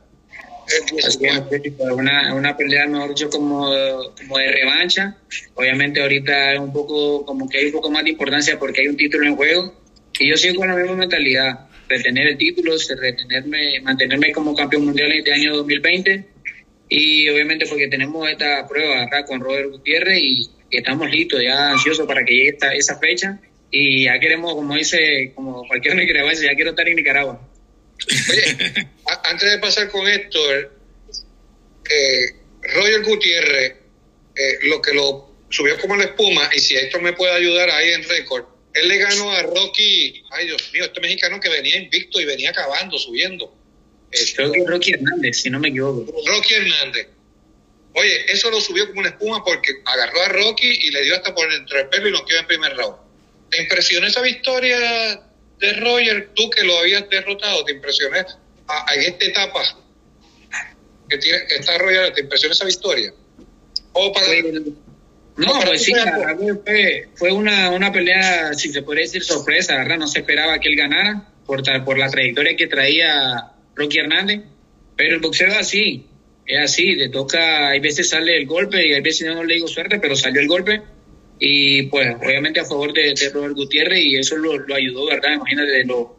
Una, 1.80 2.34
una 2.34 2.56
pelea, 2.56 2.88
mejor 2.88 3.10
dicho, 3.10 3.30
como, 3.30 3.70
como 4.16 4.38
de 4.38 4.52
revancha. 4.52 5.18
Obviamente 5.56 6.02
ahorita 6.02 6.54
es 6.54 6.60
un 6.60 6.72
poco, 6.72 7.26
como 7.26 7.50
que 7.50 7.58
hay 7.58 7.66
un 7.68 7.72
poco 7.74 7.90
más 7.90 8.04
de 8.04 8.12
importancia 8.12 8.58
porque 8.58 8.82
hay 8.82 8.88
un 8.88 8.98
título 8.98 9.26
en 9.26 9.36
juego. 9.36 9.81
Y 10.20 10.30
yo 10.30 10.38
sigo 10.38 10.56
con 10.56 10.68
la 10.68 10.76
misma 10.76 10.96
mentalidad 10.96 11.68
retener 11.88 12.28
el 12.28 12.38
título, 12.38 12.74
retenerme, 13.00 13.80
mantenerme 13.82 14.32
como 14.32 14.56
campeón 14.56 14.86
mundial 14.86 15.12
en 15.12 15.18
este 15.20 15.34
año 15.34 15.56
2020 15.58 16.26
y 16.94 17.30
obviamente 17.30 17.66
porque 17.68 17.88
tenemos 17.88 18.30
esta 18.30 18.68
prueba 18.68 19.04
acá 19.04 19.24
con 19.24 19.40
Robert 19.40 19.72
Gutiérrez 19.72 20.20
y, 20.22 20.50
estamos 20.70 21.10
listos, 21.10 21.42
ya 21.42 21.72
ansiosos 21.72 22.06
para 22.06 22.26
que 22.26 22.34
llegue 22.34 22.50
esta, 22.50 22.74
esa 22.74 23.00
fecha. 23.00 23.40
Y 23.72 24.06
ya 24.06 24.20
queremos, 24.20 24.54
como 24.56 24.76
dice, 24.76 25.32
como 25.34 25.66
cualquier 25.68 25.96
nicaragüense, 25.98 26.46
ya 26.46 26.54
quiero 26.54 26.72
estar 26.72 26.86
en 26.90 26.98
Nicaragua. 26.98 27.50
Oye, 28.30 28.90
antes 29.24 29.52
de 29.52 29.58
pasar 29.60 29.90
con 29.90 30.06
esto, 30.06 30.40
eh, 30.54 32.26
Roger 32.76 33.04
Gutiérrez, 33.06 33.74
eh, 34.36 34.58
lo 34.64 34.82
que 34.82 34.94
lo 34.94 35.34
subió 35.50 35.80
como 35.80 35.96
la 35.96 36.04
espuma, 36.04 36.50
y 36.54 36.60
si 36.60 36.76
esto 36.76 37.00
me 37.00 37.14
puede 37.14 37.32
ayudar 37.32 37.70
ahí 37.70 37.92
en 37.92 38.04
récord, 38.04 38.46
él 38.74 38.88
le 38.88 38.98
ganó 38.98 39.32
a 39.32 39.44
Rocky, 39.44 40.24
ay 40.32 40.48
Dios 40.48 40.72
mío, 40.74 40.86
este 40.86 41.02
mexicano 41.02 41.40
que 41.40 41.50
venía 41.50 41.78
invicto 41.78 42.20
y 42.22 42.26
venía 42.26 42.52
acabando, 42.52 42.98
subiendo. 42.98 43.54
Creo 44.36 44.52
que 44.52 44.64
Rocky 44.66 44.92
Hernández, 44.92 45.42
si 45.42 45.50
no 45.50 45.60
me 45.60 45.70
equivoco. 45.70 46.06
Rocky 46.26 46.54
Hernández. 46.54 47.08
Oye, 47.94 48.32
eso 48.32 48.50
lo 48.50 48.62
subió 48.62 48.88
como 48.88 49.02
una 49.02 49.10
espuma 49.10 49.44
porque 49.44 49.70
agarró 49.86 50.22
a 50.22 50.30
Rocky 50.30 50.68
y 50.68 50.92
le 50.92 51.04
dio 51.04 51.16
hasta 51.16 51.34
por 51.36 51.52
entre 51.52 51.82
el 51.82 51.90
pelo 51.90 52.08
y 52.08 52.12
lo 52.12 52.26
quedó 52.26 52.40
en 52.40 52.48
primer 52.48 52.76
round. 52.78 52.96
¿Te 53.50 53.62
impresionó 53.62 54.08
esa 54.08 54.22
victoria 54.22 55.22
de 55.60 55.74
Roger, 55.74 56.30
tú 56.34 56.50
que 56.50 56.64
lo 56.64 56.78
habías 56.80 57.10
derrotado? 57.10 57.66
¿Te 57.66 57.74
impresionó 57.74 58.18
en 58.18 58.26
esta 59.02 59.26
etapa 59.26 59.78
que, 61.10 61.18
tiene, 61.18 61.46
que 61.48 61.56
está 61.56 61.78
Roger? 61.78 62.14
¿Te 62.14 62.22
impresionó 62.22 62.54
esa 62.54 62.66
victoria? 62.66 63.14
O 63.94 64.14
para, 64.14 64.28
no, 65.38 65.60
pues 65.66 65.84
sí, 65.84 65.94
fue, 66.66 67.08
fue 67.16 67.32
una, 67.32 67.72
una 67.72 67.92
pelea, 67.92 68.54
si 68.54 68.70
se 68.70 68.82
puede 68.82 69.02
decir, 69.02 69.24
sorpresa, 69.24 69.78
¿verdad? 69.78 69.98
No 69.98 70.08
se 70.08 70.20
esperaba 70.20 70.60
que 70.60 70.70
él 70.70 70.76
ganara 70.76 71.28
por, 71.46 71.64
por 71.84 71.98
la 71.98 72.10
trayectoria 72.10 72.56
que 72.56 72.68
traía 72.68 73.52
Rocky 73.76 74.00
Hernández. 74.00 74.42
Pero 74.96 75.16
el 75.16 75.22
boxeo 75.22 75.48
es 75.48 75.58
así, 75.58 76.06
es 76.46 76.60
así, 76.60 76.96
le 76.96 77.10
toca, 77.10 77.70
hay 77.70 77.80
veces 77.80 78.10
sale 78.10 78.38
el 78.38 78.46
golpe 78.46 78.86
y 78.86 78.94
hay 78.94 79.02
veces 79.02 79.28
no 79.28 79.44
le 79.44 79.56
digo 79.56 79.68
suerte, 79.68 80.00
pero 80.00 80.16
salió 80.16 80.42
el 80.42 80.48
golpe. 80.48 80.82
Y 81.40 81.84
pues 81.84 82.16
obviamente 82.24 82.60
a 82.60 82.66
favor 82.66 82.94
de, 82.94 83.16
Robert 83.34 83.56
Gutiérrez 83.56 84.00
y 84.00 84.18
eso 84.18 84.38
lo, 84.38 84.60
lo, 84.60 84.76
ayudó, 84.76 85.08
¿verdad? 85.08 85.34
Imagínate 85.34 85.86
lo, 85.86 86.16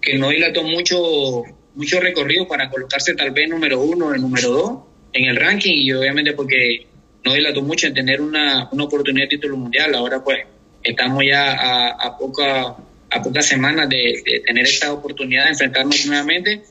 que 0.00 0.18
no 0.18 0.30
dilató 0.30 0.64
mucho, 0.64 1.44
mucho 1.74 2.00
recorrido 2.00 2.48
para 2.48 2.68
colocarse 2.70 3.14
tal 3.14 3.30
vez 3.30 3.48
número 3.48 3.80
uno, 3.80 4.12
el 4.12 4.20
número 4.20 4.50
dos 4.50 4.78
en 5.12 5.26
el 5.26 5.36
ranking 5.36 5.74
y 5.74 5.92
obviamente 5.92 6.32
porque 6.32 6.86
no 7.28 7.34
dilató 7.34 7.62
mucho 7.62 7.86
en 7.86 7.94
tener 7.94 8.20
una, 8.20 8.68
una 8.72 8.84
oportunidad 8.84 9.24
de 9.24 9.36
título 9.36 9.56
mundial. 9.56 9.94
Ahora 9.94 10.22
pues 10.22 10.38
estamos 10.82 11.22
ya 11.24 11.52
a, 11.52 11.88
a, 11.90 12.16
poca, 12.16 12.76
a 13.10 13.22
pocas 13.22 13.46
semanas 13.46 13.88
de, 13.88 14.42
tener 14.46 14.64
esta 14.64 14.92
oportunidad 14.92 15.44
de 15.44 15.50
enfrentarnos 15.50 16.06
nuevamente. 16.06 16.62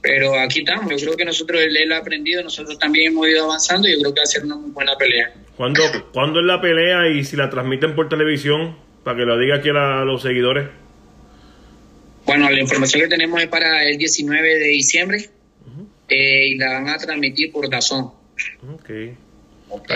Pero 0.00 0.38
aquí 0.38 0.60
estamos, 0.60 0.88
yo 0.88 0.98
creo 0.98 1.16
que 1.16 1.24
nosotros, 1.24 1.60
él, 1.60 1.92
ha 1.92 1.98
aprendido, 1.98 2.42
nosotros 2.44 2.78
también 2.78 3.08
hemos 3.08 3.26
ido 3.28 3.44
avanzando 3.44 3.88
y 3.88 3.92
yo 3.92 3.98
creo 4.00 4.14
que 4.14 4.20
va 4.20 4.24
a 4.24 4.26
ser 4.26 4.44
una 4.44 4.54
muy 4.54 4.70
buena 4.70 4.96
pelea. 4.96 5.34
¿Cuándo, 5.56 5.82
¿Cuándo 6.12 6.40
es 6.40 6.46
la 6.46 6.60
pelea 6.60 7.08
y 7.08 7.24
si 7.24 7.36
la 7.36 7.50
transmiten 7.50 7.96
por 7.96 8.08
televisión? 8.08 8.76
Para 9.02 9.16
que 9.16 9.24
lo 9.24 9.36
diga 9.36 9.56
aquí 9.56 9.70
a, 9.70 10.04
los 10.04 10.22
seguidores. 10.22 10.68
Bueno, 12.24 12.48
la 12.48 12.60
información 12.60 13.02
que 13.02 13.08
tenemos 13.08 13.42
es 13.42 13.48
para 13.48 13.84
el 13.84 13.98
19 13.98 14.48
de 14.48 14.68
diciembre 14.68 15.30
eh, 16.08 16.46
y 16.46 16.56
la 16.56 16.74
van 16.74 16.88
a 16.88 16.96
transmitir 16.96 17.50
por 17.50 17.68
Dazón. 17.68 18.12
Okay. 18.74 19.16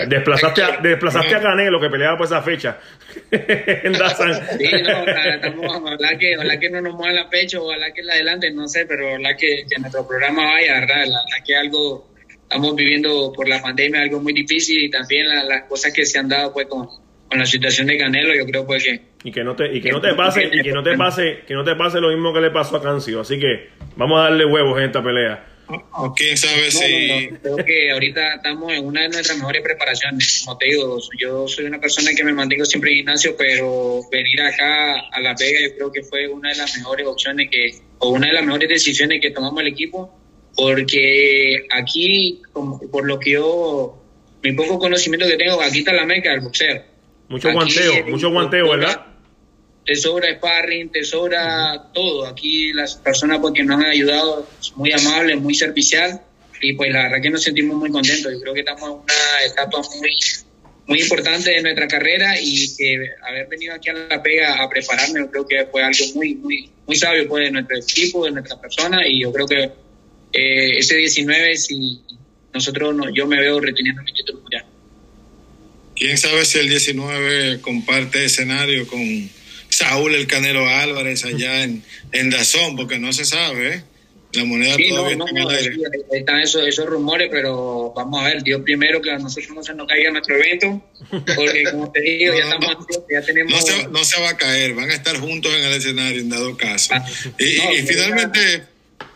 Desplazaste, 0.07 0.63
a, 0.63 0.77
desplazaste 0.77 1.35
a 1.35 1.41
Canelo 1.41 1.79
que 1.79 1.89
peleaba 1.89 2.17
por 2.17 2.25
esa 2.25 2.41
fecha 2.41 2.79
en. 3.31 3.93
Sí, 3.93 4.71
no, 4.83 5.81
ojalá 5.81 6.17
que, 6.17 6.35
ojalá 6.35 6.59
que 6.59 6.69
no 6.69 6.81
nos 6.81 6.95
mueva 6.95 7.13
la 7.13 7.29
pecho, 7.29 7.63
ojalá 7.63 7.91
que 7.93 8.03
la 8.03 8.13
adelante, 8.13 8.51
no 8.51 8.67
sé, 8.67 8.85
pero 8.85 9.09
ojalá 9.09 9.35
que, 9.37 9.63
que 9.69 9.79
nuestro 9.79 10.07
programa 10.07 10.45
vaya, 10.45 10.81
¿verdad? 10.81 11.03
Ojalá 11.07 11.43
que 11.45 11.55
algo, 11.55 12.09
estamos 12.29 12.75
viviendo 12.75 13.31
por 13.33 13.47
la 13.47 13.61
pandemia 13.61 14.01
algo 14.01 14.19
muy 14.19 14.33
difícil 14.33 14.83
y 14.83 14.89
también 14.89 15.27
las 15.27 15.63
cosas 15.63 15.93
que 15.93 16.05
se 16.05 16.19
han 16.19 16.27
dado 16.27 16.51
pues 16.51 16.67
con, 16.67 16.87
con 17.27 17.39
la 17.39 17.45
situación 17.45 17.87
de 17.87 17.97
Canelo, 17.97 18.35
yo 18.35 18.45
creo 18.45 18.65
pues 18.65 18.83
que 18.83 19.09
y 19.23 19.31
que 19.31 19.43
no 19.43 19.55
te 19.55 19.75
y 19.75 19.81
que, 19.81 19.91
no 19.91 19.99
te 19.99 20.13
pase 20.13 20.49
y 20.51 20.61
que 20.61 20.71
no 20.71 20.81
te 20.81 20.95
pase 20.95 21.39
que 21.45 21.53
no 21.53 21.63
te 21.63 21.75
pase 21.75 21.99
lo 21.99 22.09
mismo 22.09 22.33
que 22.33 22.39
le 22.39 22.51
pasó 22.51 22.77
a 22.77 22.81
Cancio, 22.81 23.19
así 23.19 23.37
que 23.37 23.69
vamos 23.97 24.19
a 24.19 24.23
darle 24.23 24.45
huevos 24.45 24.77
en 24.79 24.85
esta 24.85 25.03
pelea. 25.03 25.45
O 25.91 26.13
quién 26.13 26.35
sabe 26.35 26.71
si. 26.71 27.29
creo 27.41 27.57
que 27.57 27.91
ahorita 27.91 28.35
estamos 28.35 28.73
en 28.73 28.85
una 28.85 29.01
de 29.01 29.09
nuestras 29.09 29.37
mejores 29.37 29.61
preparaciones. 29.61 30.41
Como 30.43 30.57
te 30.57 30.65
digo, 30.65 30.97
yo 31.19 31.47
soy 31.47 31.65
una 31.65 31.79
persona 31.79 32.11
que 32.15 32.23
me 32.23 32.33
mantengo 32.33 32.65
siempre 32.65 32.91
en 32.91 32.97
gimnasio, 32.97 33.35
pero 33.37 34.01
venir 34.11 34.41
acá 34.41 34.99
a 35.11 35.19
La 35.21 35.35
Vega 35.39 35.59
yo 35.61 35.75
creo 35.75 35.91
que 35.91 36.03
fue 36.03 36.27
una 36.27 36.49
de 36.49 36.55
las 36.55 36.75
mejores 36.75 37.05
opciones 37.05 37.49
que, 37.51 37.75
o 37.99 38.09
una 38.09 38.27
de 38.27 38.33
las 38.33 38.45
mejores 38.45 38.69
decisiones 38.69 39.21
que 39.21 39.29
tomamos 39.29 39.61
el 39.61 39.67
equipo, 39.67 40.17
porque 40.55 41.67
aquí, 41.69 42.41
por 42.91 43.05
lo 43.05 43.19
que 43.19 43.31
yo, 43.31 44.03
mi 44.41 44.53
poco 44.53 44.79
conocimiento 44.79 45.27
que 45.27 45.37
tengo, 45.37 45.61
aquí 45.61 45.79
está 45.79 45.93
la 45.93 46.05
meca 46.05 46.31
del 46.31 46.41
boxeo. 46.41 46.83
Mucho 47.27 47.51
guanteo, 47.51 48.07
mucho 48.07 48.31
guanteo, 48.31 48.69
¿verdad? 48.71 49.05
Te 49.89 49.95
sobra 49.95 50.31
sparring, 50.35 50.91
te 50.91 51.03
sobra 51.03 51.89
todo. 51.95 52.27
Aquí 52.27 52.71
las 52.73 52.93
personas 52.97 53.39
porque 53.39 53.63
nos 53.63 53.79
han 53.79 53.87
ayudado, 53.87 54.47
muy 54.75 54.91
amables, 54.91 55.41
muy 55.41 55.55
servicial 55.55 56.21
y 56.61 56.73
pues 56.73 56.93
la 56.93 57.05
verdad 57.05 57.23
que 57.23 57.31
nos 57.31 57.41
sentimos 57.41 57.75
muy 57.75 57.89
contentos. 57.89 58.31
Yo 58.31 58.39
creo 58.39 58.53
que 58.53 58.59
estamos 58.59 58.83
en 58.83 58.97
una 58.97 59.45
etapa 59.47 59.81
muy 59.81 60.15
muy 60.85 61.01
importante 61.01 61.49
de 61.49 61.63
nuestra 61.63 61.87
carrera 61.87 62.39
y 62.39 62.75
que 62.77 62.97
haber 63.27 63.47
venido 63.47 63.73
aquí 63.73 63.89
a 63.89 63.93
La 63.93 64.21
Pega 64.21 64.61
a 64.61 64.69
prepararme, 64.69 65.21
yo 65.21 65.31
creo 65.31 65.47
que 65.47 65.65
fue 65.71 65.81
algo 65.81 66.05
muy, 66.13 66.35
muy, 66.35 66.69
muy 66.85 66.95
sabio 66.95 67.27
pues, 67.27 67.45
de 67.45 67.51
nuestro 67.51 67.77
equipo, 67.77 68.25
de 68.25 68.31
nuestra 68.31 68.61
persona 68.61 69.07
y 69.07 69.23
yo 69.23 69.33
creo 69.33 69.47
que 69.47 69.63
eh, 70.33 70.77
ese 70.77 70.97
19, 70.97 71.57
si 71.57 71.99
nosotros, 72.53 72.93
no, 72.93 73.11
yo 73.11 73.25
me 73.25 73.39
veo 73.39 73.59
reteniendo 73.59 74.03
mi 74.03 74.13
título 74.13 74.41
mundial. 74.41 74.65
¿Quién 75.95 76.15
sabe 76.15 76.45
si 76.45 76.59
el 76.59 76.69
19 76.69 77.61
comparte 77.61 78.25
escenario 78.25 78.85
con 78.87 78.99
Saúl 79.69 80.15
el 80.15 80.27
Canelo 80.27 80.67
Álvarez 80.67 81.25
allá 81.25 81.63
en, 81.63 81.83
en 82.11 82.29
Dazón? 82.29 82.75
Porque 82.75 82.99
no 82.99 83.13
se 83.13 83.25
sabe, 83.25 83.75
¿eh? 83.75 83.83
La 84.33 84.45
moneda 84.45 84.75
todavía 84.77 85.13
está 85.13 85.29
en 85.31 85.37
el 85.37 85.49
aire. 85.49 85.77
están 86.11 86.39
esos, 86.39 86.67
esos 86.67 86.85
rumores, 86.85 87.29
pero 87.31 87.91
vamos 87.95 88.21
a 88.21 88.25
ver, 88.25 88.43
Dios 88.43 88.61
primero 88.61 89.01
que 89.01 89.09
a 89.09 89.17
nosotros 89.17 89.55
no 89.55 89.63
se 89.63 89.73
nos 89.73 89.87
caiga 89.87 90.11
nuestro 90.11 90.35
evento, 90.35 90.83
porque 91.35 91.63
como 91.71 91.91
te 91.91 92.01
digo, 92.01 92.35
ya 92.35 92.43
estamos 92.43 92.87
ya 93.09 93.21
tenemos... 93.23 93.51
No 93.51 93.61
se, 93.61 93.87
no 93.87 94.03
se, 94.03 94.21
va 94.21 94.29
a 94.29 94.37
caer, 94.37 94.75
van 94.75 94.91
a 94.91 94.93
estar 94.93 95.17
juntos 95.17 95.51
en 95.51 95.65
el 95.65 95.73
escenario 95.73 96.21
en 96.21 96.29
dado 96.29 96.55
caso. 96.55 96.93
Ah, 96.93 97.03
y, 97.39 97.79
y, 97.79 97.81
finalmente... 97.87 98.65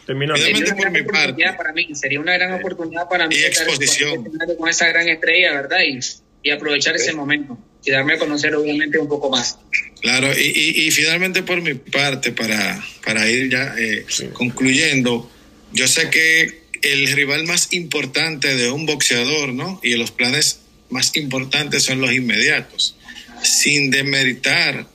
Termino. 0.08 0.36
Finalmente 0.36 0.76
por 0.76 0.92
mi 0.92 1.04
parte. 1.04 1.44
Para 1.58 1.72
mí, 1.74 1.88
sería 1.94 2.20
una 2.20 2.34
gran 2.34 2.54
oportunidad 2.54 3.08
para 3.08 3.28
mí. 3.28 3.36
Y 3.36 3.44
exposición. 3.44 4.26
Con 4.58 4.68
esa 4.68 4.88
gran 4.88 5.08
estrella, 5.08 5.54
¿verdad? 5.54 5.78
Y, 5.88 6.00
y 6.44 6.52
aprovechar 6.52 6.96
ese 6.96 7.14
momento 7.14 7.58
y 7.86 7.92
darme 7.92 8.14
a 8.14 8.18
conocer 8.20 8.54
obviamente 8.56 9.00
un 9.00 9.08
poco 9.08 9.30
más. 9.30 9.58
Claro, 10.02 10.28
y, 10.38 10.86
y, 10.86 10.92
finalmente 10.92 11.44
por 11.44 11.62
mi 11.62 11.74
parte, 11.74 12.32
para, 12.32 12.84
para 13.06 13.30
ir 13.30 13.50
ya 13.50 13.74
eh, 13.78 14.06
concluyendo, 14.34 15.32
yo 15.72 15.88
sé 15.88 16.10
que 16.10 16.64
el 16.82 17.08
rival 17.14 17.46
más 17.46 17.72
importante 17.72 18.56
de 18.56 18.70
un 18.70 18.86
boxeador, 18.86 19.54
¿no? 19.54 19.80
Y 19.82 19.96
los 19.96 20.12
planes 20.12 20.60
más 20.90 21.16
importantes 21.16 21.84
son 21.84 22.02
los 22.02 22.12
inmediatos, 22.12 22.96
sin 23.42 23.90
demeritar 23.90 24.88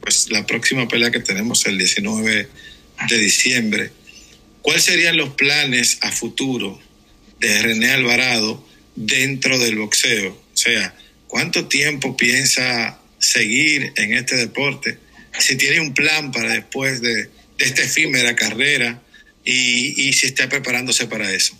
pues 0.00 0.30
la 0.30 0.46
próxima 0.46 0.88
pelea 0.88 1.10
que 1.10 1.20
tenemos 1.20 1.64
el 1.66 1.78
19 1.78 2.48
de 3.08 3.18
diciembre. 3.18 3.90
¿Cuáles 4.62 4.84
serían 4.84 5.16
los 5.16 5.30
planes 5.30 5.98
a 6.00 6.10
futuro 6.10 6.80
de 7.40 7.62
René 7.62 7.90
Alvarado 7.90 8.66
dentro 8.96 9.58
del 9.58 9.76
boxeo? 9.76 10.43
O 10.64 10.70
sea, 10.70 10.94
¿Cuánto 11.34 11.66
tiempo 11.66 12.16
piensa 12.16 12.96
seguir 13.18 13.92
en 13.96 14.14
este 14.14 14.36
deporte? 14.36 14.98
Si 15.36 15.56
tiene 15.56 15.80
un 15.80 15.92
plan 15.92 16.30
para 16.30 16.52
después 16.52 17.00
de, 17.00 17.28
esta 17.58 17.82
efímera 17.82 18.36
carrera 18.36 19.02
y, 19.44 20.12
si 20.12 20.26
está 20.26 20.48
preparándose 20.48 21.08
para 21.08 21.32
eso. 21.32 21.58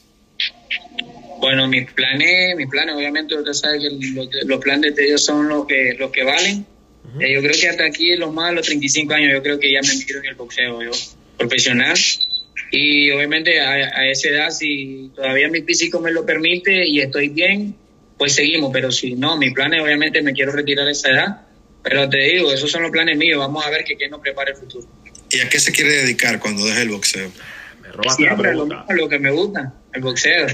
Bueno, 1.41 1.67
mis 1.67 1.91
planes, 1.91 2.57
mis 2.57 2.69
planes, 2.69 2.95
obviamente 2.95 3.35
usted 3.35 3.53
sabe 3.53 3.81
que 3.81 3.91
los, 4.45 4.61
planes 4.61 4.95
de 4.95 5.07
ellos 5.07 5.25
son 5.25 5.49
los 5.49 5.67
que, 5.67 5.97
los 5.99 6.13
que 6.13 6.23
valen. 6.23 6.65
Eh, 7.19 7.35
yo 7.35 7.41
creo 7.41 7.61
que 7.61 7.69
hasta 7.69 7.85
aquí, 7.85 8.15
los 8.15 8.33
más 8.33 8.51
de 8.51 8.55
los 8.55 8.67
35 8.67 9.13
años, 9.13 9.33
yo 9.33 9.43
creo 9.43 9.59
que 9.59 9.73
ya 9.73 9.81
me 9.83 9.97
miro 9.97 10.21
en 10.21 10.27
el 10.27 10.35
boxeo, 10.37 10.83
yo, 10.85 10.93
profesional. 11.37 11.99
Y 12.71 13.11
obviamente 13.11 13.61
a, 13.61 13.73
a, 13.73 14.09
esa 14.09 14.29
edad, 14.29 14.51
si 14.51 15.11
todavía 15.17 15.49
mi 15.49 15.63
físico 15.63 16.01
me 16.01 16.13
lo 16.13 16.25
permite 16.25 16.87
y 16.87 17.01
estoy 17.01 17.31
bien, 17.31 17.75
pues 18.25 18.37
seguimos, 18.37 18.71
pero 18.73 18.91
si 18.91 19.15
no, 19.17 19.37
mi 19.37 19.51
plan 19.51 19.75
es 19.75 19.83
obviamente 19.83 20.23
me 20.23 20.33
quiero 20.33 20.51
retirar 20.51 20.89
a 20.89 20.91
esa 20.91 21.11
edad, 21.11 21.43
pero 21.83 22.09
te 22.09 22.17
digo, 22.17 22.51
esos 22.51 22.71
son 22.71 22.81
los 22.81 22.91
planes 22.91 23.19
míos, 23.19 23.39
vamos 23.39 23.67
a 23.67 23.69
ver 23.69 23.85
qué, 23.85 24.09
nos 24.09 24.19
prepara 24.23 24.53
el 24.53 24.57
futuro. 24.57 24.89
¿Y 25.31 25.41
a 25.41 25.49
qué 25.51 25.61
se 25.61 25.73
quiere 25.73 25.93
dedicar 25.93 26.41
cuando 26.41 26.65
deje 26.65 26.81
el 26.81 26.89
boxeo? 26.89 27.31
Me 27.83 27.93
robas 27.93 28.17
Siempre 28.17 28.55
lo, 28.55 28.65
lo, 28.65 29.09
que 29.11 29.19
me 29.19 29.31
gusta, 29.31 29.75
el 29.93 30.01
boxeo. 30.01 30.47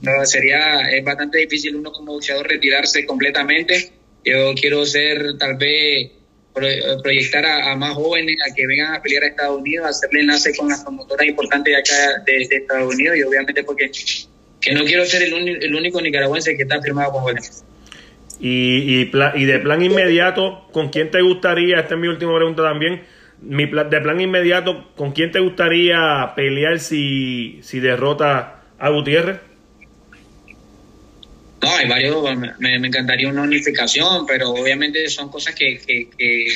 No, 0.00 0.24
sería, 0.24 0.88
es 0.88 1.04
bastante 1.04 1.36
difícil 1.36 1.76
uno 1.76 1.92
como 1.92 2.14
boxeador 2.14 2.48
retirarse 2.48 3.04
completamente. 3.04 3.92
Yo 4.24 4.54
quiero 4.54 4.86
ser 4.86 5.36
tal 5.36 5.58
vez 5.58 6.12
proyectar 7.02 7.44
a, 7.44 7.76
más 7.76 7.92
jóvenes 7.92 8.36
a 8.50 8.54
que 8.54 8.66
vengan 8.66 8.94
a 8.94 9.02
pelear 9.02 9.24
a 9.24 9.26
Estados 9.26 9.60
Unidos, 9.60 9.86
hacerle 9.86 10.20
enlace 10.20 10.56
con 10.56 10.70
las 10.70 10.80
promotoras 10.80 11.26
importantes 11.26 11.74
de 11.74 11.78
acá 11.78 12.22
de, 12.24 12.48
de 12.48 12.56
Estados 12.56 12.94
Unidos 12.94 13.18
y 13.18 13.22
obviamente 13.22 13.62
porque 13.64 13.90
que 14.60 14.72
no 14.72 14.84
quiero 14.84 15.04
ser 15.04 15.22
el, 15.22 15.74
único 15.74 16.00
nicaragüense 16.00 16.56
que 16.56 16.62
está 16.62 16.80
firmado 16.80 17.12
con 17.12 17.24
Valencia. 17.24 17.64
Y, 18.40 19.02
y, 19.02 19.10
y, 19.34 19.44
de 19.44 19.58
plan 19.58 19.82
inmediato, 19.82 20.68
¿con 20.72 20.90
quién 20.90 21.10
te 21.10 21.20
gustaría? 21.22 21.80
Esta 21.80 21.94
es 21.94 22.00
mi 22.00 22.08
última 22.08 22.34
pregunta 22.36 22.62
también. 22.62 23.02
Mi 23.40 23.66
de 23.66 24.00
plan 24.00 24.20
inmediato, 24.20 24.92
¿con 24.96 25.12
quién 25.12 25.30
te 25.30 25.40
gustaría 25.40 26.32
pelear 26.34 26.80
si, 26.80 27.60
si 27.62 27.80
derrota 27.80 28.62
a 28.78 28.88
Gutiérrez? 28.90 29.38
No, 31.60 31.74
hay 31.74 31.88
varios, 31.88 32.36
me, 32.58 32.76
encantaría 32.76 33.28
una 33.28 33.42
unificación, 33.42 34.26
pero 34.26 34.50
obviamente 34.50 35.08
son 35.08 35.28
cosas 35.28 35.56
que, 35.56 35.80
que, 35.84 36.08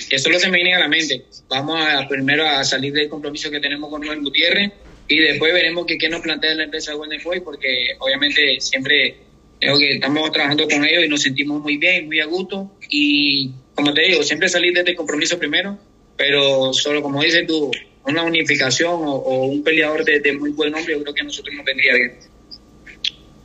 que, 0.09 0.19
solo 0.19 0.39
se 0.39 0.49
me 0.49 0.59
vienen 0.59 0.77
a 0.77 0.81
la 0.81 0.89
mente. 0.89 1.25
Vamos 1.49 1.85
a 1.85 2.07
primero 2.09 2.49
a 2.49 2.63
salir 2.63 2.93
del 2.93 3.09
compromiso 3.09 3.51
que 3.51 3.59
tenemos 3.59 3.91
con 3.91 4.03
Noel 4.03 4.21
Gutiérrez 4.21 4.73
y 5.13 5.19
después 5.19 5.53
veremos 5.53 5.85
qué 5.87 6.09
nos 6.09 6.23
plantea 6.23 6.55
la 6.55 6.65
empresa 6.65 6.95
Golden 6.95 7.21
porque 7.45 7.89
obviamente 7.99 8.59
siempre 8.61 9.17
creo 9.61 9.77
que 9.79 9.93
estamos 9.97 10.33
trabajando 10.33 10.67
con 10.67 10.83
ellos 10.87 11.05
y 11.05 11.09
nos 11.09 11.21
sentimos 11.21 11.61
muy 11.61 11.77
bien, 11.77 12.07
muy 12.07 12.19
a 12.21 12.25
gusto 12.25 12.71
y 12.89 13.51
como 13.75 13.93
te 13.93 14.01
digo, 14.03 14.23
siempre 14.23 14.49
salir 14.49 14.73
de 14.73 14.81
este 14.81 14.95
compromiso 14.95 15.39
primero, 15.39 15.79
pero 16.17 16.73
solo 16.73 17.03
como 17.03 17.23
dices 17.23 17.47
tú, 17.47 17.71
una 18.07 18.23
unificación 18.23 18.91
o, 18.95 19.45
un 19.45 19.63
peleador 19.63 20.03
de, 20.03 20.33
muy 20.33 20.51
buen 20.53 20.73
nombre, 20.73 20.95
yo 20.95 21.03
creo 21.03 21.15
que 21.15 21.21
a 21.21 21.25
nosotros 21.25 21.55
nos 21.57 21.65
vendría 21.67 21.95
bien. 21.95 22.19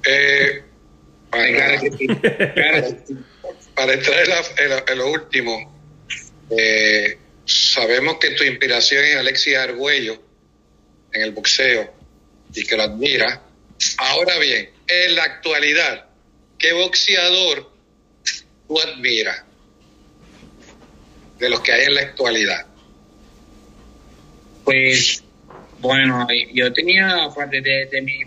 Eh, 0.08 0.62
para, 1.30 1.44
para, 3.76 3.94
entrar 3.94 4.18
en, 4.90 4.98
lo 4.98 5.12
último, 5.12 5.82
eh, 6.50 7.18
sabemos 7.44 8.20
que 8.20 8.30
tu 8.32 8.46
inspiración 8.46 9.04
es 9.04 9.18
Alexis 9.18 9.58
Argüello 9.58 10.27
en 11.18 11.24
el 11.24 11.32
boxeo 11.32 11.94
y 12.54 12.64
que 12.66 12.78
lo 12.78 12.84
admira. 12.84 13.42
Ahora 13.98 14.38
bien, 14.40 14.70
en 14.88 15.16
la 15.16 15.24
actualidad, 15.24 16.06
¿qué 16.58 16.74
boxeador 16.74 17.72
tú 18.68 18.80
admiras 18.80 19.44
de 21.40 21.50
los 21.50 21.62
que 21.62 21.72
hay 21.72 21.86
en 21.86 21.96
la 21.96 22.02
actualidad? 22.02 22.66
Pues, 24.64 25.24
bueno, 25.80 26.28
yo 26.54 26.74
tenía, 26.74 27.30
desde, 27.50 28.02
mi, 28.02 28.20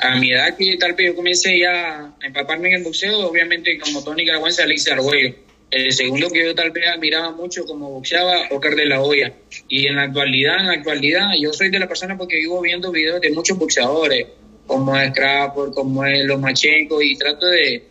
a 0.00 0.16
mi 0.16 0.32
edad 0.32 0.56
que 0.56 0.76
tal 0.78 0.92
vez 0.92 1.08
yo 1.08 1.16
comencé 1.16 1.58
ya 1.58 2.00
a 2.00 2.26
empaparme 2.26 2.68
en 2.68 2.74
el 2.74 2.82
boxeo, 2.84 3.26
obviamente 3.26 3.78
como 3.78 4.04
Tony 4.04 4.26
Caragüense, 4.26 4.62
Alicia 4.62 4.94
Arguello 4.94 5.51
el 5.72 5.92
segundo 5.92 6.28
que 6.28 6.44
yo 6.44 6.54
tal 6.54 6.70
vez 6.70 6.86
admiraba 6.86 7.32
mucho 7.32 7.64
como 7.64 7.90
boxeaba, 7.90 8.42
Oscar 8.50 8.74
de 8.74 8.86
la 8.86 9.00
Hoya. 9.00 9.32
Y 9.68 9.86
en 9.86 9.96
la 9.96 10.02
actualidad, 10.02 10.60
en 10.60 10.66
la 10.66 10.72
actualidad, 10.74 11.28
yo 11.40 11.52
soy 11.52 11.70
de 11.70 11.78
la 11.78 11.88
persona 11.88 12.16
porque 12.16 12.36
vivo 12.36 12.60
viendo 12.60 12.92
videos 12.92 13.20
de 13.22 13.30
muchos 13.30 13.58
boxeadores, 13.58 14.26
como 14.66 14.96
es 14.98 15.12
Crawford, 15.12 15.72
como 15.72 16.04
es 16.04 16.24
Lomachenko, 16.26 17.00
y 17.00 17.16
trato 17.16 17.46
de, 17.46 17.84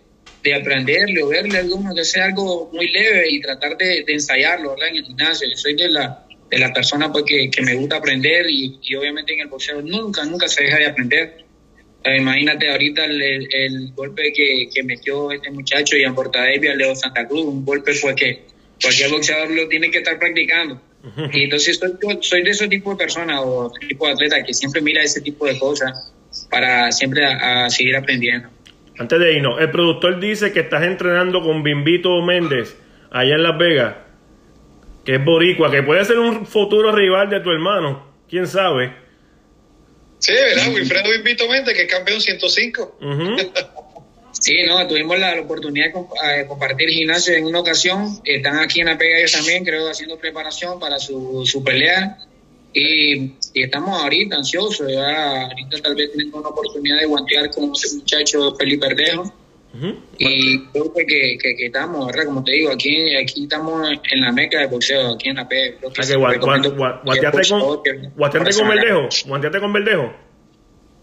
de 0.43 0.53
aprenderle 0.53 1.23
o 1.23 1.29
verle 1.29 1.57
alguno 1.57 1.95
que 1.95 2.05
sea 2.05 2.25
algo 2.25 2.69
muy 2.71 2.87
leve 2.87 3.25
y 3.29 3.41
tratar 3.41 3.75
de, 3.77 4.05
ensayarlo 4.07 4.71
¿verdad? 4.71 4.89
en 4.89 4.97
el 4.97 5.05
gimnasio. 5.05 5.49
Yo 5.49 5.57
soy 5.57 5.75
de 5.75 5.89
la, 5.89 6.27
de 6.51 6.59
la 6.59 6.71
persona 6.71 7.11
pues, 7.11 7.25
que, 7.25 7.61
me 7.63 7.73
gusta 7.73 7.97
aprender 7.97 8.47
y, 8.47 8.79
y 8.83 8.95
obviamente 8.95 9.33
en 9.33 9.39
el 9.39 9.47
boxeo 9.47 9.81
nunca, 9.81 10.23
nunca 10.23 10.47
se 10.47 10.65
deja 10.65 10.77
de 10.77 10.85
aprender 10.85 11.50
eh, 12.03 12.17
imagínate 12.17 12.71
ahorita 12.71 13.05
el, 13.05 13.91
golpe 13.93 14.33
que, 14.33 14.83
metió 14.83 15.31
este 15.31 15.51
muchacho 15.51 15.95
y 15.95 16.09
Portadevia, 16.11 16.75
Leo 16.75 16.95
Santa 16.95 17.27
Cruz, 17.27 17.45
un 17.45 17.63
golpe 17.63 17.93
fue 17.93 18.15
que 18.15 18.41
cualquier 18.81 19.11
boxeador 19.11 19.51
lo 19.51 19.67
tiene 19.67 19.91
que 19.91 19.99
estar 19.99 20.17
practicando. 20.17 20.81
Y 21.33 21.43
entonces 21.43 21.79
soy, 21.79 22.17
soy 22.21 22.43
de 22.43 22.51
ese 22.51 22.67
tipo 22.67 22.91
de 22.91 22.97
personas 22.97 23.41
o 23.43 23.71
tipo 23.87 24.05
de 24.05 24.13
atleta 24.13 24.43
que 24.43 24.53
siempre 24.53 24.81
mira 24.81 25.01
ese 25.01 25.21
tipo 25.21 25.47
de 25.47 25.57
cosas 25.57 26.13
para 26.49 26.91
siempre 26.91 27.25
a, 27.25 27.69
seguir 27.69 27.95
aprendiendo. 27.95 28.49
Antes 28.97 29.19
de 29.19 29.33
irnos, 29.33 29.59
el 29.59 29.71
productor 29.71 30.19
dice 30.19 30.51
que 30.51 30.59
estás 30.61 30.83
entrenando 30.83 31.41
con 31.41 31.63
Bimbito 31.63 32.21
Méndez 32.21 32.77
allá 33.09 33.35
en 33.35 33.43
Las 33.43 33.57
Vegas, 33.57 33.95
que 35.03 35.15
es 35.15 35.25
boricua, 35.25 35.71
que 35.71 35.81
puede 35.81 36.05
ser 36.05 36.19
un 36.19 36.45
futuro 36.45 36.91
rival 36.91 37.29
de 37.29 37.39
tu 37.39 37.49
hermano, 37.49 38.05
quién 38.29 38.45
sabe. 38.45 38.93
Sí, 40.21 40.33
¿verdad? 40.33 40.71
Wilfredo 40.71 41.13
Invito 41.15 41.49
Mente, 41.49 41.73
que 41.73 41.81
es 41.81 41.91
campeón 41.91 42.21
105. 42.21 42.99
sí, 44.39 44.55
no, 44.67 44.87
tuvimos 44.87 45.17
la, 45.17 45.41
oportunidad 45.41 45.87
de 45.87 46.47
compartir 46.47 46.89
gimnasio 46.89 47.33
en 47.33 47.45
una 47.45 47.59
ocasión. 47.59 48.21
Están 48.23 48.59
aquí 48.59 48.81
en 48.81 48.85
la 48.85 48.97
pega 48.99 49.17
ellos 49.17 49.31
también, 49.31 49.65
creo, 49.65 49.89
haciendo 49.89 50.19
preparación 50.19 50.79
para 50.79 50.99
su, 50.99 51.43
su 51.45 51.63
pelea. 51.63 52.19
Y, 52.71 53.33
y 53.53 53.63
estamos 53.63 53.99
ahorita 53.99 54.37
ansiosos, 54.37 54.87
ya 54.89 55.41
ahorita 55.47 55.81
tal 55.81 55.95
vez 55.95 56.11
tenemos 56.11 56.39
una 56.39 56.49
oportunidad 56.49 56.99
de 56.99 57.05
guantear 57.05 57.49
con 57.51 57.71
ese 57.73 57.95
muchacho 57.95 58.55
Felipe 58.55 58.87
Verdejo. 58.87 59.40
Y 60.17 60.65
creo 60.67 60.93
que, 60.93 61.05
que, 61.05 61.37
que, 61.55 61.65
estamos, 61.67 62.05
¿verdad? 62.07 62.25
Como 62.25 62.43
te 62.43 62.51
digo, 62.51 62.71
aquí, 62.71 63.15
aquí 63.15 63.43
estamos 63.43 63.89
en 64.11 64.21
la 64.21 64.31
meca 64.31 64.59
de 64.59 64.67
boxeo, 64.67 65.13
aquí 65.13 65.29
en 65.29 65.37
la 65.37 65.47
P. 65.47 65.77
Ah, 65.81 65.91
que 65.95 66.13
gua- 66.17 66.33
gua- 66.39 66.57
gua- 66.75 67.01
guanteaste 67.05 67.37
con, 67.49 67.59
con 68.59 68.67
Verdejo. 68.75 69.09
Guanteaste 69.27 69.59
con 69.61 69.73
Verdejo. 69.73 70.13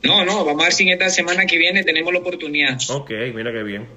No, 0.03 0.25
no, 0.25 0.45
vamos 0.45 0.63
a 0.63 0.65
ver 0.67 0.73
si 0.75 0.83
en 0.85 0.91
esta 0.91 1.09
semana 1.11 1.45
que 1.47 1.57
viene 1.59 1.83
tenemos 1.83 2.13
la 2.13 2.19
oportunidad. 2.21 2.79
Ok, 2.91 3.11
mira 3.35 3.53
qué 3.53 3.63
bien. 3.63 3.89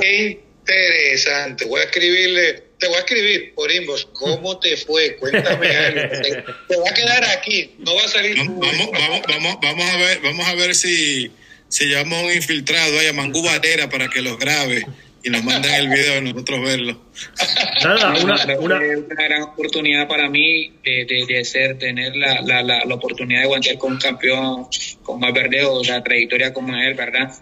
Qué 0.00 0.40
interesante. 0.60 1.64
Voy 1.64 1.80
a 1.80 1.84
escribirle, 1.84 2.62
te 2.78 2.86
voy 2.86 2.96
a 2.96 3.00
escribir 3.00 3.54
por 3.54 3.72
inbox. 3.72 4.04
¿Cómo 4.12 4.58
te 4.60 4.76
fue? 4.76 5.16
Cuéntame 5.16 5.68
algo. 5.76 6.00
Te, 6.22 6.44
te 6.68 6.76
va 6.76 6.88
a 6.90 6.94
quedar 6.94 7.24
aquí. 7.36 7.74
No 7.78 7.94
va 7.96 8.02
a 8.02 8.08
salir. 8.08 8.36
Vamos, 8.36 8.60
vamos, 8.60 8.90
vamos, 8.92 9.20
vamos, 9.26 9.56
vamos 9.62 9.84
a 9.90 9.96
ver, 9.96 10.20
vamos 10.22 10.46
a 10.46 10.54
ver 10.54 10.74
si 10.74 11.32
se 11.68 11.86
llama 11.86 12.20
un 12.20 12.32
infiltrado 12.32 12.98
ahí 12.98 13.06
a 13.06 13.12
Mangú 13.12 13.42
para 13.90 14.08
que 14.08 14.22
los 14.22 14.38
grabe 14.38 14.84
y 15.22 15.30
nos 15.30 15.42
manden 15.44 15.74
el 15.74 15.88
video 15.88 16.18
y 16.18 16.32
nosotros 16.32 16.60
verlo. 16.62 17.00
Nada, 17.84 18.14
una, 18.22 18.58
una, 18.58 18.78
una 18.78 19.24
gran 19.24 19.42
oportunidad 19.42 20.06
para 20.08 20.28
mí 20.28 20.72
de, 20.84 21.06
de, 21.06 21.34
de 21.34 21.44
ser, 21.44 21.78
tener 21.78 22.16
la, 22.16 22.40
la, 22.42 22.62
la, 22.62 22.84
la 22.84 22.94
oportunidad 22.94 23.42
de 23.42 23.46
guantear 23.46 23.78
con 23.78 23.92
un 23.92 23.98
campeón 23.98 24.66
con 25.02 25.20
más 25.20 25.32
verdeo, 25.32 25.74
o 25.74 25.84
sea, 25.84 26.02
trayectoria 26.02 26.52
como 26.52 26.74
él, 26.76 26.94
¿verdad? 26.94 27.32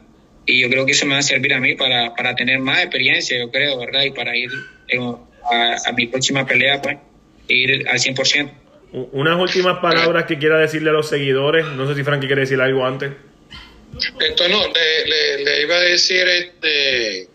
Y 0.47 0.61
yo 0.61 0.71
creo 0.71 0.87
que 0.87 0.93
eso 0.93 1.07
me 1.07 1.15
va 1.15 1.19
a 1.19 1.23
servir 1.23 1.53
a 1.55 1.61
mí 1.61 1.75
para, 1.75 2.15
para 2.15 2.35
tener 2.35 2.59
más 2.61 2.79
experiencia, 2.81 3.39
yo 3.39 3.51
creo, 3.51 3.79
¿verdad? 3.79 4.03
Y 4.05 4.11
para 4.11 4.37
ir 4.37 4.51
eh, 4.89 4.99
a, 4.99 5.77
a 5.89 5.93
mi 5.93 6.07
próxima 6.07 6.47
pelea, 6.47 6.81
pues, 6.81 6.97
ir 7.49 7.89
al 7.89 7.99
100%. 7.99 8.51
unas 9.13 9.41
últimas 9.41 9.79
palabras 9.81 10.25
que 10.25 10.39
quiera 10.39 10.59
decirle 10.59 10.91
a 10.91 10.93
los 10.93 11.09
seguidores. 11.09 11.67
No 11.67 11.87
sé 11.89 11.95
si 11.95 12.05
Frankie 12.05 12.27
quiere 12.27 12.43
decir 12.43 12.61
algo 12.61 12.87
antes. 12.87 13.11
Esto 14.21 14.49
no, 14.49 14.67
le, 14.69 15.39
le, 15.45 15.63
iba 15.63 15.77
a 15.77 15.81
decir, 15.81 16.27
este, 16.27 17.29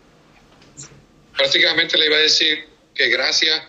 prácticamente 1.36 1.98
le 1.98 2.06
iba 2.06 2.16
a 2.16 2.20
decir 2.20 2.64
que 2.94 3.08
gracias 3.08 3.62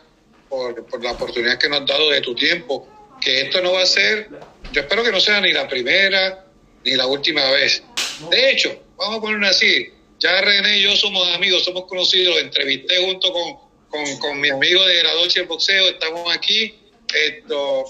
por, 0.49 0.85
por 0.85 1.03
la 1.03 1.11
oportunidad 1.11 1.57
que 1.57 1.69
nos 1.69 1.81
has 1.81 1.87
dado 1.87 2.09
de 2.11 2.21
tu 2.21 2.35
tiempo, 2.35 2.87
que 3.21 3.41
esto 3.41 3.61
no 3.61 3.73
va 3.73 3.83
a 3.83 3.85
ser, 3.85 4.29
yo 4.71 4.81
espero 4.81 5.03
que 5.03 5.11
no 5.11 5.19
sea 5.19 5.41
ni 5.41 5.53
la 5.53 5.67
primera 5.67 6.45
ni 6.83 6.95
la 6.95 7.07
última 7.07 7.49
vez. 7.51 7.83
De 8.29 8.51
hecho, 8.51 8.83
vamos 8.97 9.17
a 9.17 9.21
ponerlo 9.21 9.47
así, 9.47 9.91
ya 10.19 10.41
René 10.41 10.79
y 10.79 10.83
yo 10.83 10.95
somos 10.95 11.27
amigos, 11.29 11.63
somos 11.63 11.85
conocidos, 11.85 12.37
entrevisté 12.39 12.97
junto 12.97 13.31
con, 13.31 13.57
con, 13.89 14.17
con 14.19 14.39
mi 14.39 14.49
amigo 14.49 14.85
de 14.85 15.03
la 15.03 15.13
Dolce 15.13 15.41
Boxeo, 15.43 15.89
estamos 15.89 16.33
aquí, 16.33 16.75
esto, 17.13 17.85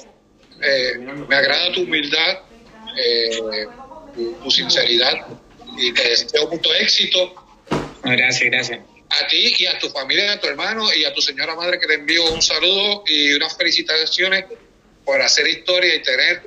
eh, 0.61 0.97
me 0.97 1.35
agrada 1.35 1.71
tu 1.73 1.81
humildad, 1.81 2.39
eh, 2.97 3.67
tu, 4.14 4.34
tu 4.34 4.51
sinceridad 4.51 5.14
y 5.78 5.91
te 5.91 6.09
deseo 6.09 6.47
mucho 6.49 6.74
éxito 6.76 7.43
Gracias, 8.03 8.49
gracias. 8.49 8.80
a 9.09 9.28
ti 9.28 9.53
y 9.57 9.66
a 9.66 9.80
tu 9.80 9.89
familia, 9.89 10.34
a 10.34 10.39
tu 10.39 10.47
hermano 10.47 10.93
y 10.93 11.05
a 11.05 11.14
tu 11.14 11.22
señora 11.22 11.55
madre 11.55 11.80
que 11.80 11.88
te 11.88 11.95
envío 11.95 12.34
un 12.34 12.41
saludo 12.41 13.03
y 13.07 13.34
unas 13.34 13.55
felicitaciones 13.55 14.45
por 15.05 15.22
hacer 15.22 15.47
historia 15.47 15.95
y 15.95 16.01
tener 16.01 16.41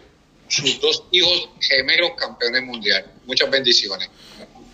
sus 0.49 0.81
dos 0.81 1.05
hijos 1.13 1.51
gemelos 1.61 2.13
campeones 2.17 2.63
mundiales. 2.63 3.07
Muchas 3.25 3.51
bendiciones. 3.51 4.11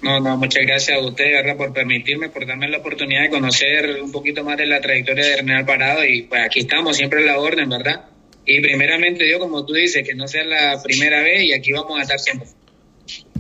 No, 0.03 0.18
no, 0.18 0.36
muchas 0.36 0.64
gracias 0.66 0.99
a 0.99 1.01
ustedes, 1.01 1.45
¿verdad? 1.45 1.57
Por 1.57 1.72
permitirme, 1.72 2.28
por 2.28 2.45
darme 2.45 2.68
la 2.68 2.78
oportunidad 2.78 3.22
de 3.22 3.30
conocer 3.30 4.03
un 4.03 4.11
poquito 4.11 4.43
más 4.43 4.57
de 4.57 4.66
la 4.66 4.80
trayectoria 4.80 5.24
de 5.24 5.36
René 5.36 5.55
Alvarado 5.55 6.05
y 6.05 6.22
pues 6.22 6.45
aquí 6.45 6.61
estamos, 6.61 6.97
siempre 6.97 7.20
en 7.20 7.26
la 7.26 7.38
orden, 7.38 7.68
¿verdad? 7.68 8.07
Y 8.45 8.61
primeramente 8.61 9.24
Dios, 9.24 9.38
como 9.38 9.64
tú 9.64 9.74
dices, 9.74 10.05
que 10.05 10.16
no 10.16 10.26
sea 10.26 10.43
la 10.43 10.82
primera 10.82 11.22
vez 11.22 11.45
y 11.45 11.53
aquí 11.53 11.70
vamos 11.70 11.97
a 12.01 12.03
estar 12.03 12.18
siempre. 12.18 12.49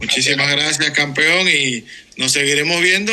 Muchísimas 0.02 0.50
gracias, 0.50 0.90
campeón, 0.90 1.46
y 1.48 1.84
nos 2.16 2.32
seguiremos 2.32 2.82
viendo 2.82 3.12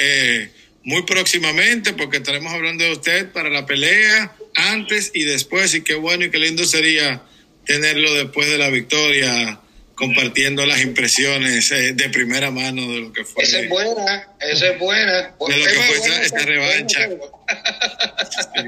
eh, 0.00 0.50
muy 0.82 1.02
próximamente 1.04 1.92
porque 1.92 2.16
estaremos 2.16 2.52
hablando 2.52 2.82
de 2.82 2.90
usted 2.90 3.30
para 3.30 3.50
la 3.50 3.66
pelea 3.66 4.34
antes 4.54 5.12
y 5.14 5.24
después. 5.24 5.74
Y 5.74 5.82
qué 5.82 5.94
bueno 5.94 6.24
y 6.24 6.30
qué 6.32 6.38
lindo 6.38 6.64
sería 6.64 7.22
tenerlo 7.64 8.12
después 8.14 8.50
de 8.50 8.58
la 8.58 8.68
victoria 8.68 9.60
compartiendo 9.94 10.66
las 10.66 10.82
impresiones 10.82 11.70
eh, 11.70 11.92
de 11.92 12.08
primera 12.08 12.50
mano 12.50 12.82
de 12.92 12.98
lo 12.98 13.12
que 13.12 13.24
fue. 13.24 13.44
Esa 13.44 13.60
es 13.60 13.68
buena, 13.68 14.28
esa 14.40 14.70
es 14.72 14.78
buena. 14.80 15.36
De 15.38 15.56
lo 15.56 15.64
que 15.64 15.70
fue 15.70 15.98
buena, 15.98 16.22
esta 16.22 16.44
revancha. 16.44 17.08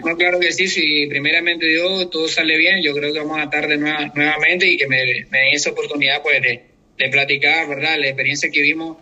No, 0.04 0.16
claro 0.16 0.38
que 0.38 0.52
sí, 0.52 0.68
si 0.68 1.06
primeramente 1.06 1.66
Dios 1.66 2.10
todo 2.10 2.28
sale 2.28 2.56
bien, 2.56 2.82
yo 2.82 2.94
creo 2.94 3.12
que 3.12 3.18
vamos 3.18 3.38
a 3.38 3.44
estar 3.44 3.66
de 3.66 3.78
nueva, 3.78 4.12
nuevamente 4.14 4.66
y 4.66 4.76
que 4.76 4.86
me, 4.86 5.02
me 5.30 5.38
den 5.38 5.54
esa 5.54 5.70
oportunidad 5.70 6.22
pues 6.22 6.40
de, 6.42 6.62
de 6.98 7.08
platicar, 7.08 7.68
¿verdad? 7.68 7.96
La 7.98 8.06
experiencia 8.08 8.50
que 8.50 8.60
vimos 8.62 8.96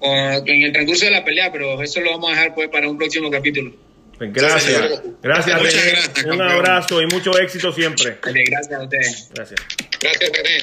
en 0.00 0.62
el 0.62 0.72
transcurso 0.72 1.04
de 1.06 1.10
la 1.12 1.24
pelea, 1.24 1.50
pero 1.52 1.82
eso 1.82 2.00
lo 2.00 2.10
vamos 2.12 2.28
a 2.30 2.34
dejar 2.34 2.54
pues 2.54 2.68
para 2.68 2.88
un 2.88 2.98
próximo 2.98 3.30
capítulo. 3.30 3.74
Pues 4.18 4.32
gracias. 4.32 5.02
Gracias, 5.22 5.60
Muchas 5.60 5.74
René. 5.74 5.90
gracias, 5.92 6.24
Un 6.24 6.30
campeón. 6.30 6.42
abrazo 6.50 7.02
y 7.02 7.06
mucho 7.06 7.38
éxito 7.38 7.72
siempre. 7.72 8.18
Gracias 8.22 8.72
a 8.72 8.82
ustedes. 8.82 9.30
Gracias. 9.34 9.60
Gracias, 10.00 10.30
René. 10.32 10.58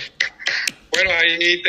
Bueno, 0.91 1.09
ahí 1.11 1.59